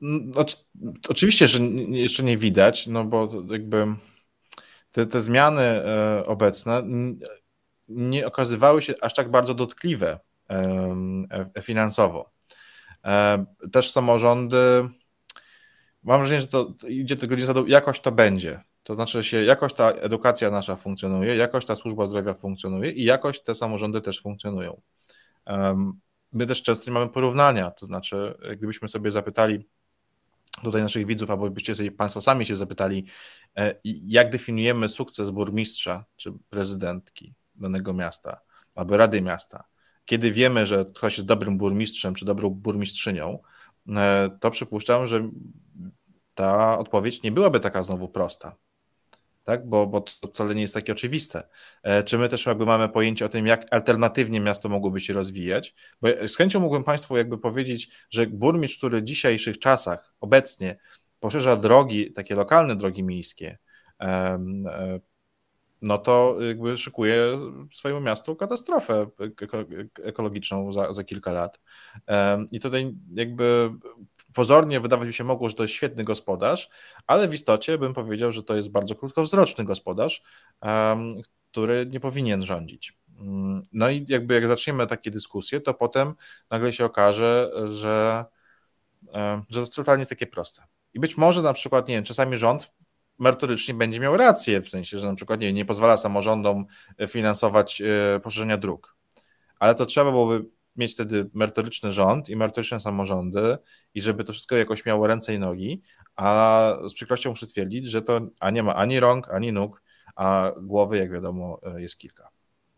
No, 0.00 0.44
oczywiście, 1.08 1.48
że 1.48 1.62
jeszcze 1.88 2.22
nie 2.22 2.36
widać, 2.36 2.86
no 2.86 3.04
bo 3.04 3.28
jakby 3.50 3.86
te, 4.92 5.06
te 5.06 5.20
zmiany 5.20 5.62
e, 5.62 6.22
obecne 6.26 6.82
nie 7.88 8.26
okazywały 8.26 8.82
się 8.82 8.94
aż 9.00 9.14
tak 9.14 9.30
bardzo 9.30 9.54
dotkliwe 9.54 10.18
finansowo. 11.62 12.30
E, 13.04 13.44
też 13.72 13.90
samorządy, 13.90 14.88
mam 16.02 16.20
wrażenie, 16.20 16.40
że 16.40 16.48
to 16.48 16.74
idzie 16.88 17.16
tego 17.16 17.66
jakoś 17.66 18.00
to 18.00 18.12
będzie. 18.12 18.60
To 18.82 18.94
znaczy 18.94 19.24
się, 19.24 19.44
jakoś 19.44 19.74
ta 19.74 19.90
edukacja 19.90 20.50
nasza 20.50 20.76
funkcjonuje, 20.76 21.36
jakoś 21.36 21.64
ta 21.64 21.76
służba 21.76 22.06
zdrowia 22.06 22.34
funkcjonuje 22.34 22.90
i 22.90 23.04
jakoś 23.04 23.42
te 23.42 23.54
samorządy 23.54 24.00
też 24.00 24.20
funkcjonują. 24.20 24.80
My 26.32 26.46
też 26.46 26.62
często 26.62 26.90
nie 26.90 26.94
mamy 26.94 27.08
porównania, 27.08 27.70
to 27.70 27.86
znaczy, 27.86 28.38
gdybyśmy 28.56 28.88
sobie 28.88 29.10
zapytali 29.10 29.66
tutaj 30.62 30.82
naszych 30.82 31.06
widzów, 31.06 31.30
albo 31.30 31.50
byście 31.50 31.74
sobie 31.74 31.90
Państwo 31.90 32.20
sami 32.20 32.46
się 32.46 32.56
zapytali, 32.56 33.06
e, 33.56 33.74
jak 33.84 34.30
definiujemy 34.30 34.88
sukces 34.88 35.30
burmistrza 35.30 36.04
czy 36.16 36.32
prezydentki 36.50 37.34
danego 37.54 37.94
miasta, 37.94 38.40
albo 38.74 38.96
Rady 38.96 39.22
Miasta, 39.22 39.64
kiedy 40.06 40.32
wiemy, 40.32 40.66
że 40.66 40.84
ktoś 40.94 41.16
jest 41.16 41.28
dobrym 41.28 41.58
burmistrzem 41.58 42.14
czy 42.14 42.24
dobrą 42.24 42.50
burmistrzynią, 42.50 43.38
e, 43.88 44.30
to 44.40 44.50
przypuszczam, 44.50 45.06
że 45.06 45.30
ta 46.34 46.78
odpowiedź 46.78 47.22
nie 47.22 47.32
byłaby 47.32 47.60
taka 47.60 47.82
znowu 47.82 48.08
prosta 48.08 48.56
tak? 49.46 49.68
bo, 49.68 49.86
bo 49.86 50.00
to 50.00 50.28
wcale 50.28 50.54
nie 50.54 50.62
jest 50.62 50.74
takie 50.74 50.92
oczywiste. 50.92 51.42
E, 51.82 52.02
czy 52.02 52.18
my 52.18 52.28
też 52.28 52.46
jakby 52.46 52.66
mamy 52.66 52.88
pojęcie 52.88 53.26
o 53.26 53.28
tym, 53.28 53.46
jak 53.46 53.66
alternatywnie 53.70 54.40
miasto 54.40 54.68
mogłoby 54.68 55.00
się 55.00 55.12
rozwijać? 55.12 55.74
Bo 56.02 56.08
z 56.28 56.36
chęcią 56.36 56.60
mógłbym 56.60 56.84
Państwu 56.84 57.16
jakby 57.16 57.38
powiedzieć, 57.38 57.90
że 58.10 58.26
burmistrz, 58.26 58.78
który 58.78 59.00
w 59.00 59.04
dzisiejszych 59.04 59.58
czasach 59.58 60.14
obecnie 60.20 60.78
poszerza 61.20 61.56
drogi, 61.56 62.12
takie 62.12 62.34
lokalne 62.34 62.76
drogi 62.76 63.02
miejskie, 63.02 63.58
e, 64.00 64.38
no 65.82 65.98
to 65.98 66.36
jakby 66.40 66.78
szykuje 66.78 67.38
swojemu 67.72 68.00
miastu 68.00 68.36
katastrofę 68.36 69.06
ekologiczną 70.02 70.72
za, 70.72 70.92
za 70.92 71.04
kilka 71.04 71.32
lat. 71.32 71.60
I 72.52 72.60
tutaj 72.60 72.94
jakby 73.14 73.70
pozornie 74.34 74.80
wydawać 74.80 75.06
mi 75.06 75.12
się 75.12 75.24
mogło, 75.24 75.48
że 75.48 75.54
to 75.54 75.62
jest 75.62 75.74
świetny 75.74 76.04
gospodarz, 76.04 76.70
ale 77.06 77.28
w 77.28 77.34
istocie 77.34 77.78
bym 77.78 77.94
powiedział, 77.94 78.32
że 78.32 78.42
to 78.42 78.56
jest 78.56 78.72
bardzo 78.72 78.94
krótkowzroczny 78.94 79.64
gospodarz, 79.64 80.22
który 81.50 81.86
nie 81.90 82.00
powinien 82.00 82.44
rządzić. 82.44 82.98
Mm, 83.20 83.62
no 83.72 83.90
i 83.90 84.04
jakby 84.08 84.34
jak 84.34 84.48
zaczniemy 84.48 84.86
takie 84.86 85.10
dyskusje, 85.10 85.60
to 85.60 85.74
potem 85.74 86.14
nagle 86.50 86.72
się 86.72 86.84
okaże, 86.84 87.50
że, 87.64 88.24
że 89.48 89.62
to 89.62 89.70
totalnie 89.76 90.00
jest 90.00 90.10
takie 90.10 90.26
proste. 90.26 90.62
I 90.94 91.00
być 91.00 91.16
może 91.16 91.42
na 91.42 91.52
przykład, 91.52 91.88
nie 91.88 91.94
wiem, 91.94 92.04
czasami 92.04 92.36
rząd 92.36 92.72
merytorycznie 93.18 93.74
będzie 93.74 94.00
miał 94.00 94.16
rację, 94.16 94.60
w 94.60 94.68
sensie, 94.68 94.98
że 94.98 95.06
na 95.06 95.14
przykład 95.14 95.40
nie, 95.40 95.52
nie 95.52 95.64
pozwala 95.64 95.96
samorządom 95.96 96.66
finansować 97.08 97.82
e, 97.82 98.20
poszerzenia 98.20 98.56
dróg. 98.56 98.96
Ale 99.58 99.74
to 99.74 99.86
trzeba 99.86 100.10
byłoby 100.10 100.44
mieć 100.76 100.92
wtedy 100.92 101.30
merytoryczny 101.34 101.92
rząd 101.92 102.28
i 102.28 102.36
merytoryczne 102.36 102.80
samorządy 102.80 103.58
i 103.94 104.00
żeby 104.00 104.24
to 104.24 104.32
wszystko 104.32 104.56
jakoś 104.56 104.86
miało 104.86 105.06
ręce 105.06 105.34
i 105.34 105.38
nogi, 105.38 105.82
a 106.16 106.78
z 106.88 106.94
przykrością 106.94 107.30
muszę 107.30 107.46
twierdzić, 107.46 107.86
że 107.86 108.02
to 108.02 108.20
a 108.40 108.50
nie 108.50 108.62
ma 108.62 108.74
ani 108.74 109.00
rąk, 109.00 109.28
ani 109.28 109.52
nóg, 109.52 109.82
a 110.16 110.52
głowy, 110.60 110.96
jak 110.96 111.12
wiadomo, 111.12 111.60
jest 111.76 111.98
kilka. 111.98 112.28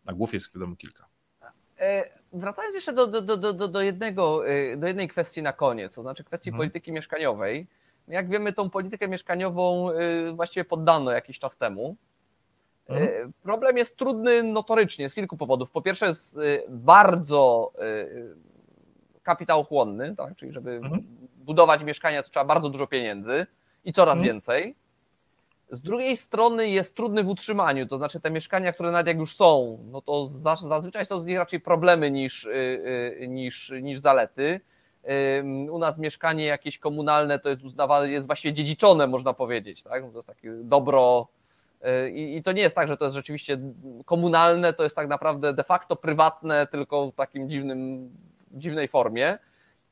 A 0.06 0.12
głów 0.12 0.34
jest, 0.34 0.54
wiadomo, 0.54 0.76
kilka. 0.76 1.08
E, 1.80 2.04
wracając 2.32 2.74
jeszcze 2.74 2.92
do, 2.92 3.06
do, 3.06 3.22
do, 3.22 3.52
do, 3.52 3.68
do, 3.68 3.80
jednego, 3.80 4.48
e, 4.48 4.76
do 4.76 4.86
jednej 4.86 5.08
kwestii 5.08 5.42
na 5.42 5.52
koniec, 5.52 5.94
to 5.94 6.02
znaczy 6.02 6.24
kwestii 6.24 6.50
hmm. 6.50 6.58
polityki 6.58 6.92
mieszkaniowej. 6.92 7.66
Jak 8.08 8.28
wiemy, 8.28 8.52
tą 8.52 8.70
politykę 8.70 9.08
mieszkaniową 9.08 9.90
e, 9.90 10.32
właściwie 10.32 10.64
poddano 10.64 11.10
jakiś 11.10 11.38
czas 11.38 11.56
temu. 11.56 11.96
Mhm. 12.88 13.08
E, 13.08 13.32
problem 13.42 13.76
jest 13.76 13.96
trudny 13.96 14.42
notorycznie 14.42 15.08
z 15.08 15.14
kilku 15.14 15.36
powodów. 15.36 15.70
Po 15.70 15.82
pierwsze, 15.82 16.06
jest 16.06 16.38
e, 16.38 16.40
bardzo 16.68 17.72
kapitałochłonny, 19.22 20.16
tak? 20.16 20.36
czyli 20.36 20.52
żeby 20.52 20.70
mhm. 20.70 21.02
budować 21.36 21.82
mieszkania, 21.82 22.22
to 22.22 22.30
trzeba 22.30 22.44
bardzo 22.44 22.68
dużo 22.68 22.86
pieniędzy 22.86 23.46
i 23.84 23.92
coraz 23.92 24.12
mhm. 24.12 24.26
więcej. 24.26 24.74
Z 25.70 25.80
drugiej 25.80 26.16
strony 26.16 26.68
jest 26.68 26.94
trudny 26.96 27.24
w 27.24 27.28
utrzymaniu, 27.28 27.86
to 27.86 27.98
znaczy 27.98 28.20
te 28.20 28.30
mieszkania, 28.30 28.72
które 28.72 28.90
nawet 28.90 29.06
jak 29.06 29.18
już 29.18 29.36
są, 29.36 29.78
no 29.90 30.02
to 30.02 30.26
zazwyczaj 30.68 31.06
są 31.06 31.20
z 31.20 31.26
nich 31.26 31.38
raczej 31.38 31.60
problemy 31.60 32.10
niż, 32.10 32.48
niż, 33.28 33.72
niż 33.82 34.00
zalety. 34.00 34.60
U 35.70 35.78
nas 35.78 35.98
mieszkanie 35.98 36.44
jakieś 36.44 36.78
komunalne 36.78 37.38
to 37.38 37.48
jest 37.48 37.64
uznawane, 37.64 38.10
jest 38.10 38.26
właściwie 38.26 38.54
dziedziczone, 38.54 39.06
można 39.06 39.32
powiedzieć, 39.32 39.82
tak? 39.82 40.02
To 40.12 40.18
jest 40.18 40.28
takie 40.28 40.50
dobro 40.52 41.28
E, 41.82 42.10
I, 42.10 42.36
I, 42.36 42.42
to 42.42 42.52
nie 42.52 42.62
jest 42.62 42.76
tak, 42.76 42.88
że 42.88 42.96
to 42.96 43.04
jest 43.04 43.14
rzeczywiście 43.14 43.58
komunalne, 44.04 44.72
to 44.72 44.82
jest 44.82 44.96
tak 44.96 45.08
naprawdę 45.08 45.52
de 45.52 45.64
facto 45.64 45.96
prywatne, 45.96 46.66
tylko 46.66 47.10
w 47.10 47.14
takim 47.14 47.50
dziwnym, 47.50 48.10
dziwnej 48.52 48.88
formie. 48.88 49.38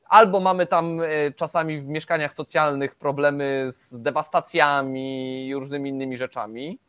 Albo 0.09 0.39
mamy 0.39 0.65
tam 0.65 1.01
e, 1.01 1.31
czasami 1.35 1.81
w 1.81 1.87
mieszkaniach 1.87 2.33
socjalnych 2.33 2.95
problemy 2.95 3.67
z 3.71 4.01
dewastacjami 4.01 5.47
i 5.47 5.55
różnymi 5.55 5.89
innymi 5.89 6.17
rzeczami. 6.17 6.79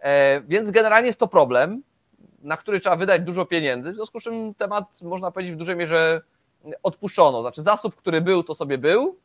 E, 0.00 0.40
więc 0.40 0.70
generalnie 0.70 1.06
jest 1.06 1.20
to 1.20 1.28
problem, 1.28 1.82
na 2.42 2.56
który 2.56 2.80
trzeba 2.80 2.96
wydać 2.96 3.22
dużo 3.22 3.46
pieniędzy, 3.46 3.92
w 3.92 3.94
związku 3.94 4.20
z 4.20 4.22
czym 4.22 4.54
temat, 4.54 5.02
można 5.02 5.30
powiedzieć, 5.30 5.54
w 5.54 5.58
dużej 5.58 5.76
mierze 5.76 6.20
odpuszczono. 6.82 7.40
Znaczy 7.42 7.62
zasób, 7.62 7.96
który 7.96 8.20
był, 8.20 8.42
to 8.42 8.54
sobie 8.54 8.78
był, 8.78 9.18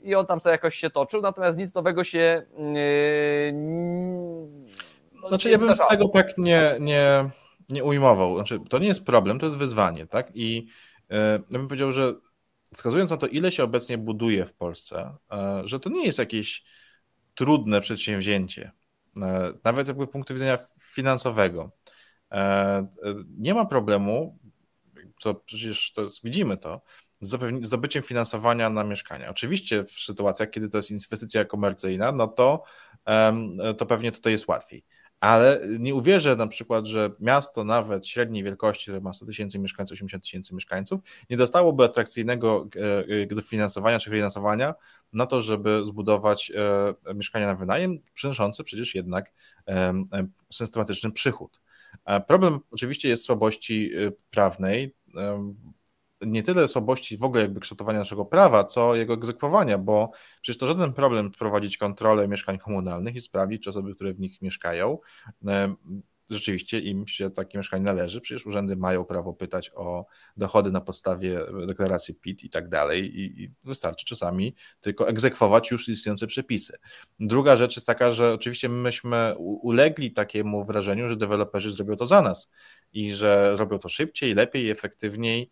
i 0.00 0.14
on 0.14 0.26
tam 0.26 0.40
sobie 0.40 0.52
jakoś 0.52 0.74
się 0.74 0.90
toczył, 0.90 1.22
natomiast 1.22 1.58
nic 1.58 1.74
nowego 1.74 2.04
się. 2.04 2.46
No, 5.22 5.28
znaczy, 5.28 5.50
ja 5.50 5.58
bym 5.58 5.68
zdarzało. 5.68 5.90
tego 5.90 6.08
tak 6.08 6.38
nie, 6.38 6.76
nie, 6.80 7.30
nie 7.68 7.84
ujmował. 7.84 8.34
Znaczy, 8.34 8.60
to 8.70 8.78
nie 8.78 8.86
jest 8.86 9.04
problem, 9.04 9.38
to 9.38 9.46
jest 9.46 9.58
wyzwanie, 9.58 10.06
tak? 10.06 10.30
I 10.34 10.56
yy, 11.10 11.16
ja 11.50 11.58
bym 11.58 11.68
powiedział, 11.68 11.92
że 11.92 12.14
wskazując 12.74 13.10
na 13.10 13.16
to, 13.16 13.26
ile 13.26 13.52
się 13.52 13.64
obecnie 13.64 13.98
buduje 13.98 14.46
w 14.46 14.54
Polsce, 14.54 15.16
yy, 15.30 15.68
że 15.68 15.80
to 15.80 15.90
nie 15.90 16.06
jest 16.06 16.18
jakieś 16.18 16.64
trudne 17.34 17.80
przedsięwzięcie, 17.80 18.72
nawet 19.64 19.88
jakby 19.88 20.06
punktu 20.06 20.34
widzenia 20.34 20.58
finansowego. 20.80 21.70
Nie 23.38 23.54
ma 23.54 23.64
problemu, 23.64 24.38
co 25.20 25.34
przecież 25.34 25.92
to 25.92 26.06
widzimy 26.24 26.56
to, 26.56 26.80
z 27.20 27.66
zdobyciem 27.66 28.02
finansowania 28.02 28.70
na 28.70 28.84
mieszkania. 28.84 29.30
Oczywiście 29.30 29.84
w 29.84 29.90
sytuacjach, 29.90 30.50
kiedy 30.50 30.68
to 30.68 30.78
jest 30.78 30.90
inwestycja 30.90 31.44
komercyjna, 31.44 32.12
no 32.12 32.28
to, 32.28 32.62
to 33.78 33.86
pewnie 33.86 34.12
tutaj 34.12 34.32
jest 34.32 34.48
łatwiej. 34.48 34.84
Ale 35.20 35.60
nie 35.78 35.94
uwierzę 35.94 36.36
na 36.36 36.46
przykład, 36.46 36.86
że 36.86 37.10
miasto 37.20 37.64
nawet 37.64 38.06
średniej 38.06 38.44
wielkości, 38.44 38.84
które 38.84 39.00
ma 39.00 39.12
100 39.12 39.26
tysięcy 39.26 39.58
mieszkańców, 39.58 39.94
80 39.94 40.24
tysięcy 40.24 40.54
mieszkańców, 40.54 41.00
nie 41.30 41.36
dostałoby 41.36 41.84
atrakcyjnego 41.84 42.68
e, 42.76 43.22
e, 43.22 43.26
dofinansowania 43.26 43.98
czy 43.98 44.10
finansowania 44.10 44.74
na 45.12 45.26
to, 45.26 45.42
żeby 45.42 45.82
zbudować 45.86 46.52
e, 47.06 47.14
mieszkania 47.14 47.46
na 47.46 47.54
wynajem, 47.54 47.98
przynoszące 48.14 48.64
przecież 48.64 48.94
jednak 48.94 49.32
systematyczny 50.52 51.12
przychód. 51.12 51.60
Problem 52.26 52.58
oczywiście 52.70 53.08
jest 53.08 53.24
słabości 53.24 53.90
prawnej, 54.30 54.94
nie 56.20 56.42
tyle 56.42 56.68
słabości 56.68 57.18
w 57.18 57.24
ogóle 57.24 57.42
jakby 57.42 57.60
kształtowania 57.60 57.98
naszego 57.98 58.24
prawa, 58.24 58.64
co 58.64 58.94
jego 58.94 59.14
egzekwowania, 59.14 59.78
bo 59.78 60.10
przecież 60.42 60.58
to 60.58 60.66
żaden 60.66 60.92
problem 60.92 61.32
wprowadzić 61.32 61.78
kontrolę 61.78 62.28
mieszkań 62.28 62.58
komunalnych 62.58 63.14
i 63.14 63.20
sprawdzić, 63.20 63.62
czy 63.62 63.70
osoby, 63.70 63.94
które 63.94 64.14
w 64.14 64.20
nich 64.20 64.42
mieszkają, 64.42 64.98
rzeczywiście 66.30 66.80
im 66.80 67.06
się 67.06 67.30
takie 67.30 67.58
mieszkanie 67.58 67.84
należy. 67.84 68.20
Przecież 68.20 68.46
urzędy 68.46 68.76
mają 68.76 69.04
prawo 69.04 69.32
pytać 69.32 69.70
o 69.74 70.06
dochody 70.36 70.72
na 70.72 70.80
podstawie 70.80 71.40
deklaracji 71.66 72.14
PIT 72.14 72.44
i 72.44 72.50
tak 72.50 72.68
dalej 72.68 73.20
i, 73.20 73.50
wystarczy 73.64 74.04
czasami 74.06 74.54
tylko 74.80 75.08
egzekwować 75.08 75.70
już 75.70 75.88
istniejące 75.88 76.26
przepisy. 76.26 76.78
Druga 77.20 77.56
rzecz 77.56 77.76
jest 77.76 77.86
taka, 77.86 78.10
że 78.10 78.32
oczywiście 78.32 78.68
myśmy 78.68 79.34
ulegli 79.38 80.12
takiemu 80.12 80.64
wrażeniu, 80.64 81.08
że 81.08 81.16
deweloperzy 81.16 81.70
zrobią 81.70 81.96
to 81.96 82.06
za 82.06 82.22
nas 82.22 82.52
i 82.92 83.12
że 83.12 83.56
robią 83.56 83.78
to 83.78 83.88
szybciej, 83.88 84.34
lepiej, 84.34 84.70
efektywniej, 84.70 85.50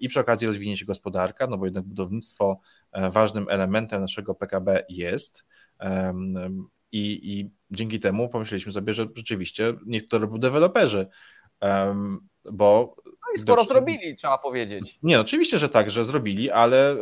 i 0.00 0.08
przy 0.08 0.20
okazji 0.20 0.46
rozwinie 0.46 0.76
się 0.76 0.84
gospodarka, 0.84 1.46
no 1.46 1.58
bo 1.58 1.64
jednak 1.64 1.84
budownictwo 1.84 2.60
e, 2.92 3.10
ważnym 3.10 3.46
elementem 3.48 4.00
naszego 4.00 4.34
PKB 4.34 4.84
jest. 4.88 5.44
I, 6.92 7.38
I 7.38 7.50
dzięki 7.72 8.00
temu 8.00 8.28
pomyśleliśmy 8.28 8.72
sobie, 8.72 8.94
że 8.94 9.06
rzeczywiście 9.16 9.74
niech 9.86 10.08
to 10.08 10.18
robią 10.18 10.38
deweloperzy, 10.38 11.06
bo 12.52 12.96
no 13.06 13.36
i 13.36 13.38
sporo 13.38 13.64
zrobili, 13.64 14.16
trzeba 14.16 14.38
powiedzieć. 14.38 14.98
Nie, 15.02 15.20
oczywiście, 15.20 15.58
że 15.58 15.68
tak, 15.68 15.90
że 15.90 16.04
zrobili, 16.04 16.50
ale 16.50 16.90
e, 16.90 16.96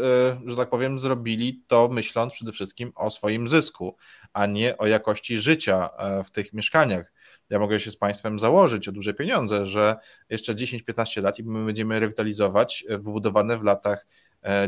że 0.46 0.56
tak 0.56 0.70
powiem, 0.70 0.98
zrobili 0.98 1.62
to 1.66 1.88
myśląc 1.88 2.32
przede 2.32 2.52
wszystkim 2.52 2.92
o 2.94 3.10
swoim 3.10 3.48
zysku, 3.48 3.96
a 4.32 4.46
nie 4.46 4.78
o 4.78 4.86
jakości 4.86 5.38
życia 5.38 5.90
e, 5.98 6.24
w 6.24 6.30
tych 6.30 6.52
mieszkaniach. 6.52 7.12
Ja 7.50 7.58
mogę 7.58 7.80
się 7.80 7.90
z 7.90 7.96
Państwem 7.96 8.38
założyć 8.38 8.88
o 8.88 8.92
duże 8.92 9.14
pieniądze, 9.14 9.66
że 9.66 9.96
jeszcze 10.30 10.54
10-15 10.54 11.22
lat 11.22 11.38
i 11.38 11.44
my 11.44 11.66
będziemy 11.66 12.00
rewitalizować 12.00 12.84
e, 12.88 12.98
wybudowane 12.98 13.58
w 13.58 13.62
latach 13.62 14.06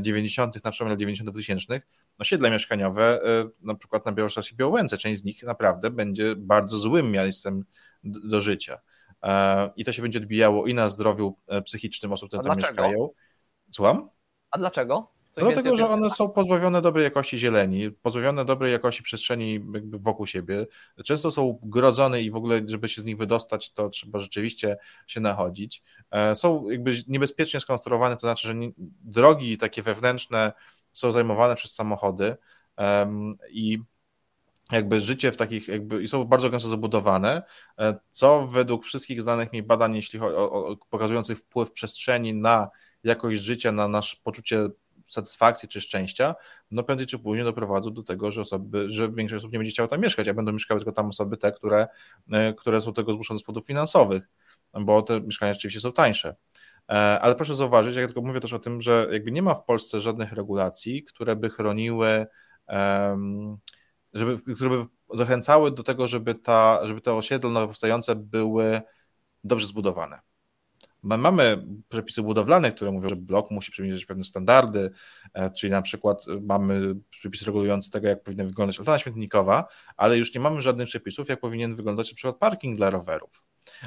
90., 0.01 0.65
na 0.65 0.71
przykład 0.71 0.99
90. 0.99 1.37
tysięcznych 1.37 1.87
osiedla 2.23 2.51
mieszkaniowe, 2.51 3.21
na 3.63 3.75
przykład 3.75 4.07
na 4.07 4.13
Białorusi 4.13 4.55
i 4.55 4.57
Białęce. 4.57 4.99
Część 4.99 5.21
z 5.21 5.25
nich 5.25 5.43
naprawdę 5.43 5.91
będzie 5.91 6.37
bardzo 6.37 6.79
złym 6.79 7.11
miejscem 7.11 7.65
do 8.05 8.41
życia. 8.41 8.79
E, 9.23 9.71
i 9.77 9.85
to 9.85 9.93
się 9.93 10.03
będzie 10.03 10.19
odbijało 10.19 10.67
i 10.67 10.75
na 10.75 10.89
zdrowiu 10.89 11.37
e, 11.49 11.63
psychicznym 11.63 12.13
osób, 12.13 12.29
które 12.29 12.43
tam 12.43 12.57
mieszkają. 12.59 13.11
Słucham? 13.71 14.09
A 14.51 14.59
dlaczego? 14.59 15.13
no 15.37 15.53
dlatego, 15.53 15.77
że 15.77 15.89
one 15.89 16.11
są 16.11 16.29
pozbawione 16.29 16.83
dobrej 16.83 17.05
jakości 17.05 17.39
zieleni, 17.39 17.91
pozbawione 17.91 18.45
dobrej 18.45 18.73
jakości 18.73 19.03
przestrzeni 19.03 19.61
wokół 19.91 20.27
siebie. 20.27 20.67
Często 21.05 21.31
są 21.31 21.59
grodzone 21.63 22.23
i 22.23 22.31
w 22.31 22.37
ogóle, 22.37 22.61
żeby 22.67 22.89
się 22.89 23.03
z 23.03 23.05
nich 23.05 23.17
wydostać, 23.17 23.73
to 23.73 23.89
trzeba 23.89 24.19
rzeczywiście 24.19 24.77
się 25.07 25.21
nachodzić. 25.21 25.83
E, 26.11 26.35
są 26.35 26.71
jakby 26.71 26.93
niebezpiecznie 27.09 27.61
skonstruowane, 27.61 28.17
to 28.17 28.21
znaczy, 28.21 28.49
że 28.49 28.55
drogi 29.05 29.59
takie 29.59 29.83
wewnętrzne 29.83 30.53
są 30.93 31.13
zajmowane 31.13 31.55
przez 31.55 31.75
samochody 31.75 32.37
i 33.51 33.79
jakby 34.73 35.01
życie 35.01 35.33
w 35.33 35.37
takich, 35.37 35.69
jakby 35.69 36.03
i 36.03 36.09
są 36.09 36.25
bardzo 36.25 36.51
gęsto 36.51 36.69
zabudowane, 36.69 37.43
e, 37.79 37.99
co 38.11 38.47
według 38.47 38.85
wszystkich 38.85 39.23
znanych 39.23 39.53
mi 39.53 39.63
badań, 39.63 39.95
jeśli 39.97 40.19
chodzi 40.19 40.37
o, 40.37 40.53
o, 40.53 40.77
pokazujących 40.91 41.39
wpływ 41.39 41.73
przestrzeni 41.73 42.35
na 42.35 42.71
jakość 43.05 43.43
życia, 43.43 43.73
na 43.73 43.89
nasze 43.89 44.17
poczucie 44.23 44.69
satysfakcji 45.09 45.69
czy 45.69 45.81
szczęścia, 45.81 46.35
no 46.71 46.83
prędzej 46.83 47.07
czy 47.07 47.19
później 47.19 47.45
doprowadzą 47.45 47.95
do 47.95 48.03
tego, 48.03 48.31
że 48.31 48.41
osoby, 48.41 48.91
że 48.91 49.13
większość 49.13 49.41
osób 49.41 49.53
nie 49.53 49.59
będzie 49.59 49.73
chciało 49.73 49.89
tam 49.89 50.01
mieszkać, 50.01 50.29
a 50.29 50.35
będą 50.35 50.53
mieszkały 50.53 50.81
tylko 50.81 50.93
tam 50.93 51.09
osoby 51.09 51.37
te, 51.37 51.53
które, 51.53 51.89
e, 52.33 52.55
które 52.55 52.81
są 52.81 52.93
tego 52.93 53.13
zmuszone 53.13 53.41
z 53.41 53.43
powodów 53.43 53.67
finansowych, 53.67 54.29
bo 54.81 55.03
te 55.03 55.21
mieszkania 55.21 55.53
rzeczywiście 55.53 55.81
są 55.81 55.93
tańsze. 55.93 56.37
E, 56.89 57.21
ale 57.21 57.35
proszę 57.35 57.55
zauważyć, 57.55 57.97
jak 57.97 58.07
tylko 58.07 58.23
mówię 58.23 58.41
też 58.41 58.53
o 58.53 58.59
tym, 58.59 58.81
że 58.81 59.09
jakby 59.13 59.33
nie 59.33 59.43
ma 59.43 59.55
w 59.55 59.65
Polsce 59.65 60.01
żadnych 60.01 60.33
regulacji, 60.33 61.05
które 61.05 61.37
by 61.37 61.51
chroniły 61.51 62.27
żeby, 64.15 64.55
które 64.55 64.71
by 64.71 64.87
zachęcały 65.15 65.71
do 65.71 65.83
tego, 65.83 66.09
żeby, 66.09 66.35
ta, 66.35 66.87
żeby 66.87 67.01
te 67.01 67.15
osiedla 67.15 67.51
nowo 67.51 67.67
powstające 67.67 68.17
były 68.17 68.81
dobrze 69.45 69.67
zbudowane. 69.67 70.21
My 71.03 71.19
mamy 71.19 71.67
przepisy 71.89 72.23
budowlane, 72.23 72.73
które 72.73 72.91
mówią, 72.91 73.09
że 73.09 73.17
blok 73.17 73.51
musi 73.51 73.73
przemierzać 73.73 74.07
pewne 74.07 74.25
standardy, 74.25 74.91
e, 75.35 75.51
czyli 75.51 75.71
na 75.71 75.83
przykład 75.83 76.25
mamy 76.43 76.95
przepisy 77.11 77.45
regulujące 77.45 77.91
tego, 77.91 78.09
jak 78.09 78.23
powinna 78.23 78.45
wyglądać 78.45 78.79
altana 78.79 78.99
śmietnikowa, 78.99 79.69
ale 79.97 80.19
już 80.19 80.35
nie 80.35 80.41
mamy 80.41 80.63
żadnych 80.63 80.89
przepisów, 80.89 81.29
jak 81.29 81.41
powinien 81.41 81.77
wyglądać 81.77 82.11
na 82.11 82.17
przykład 82.17 82.37
parking 82.37 82.77
dla 82.77 82.91
rowerów, 82.91 83.43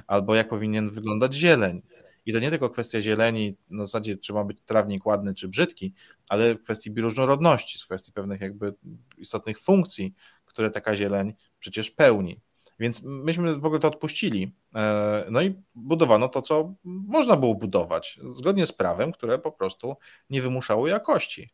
albo 0.08 0.36
jak 0.36 0.50
powinien 0.50 0.90
wyglądać 0.90 1.34
zieleń, 1.34 1.82
i 2.26 2.34
to 2.34 2.40
nie 2.40 2.50
tylko 2.50 2.70
kwestia 2.70 3.02
zieleni, 3.02 3.58
na 3.70 3.86
zasadzie 3.86 4.18
czy 4.18 4.34
ma 4.34 4.44
być 4.44 4.58
trawnik 4.66 5.06
ładny 5.06 5.34
czy 5.34 5.48
brzydki, 5.48 5.94
ale 6.30 6.56
w 6.56 6.64
kwestii 6.64 6.92
bioróżnorodności, 6.92 7.80
w 7.80 7.86
kwestii 7.86 8.12
pewnych 8.12 8.42
jakby 8.42 8.74
istotnych 9.18 9.60
funkcji, 9.60 10.14
które 10.46 10.72
taka 10.72 10.96
zieleń 10.96 11.34
przecież 11.60 11.92
pełni. 11.92 12.42
Więc 12.80 13.02
myśmy 13.04 13.60
w 13.60 13.66
ogóle 13.66 13.80
to 13.80 13.88
odpuścili. 13.88 14.56
E, 14.76 15.26
no 15.30 15.42
i 15.42 15.56
budowano 15.76 16.30
to, 16.30 16.42
co 16.42 16.74
można 16.84 17.36
było 17.36 17.56
budować, 17.56 18.20
zgodnie 18.36 18.66
z 18.66 18.72
prawem, 18.72 19.12
które 19.12 19.40
po 19.40 19.52
prostu 19.52 19.96
nie 20.30 20.42
wymuszało 20.42 20.88
jakości. 20.88 21.50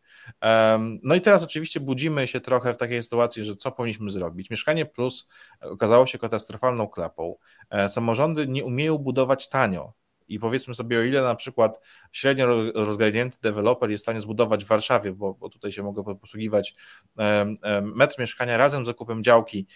No 1.03 1.15
i 1.15 1.21
teraz 1.21 1.43
oczywiście 1.43 1.79
budzimy 1.79 2.27
się 2.27 2.39
trochę 2.39 2.73
w 2.73 2.77
takiej 2.77 3.03
sytuacji, 3.03 3.43
że 3.43 3.55
co 3.55 3.71
powinniśmy 3.71 4.09
zrobić. 4.09 4.49
Mieszkanie 4.49 4.85
Plus 4.85 5.29
okazało 5.61 6.05
się 6.05 6.17
katastrofalną 6.17 6.87
klapą. 6.87 7.35
E, 7.69 7.89
samorządy 7.89 8.47
nie 8.47 8.65
umieją 8.65 8.97
budować 8.97 9.49
tanio. 9.49 9.93
I 10.33 10.39
powiedzmy 10.39 10.75
sobie, 10.75 10.99
o 10.99 11.03
ile 11.03 11.21
na 11.21 11.35
przykład 11.35 11.79
średnio 12.11 12.71
rozgarnięty 12.71 13.37
deweloper 13.41 13.91
jest 13.91 14.01
w 14.01 14.05
stanie 14.05 14.21
zbudować 14.21 14.65
w 14.65 14.67
Warszawie, 14.67 15.11
bo, 15.11 15.33
bo 15.33 15.49
tutaj 15.49 15.71
się 15.71 15.83
mogę 15.83 16.15
posługiwać, 16.15 16.75
metr 17.81 18.19
mieszkania 18.19 18.57
razem 18.57 18.83
z 18.83 18.87
zakupem 18.87 19.23
działki 19.23 19.67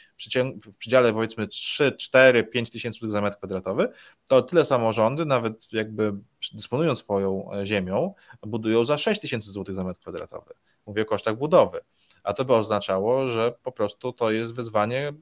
w 0.64 0.76
przedziale 0.78 1.14
powiedzmy 1.14 1.47
3, 1.47 1.91
4, 1.91 2.43
5 2.43 2.70
tysięcy 2.70 3.12
za 3.12 3.22
metr 3.22 3.38
kwadratowy, 3.38 3.89
to 4.28 4.41
tyle 4.41 4.66
samorządy, 4.66 5.26
nawet 5.26 5.74
jakby 5.74 6.14
dysponując 6.53 6.99
swoją 6.99 7.53
e, 7.53 7.66
ziemią, 7.66 8.14
budują 8.41 8.86
za 8.86 8.97
6 8.97 9.22
tysięcy 9.22 9.51
złotych 9.51 9.76
za 9.76 9.84
metr 9.84 9.99
kwadratowy. 9.99 10.53
Mówię 10.86 11.01
o 11.01 11.06
kosztach 11.06 11.38
budowy 11.38 11.80
a 12.26 12.34
to 12.34 12.45
by 12.45 12.53
oznaczało, 12.53 13.28
że 13.28 13.51
po 13.63 13.71
prostu 13.71 14.13
to 14.13 14.32
jest 14.32 14.55
wyzwanie 14.55 15.07
e, 15.07 15.13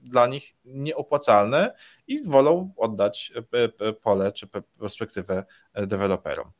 dla 0.00 0.26
nich 0.26 0.56
nieopłacalne 0.64 1.74
i 2.06 2.28
wolą 2.28 2.74
oddać 2.76 3.32
e, 3.80 3.92
pole 3.92 4.32
czy 4.32 4.46
perspektywę 4.78 5.44
e, 5.72 5.86
deweloperom. 5.86 6.50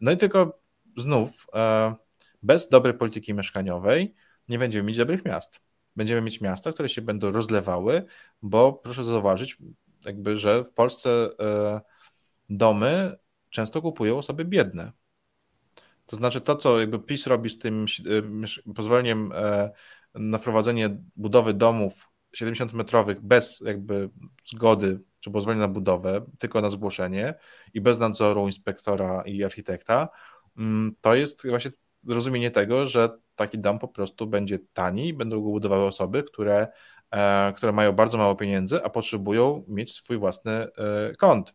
No 0.00 0.12
i 0.12 0.16
tylko 0.16 0.60
znów 0.96 1.46
bez 2.42 2.68
dobrej 2.68 2.94
polityki 2.94 3.34
mieszkaniowej 3.34 4.14
nie 4.48 4.58
będziemy 4.58 4.88
mieć 4.88 4.96
dobrych 4.96 5.24
miast. 5.24 5.60
Będziemy 5.96 6.20
mieć 6.20 6.40
miasta, 6.40 6.72
które 6.72 6.88
się 6.88 7.02
będą 7.02 7.32
rozlewały, 7.32 8.04
bo 8.42 8.72
proszę 8.72 9.04
zauważyć, 9.04 9.56
jakby, 10.04 10.36
że 10.36 10.64
w 10.64 10.72
Polsce 10.72 11.28
domy 12.50 13.18
często 13.50 13.82
kupują 13.82 14.18
osoby 14.18 14.44
biedne. 14.44 14.92
To 16.12 16.16
znaczy 16.16 16.40
to, 16.40 16.56
co 16.56 16.80
jakby 16.80 16.98
PiS 16.98 17.26
robi 17.26 17.50
z 17.50 17.58
tym 17.58 17.86
e, 18.66 18.72
pozwoleniem 18.74 19.32
e, 19.34 19.70
na 20.14 20.38
wprowadzenie 20.38 20.96
budowy 21.16 21.54
domów 21.54 22.08
70-metrowych 22.36 23.20
bez 23.20 23.60
jakby 23.66 24.10
zgody 24.44 25.00
czy 25.20 25.30
pozwolenia 25.30 25.60
na 25.60 25.68
budowę, 25.68 26.26
tylko 26.38 26.60
na 26.60 26.70
zgłoszenie 26.70 27.34
i 27.74 27.80
bez 27.80 27.98
nadzoru 27.98 28.46
inspektora 28.46 29.22
i 29.26 29.44
architekta, 29.44 30.08
mm, 30.58 30.96
to 31.00 31.14
jest 31.14 31.48
właśnie 31.48 31.70
zrozumienie 32.02 32.50
tego, 32.50 32.86
że 32.86 33.18
taki 33.34 33.58
dom 33.58 33.78
po 33.78 33.88
prostu 33.88 34.26
będzie 34.26 34.58
tani 34.72 35.08
i 35.08 35.14
będą 35.14 35.42
go 35.42 35.50
budowały 35.50 35.84
osoby, 35.84 36.22
które, 36.22 36.68
e, 37.10 37.52
które 37.56 37.72
mają 37.72 37.92
bardzo 37.92 38.18
mało 38.18 38.36
pieniędzy, 38.36 38.84
a 38.84 38.90
potrzebują 38.90 39.64
mieć 39.68 39.92
swój 39.92 40.18
własny 40.18 40.66
kąt, 41.18 41.54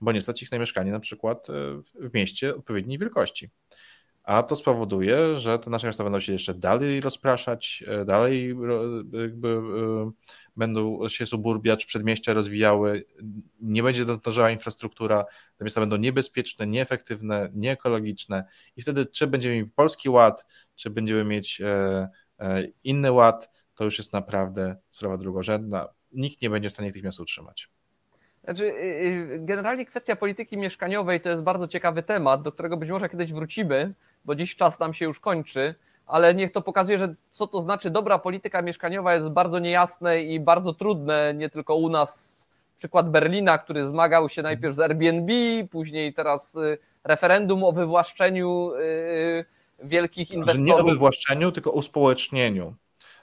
bo 0.00 0.12
nie 0.12 0.20
stać 0.20 0.42
ich 0.42 0.52
na 0.52 0.58
mieszkanie 0.58 0.92
na 0.92 1.00
przykład 1.00 1.46
w 1.94 2.14
mieście 2.14 2.56
odpowiedniej 2.56 2.98
wielkości 2.98 3.50
a 4.24 4.42
to 4.42 4.56
spowoduje, 4.56 5.38
że 5.38 5.58
te 5.58 5.70
nasze 5.70 5.86
miasta 5.86 6.04
będą 6.04 6.20
się 6.20 6.32
jeszcze 6.32 6.54
dalej 6.54 7.00
rozpraszać, 7.00 7.84
e, 7.86 8.04
dalej 8.04 8.56
jakby 9.12 9.48
e, 9.48 10.10
będą 10.56 11.08
się 11.08 11.26
suburbiać, 11.26 11.84
przedmieścia 11.84 12.34
rozwijały, 12.34 13.04
nie 13.60 13.82
będzie 13.82 14.04
dążyła 14.04 14.50
infrastruktura, 14.50 15.24
te 15.56 15.64
miasta 15.64 15.80
będą 15.80 15.96
niebezpieczne, 15.96 16.66
nieefektywne, 16.66 17.50
nieekologiczne 17.54 18.44
i 18.76 18.82
wtedy 18.82 19.06
czy 19.06 19.26
będziemy 19.26 19.62
mieć 19.62 19.72
polski 19.74 20.08
ład, 20.08 20.46
czy 20.74 20.90
będziemy 20.90 21.24
mieć 21.24 21.60
e, 21.60 22.08
inny 22.84 23.12
ład, 23.12 23.50
to 23.74 23.84
już 23.84 23.98
jest 23.98 24.12
naprawdę 24.12 24.76
sprawa 24.88 25.16
drugorzędna. 25.18 25.88
Nikt 26.12 26.42
nie 26.42 26.50
będzie 26.50 26.70
w 26.70 26.72
stanie 26.72 26.92
tych 26.92 27.02
miast 27.02 27.20
utrzymać. 27.20 27.70
Znaczy, 28.44 28.64
y, 28.64 28.74
y, 29.34 29.38
generalnie 29.40 29.86
kwestia 29.86 30.16
polityki 30.16 30.56
mieszkaniowej 30.56 31.20
to 31.20 31.28
jest 31.28 31.42
bardzo 31.42 31.68
ciekawy 31.68 32.02
temat, 32.02 32.42
do 32.42 32.52
którego 32.52 32.76
być 32.76 32.90
może 32.90 33.08
kiedyś 33.08 33.32
wrócimy, 33.32 33.94
bo 34.24 34.34
dziś 34.34 34.56
czas 34.56 34.78
nam 34.78 34.94
się 34.94 35.04
już 35.04 35.20
kończy, 35.20 35.74
ale 36.06 36.34
niech 36.34 36.52
to 36.52 36.62
pokazuje, 36.62 36.98
że 36.98 37.14
co 37.30 37.46
to 37.46 37.60
znaczy 37.60 37.90
dobra 37.90 38.18
polityka 38.18 38.62
mieszkaniowa 38.62 39.14
jest 39.14 39.28
bardzo 39.28 39.58
niejasne 39.58 40.22
i 40.22 40.40
bardzo 40.40 40.74
trudne, 40.74 41.34
nie 41.34 41.50
tylko 41.50 41.76
u 41.76 41.88
nas. 41.88 42.42
Przykład 42.78 43.10
Berlina, 43.10 43.58
który 43.58 43.86
zmagał 43.86 44.28
się 44.28 44.42
najpierw 44.42 44.76
z 44.76 44.80
Airbnb, 44.80 45.32
później 45.70 46.14
teraz 46.14 46.54
y, 46.54 46.78
referendum 47.04 47.64
o 47.64 47.72
wywłaszczeniu 47.72 48.72
wielkich 49.82 50.30
inwestorów. 50.30 50.66
nie 50.66 50.74
o 50.74 50.84
wywłaszczeniu, 50.84 51.52
tylko 51.52 51.70
o 51.70 51.74
uspołecznieniu. 51.74 52.74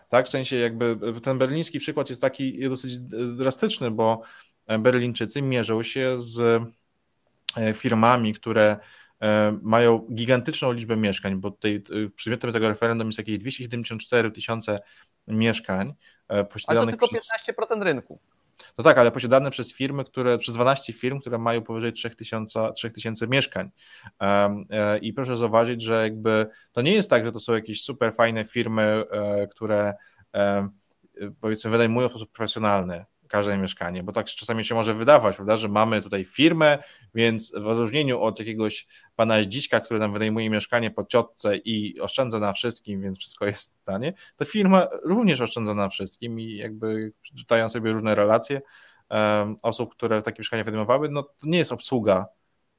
Tak, 0.10 0.26
w 0.26 0.30
sensie 0.30 0.56
jakby 0.56 0.98
ten 1.24 1.38
berliński 1.38 1.80
przykład 1.80 2.10
jest 2.10 2.22
taki 2.22 2.70
dosyć 2.70 2.98
drastyczny, 3.38 3.92
bo 3.92 4.22
Berlińczycy 4.80 5.42
mierzą 5.42 5.84
się 5.84 6.20
z 6.20 6.64
firmami, 7.74 8.34
które 8.34 8.78
mają 9.62 10.08
gigantyczną 10.14 10.72
liczbę 10.72 10.96
mieszkań, 10.98 11.36
bo 11.36 11.52
tutaj 11.52 11.76
e, 11.76 12.10
przedmiotem 12.10 12.54
tego 12.54 12.70
referendum 12.70 13.08
jest 13.08 13.18
jakieś 13.18 13.38
274 13.38 14.32
tysiące 14.32 14.80
mieszkań 15.28 15.94
posiadanych 16.50 16.68
Ale 16.68 16.86
to 16.86 16.88
tylko 16.88 17.08
przez... 17.08 17.30
15% 17.58 17.82
rynku. 17.82 18.20
No 18.78 18.84
tak, 18.84 18.98
ale 18.98 19.12
posiadane 19.12 19.52
przez 19.52 19.74
firmy, 19.74 20.04
które, 20.04 20.38
przez 20.38 20.56
12 20.56 20.94
firm, 20.94 21.20
które 21.20 21.38
mają 21.38 21.62
powyżej 21.62 21.94
3000, 21.94 22.74
3000 22.76 23.28
mieszkań. 23.28 23.70
I 25.02 25.14
proszę 25.14 25.38
zauważyć, 25.38 25.82
że 25.82 26.04
jakby 26.04 26.48
to 26.72 26.82
nie 26.82 26.94
jest 26.94 27.10
tak, 27.10 27.26
że 27.26 27.32
to 27.32 27.40
są 27.40 27.54
jakieś 27.54 27.82
super 27.82 28.14
fajne 28.14 28.46
firmy, 28.46 29.04
które 29.52 29.94
powiedzmy 31.42 31.72
wynajmują 31.72 32.08
w 32.08 32.12
sposób 32.12 32.32
profesjonalny 32.32 33.06
każde 33.30 33.58
mieszkanie, 33.58 34.04
bo 34.04 34.12
tak 34.12 34.28
czasami 34.28 34.64
się 34.64 34.76
może 34.76 34.94
wydawać, 34.94 35.36
prawda, 35.36 35.58
że 35.58 35.68
mamy 35.68 36.02
tutaj 36.02 36.26
firmę, 36.26 36.78
więc 37.16 37.52
w 37.52 37.68
odróżnieniu 37.68 38.22
od 38.22 38.40
jakiegoś 38.40 38.88
pana 39.16 39.44
Zdziśka, 39.44 39.80
który 39.80 40.00
nam 40.00 40.14
wynajmuje 40.14 40.50
mieszkanie 40.50 40.92
po 40.92 41.06
ciotce 41.06 41.58
i 41.58 42.00
oszczędza 42.00 42.40
na 42.40 42.54
wszystkim, 42.54 43.02
więc 43.02 43.18
wszystko 43.18 43.46
jest 43.46 43.84
tanie, 43.84 44.14
ta 44.36 44.46
firma 44.46 44.88
również 45.04 45.42
oszczędza 45.42 45.74
na 45.74 45.90
wszystkim 45.90 46.40
i 46.40 46.56
jakby 46.56 47.14
czytają 47.38 47.70
sobie 47.70 47.92
różne 47.92 48.16
relacje 48.16 48.62
um, 49.10 49.56
osób, 49.64 49.96
które 49.96 50.22
takie 50.22 50.40
mieszkania 50.40 50.64
wynajmowały, 50.64 51.10
no 51.10 51.24
to 51.24 51.34
nie 51.44 51.58
jest 51.58 51.72
obsługa 51.72 52.26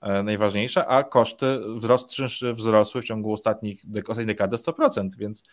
najważniejsza, 0.03 0.87
a 0.87 1.03
koszty 1.03 1.61
wzrost 1.75 2.11
czynszy 2.11 2.53
wzrosły 2.53 3.03
w 3.03 3.05
ciągu 3.05 3.33
ostatnich, 3.33 3.83
ostatniej 4.09 4.27
dekady 4.27 4.57
100%, 4.57 5.09
więc, 5.19 5.45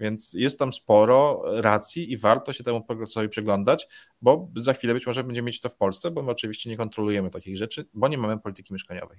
więc 0.00 0.32
jest 0.32 0.58
tam 0.58 0.72
sporo 0.72 1.42
racji 1.60 2.12
i 2.12 2.16
warto 2.16 2.52
się 2.52 2.64
temu 2.64 2.82
procesowi 2.82 3.28
przyglądać, 3.28 3.88
bo 4.22 4.48
za 4.56 4.72
chwilę 4.72 4.94
być 4.94 5.06
może 5.06 5.24
będziemy 5.24 5.46
mieć 5.46 5.60
to 5.60 5.68
w 5.68 5.76
Polsce, 5.76 6.10
bo 6.10 6.22
my 6.22 6.30
oczywiście 6.30 6.70
nie 6.70 6.76
kontrolujemy 6.76 7.30
takich 7.30 7.56
rzeczy, 7.56 7.88
bo 7.94 8.08
nie 8.08 8.18
mamy 8.18 8.38
polityki 8.38 8.72
mieszkaniowej. 8.72 9.18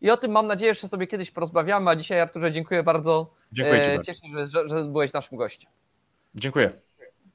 I 0.00 0.10
o 0.10 0.16
tym 0.16 0.30
mam 0.30 0.46
nadzieję, 0.46 0.74
że 0.74 0.88
sobie 0.88 1.06
kiedyś 1.06 1.30
porozmawiamy, 1.30 1.90
a 1.90 1.96
dzisiaj 1.96 2.20
Arturze 2.20 2.52
dziękuję 2.52 2.82
bardzo. 2.82 3.34
Dziękuję 3.52 3.80
Ci 3.80 3.90
e, 3.90 3.96
bardzo. 3.96 4.12
Cieszę 4.12 4.20
się, 4.20 4.46
że, 4.46 4.68
że 4.68 4.84
byłeś 4.84 5.12
naszym 5.12 5.38
gościem. 5.38 5.70
Dziękuję. 6.34 6.72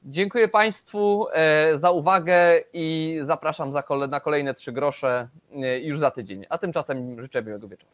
Dziękuję 0.02 0.48
Państwu 0.48 1.26
e, 1.32 1.78
za 1.78 1.90
uwagę 1.90 2.60
i 2.72 3.18
zapraszam 3.26 3.72
na 4.08 4.20
kolejne 4.20 4.54
trzy 4.54 4.72
grosze 4.72 5.28
e, 5.52 5.80
już 5.80 5.98
za 5.98 6.10
tydzień. 6.10 6.46
A 6.48 6.58
tymczasem 6.58 7.20
życzę 7.20 7.42
miłego 7.42 7.68
wieczoru. 7.68 7.92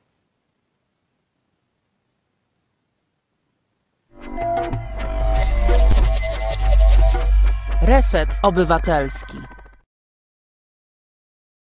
Reset 7.82 8.28
Obywatelski. 8.42 9.38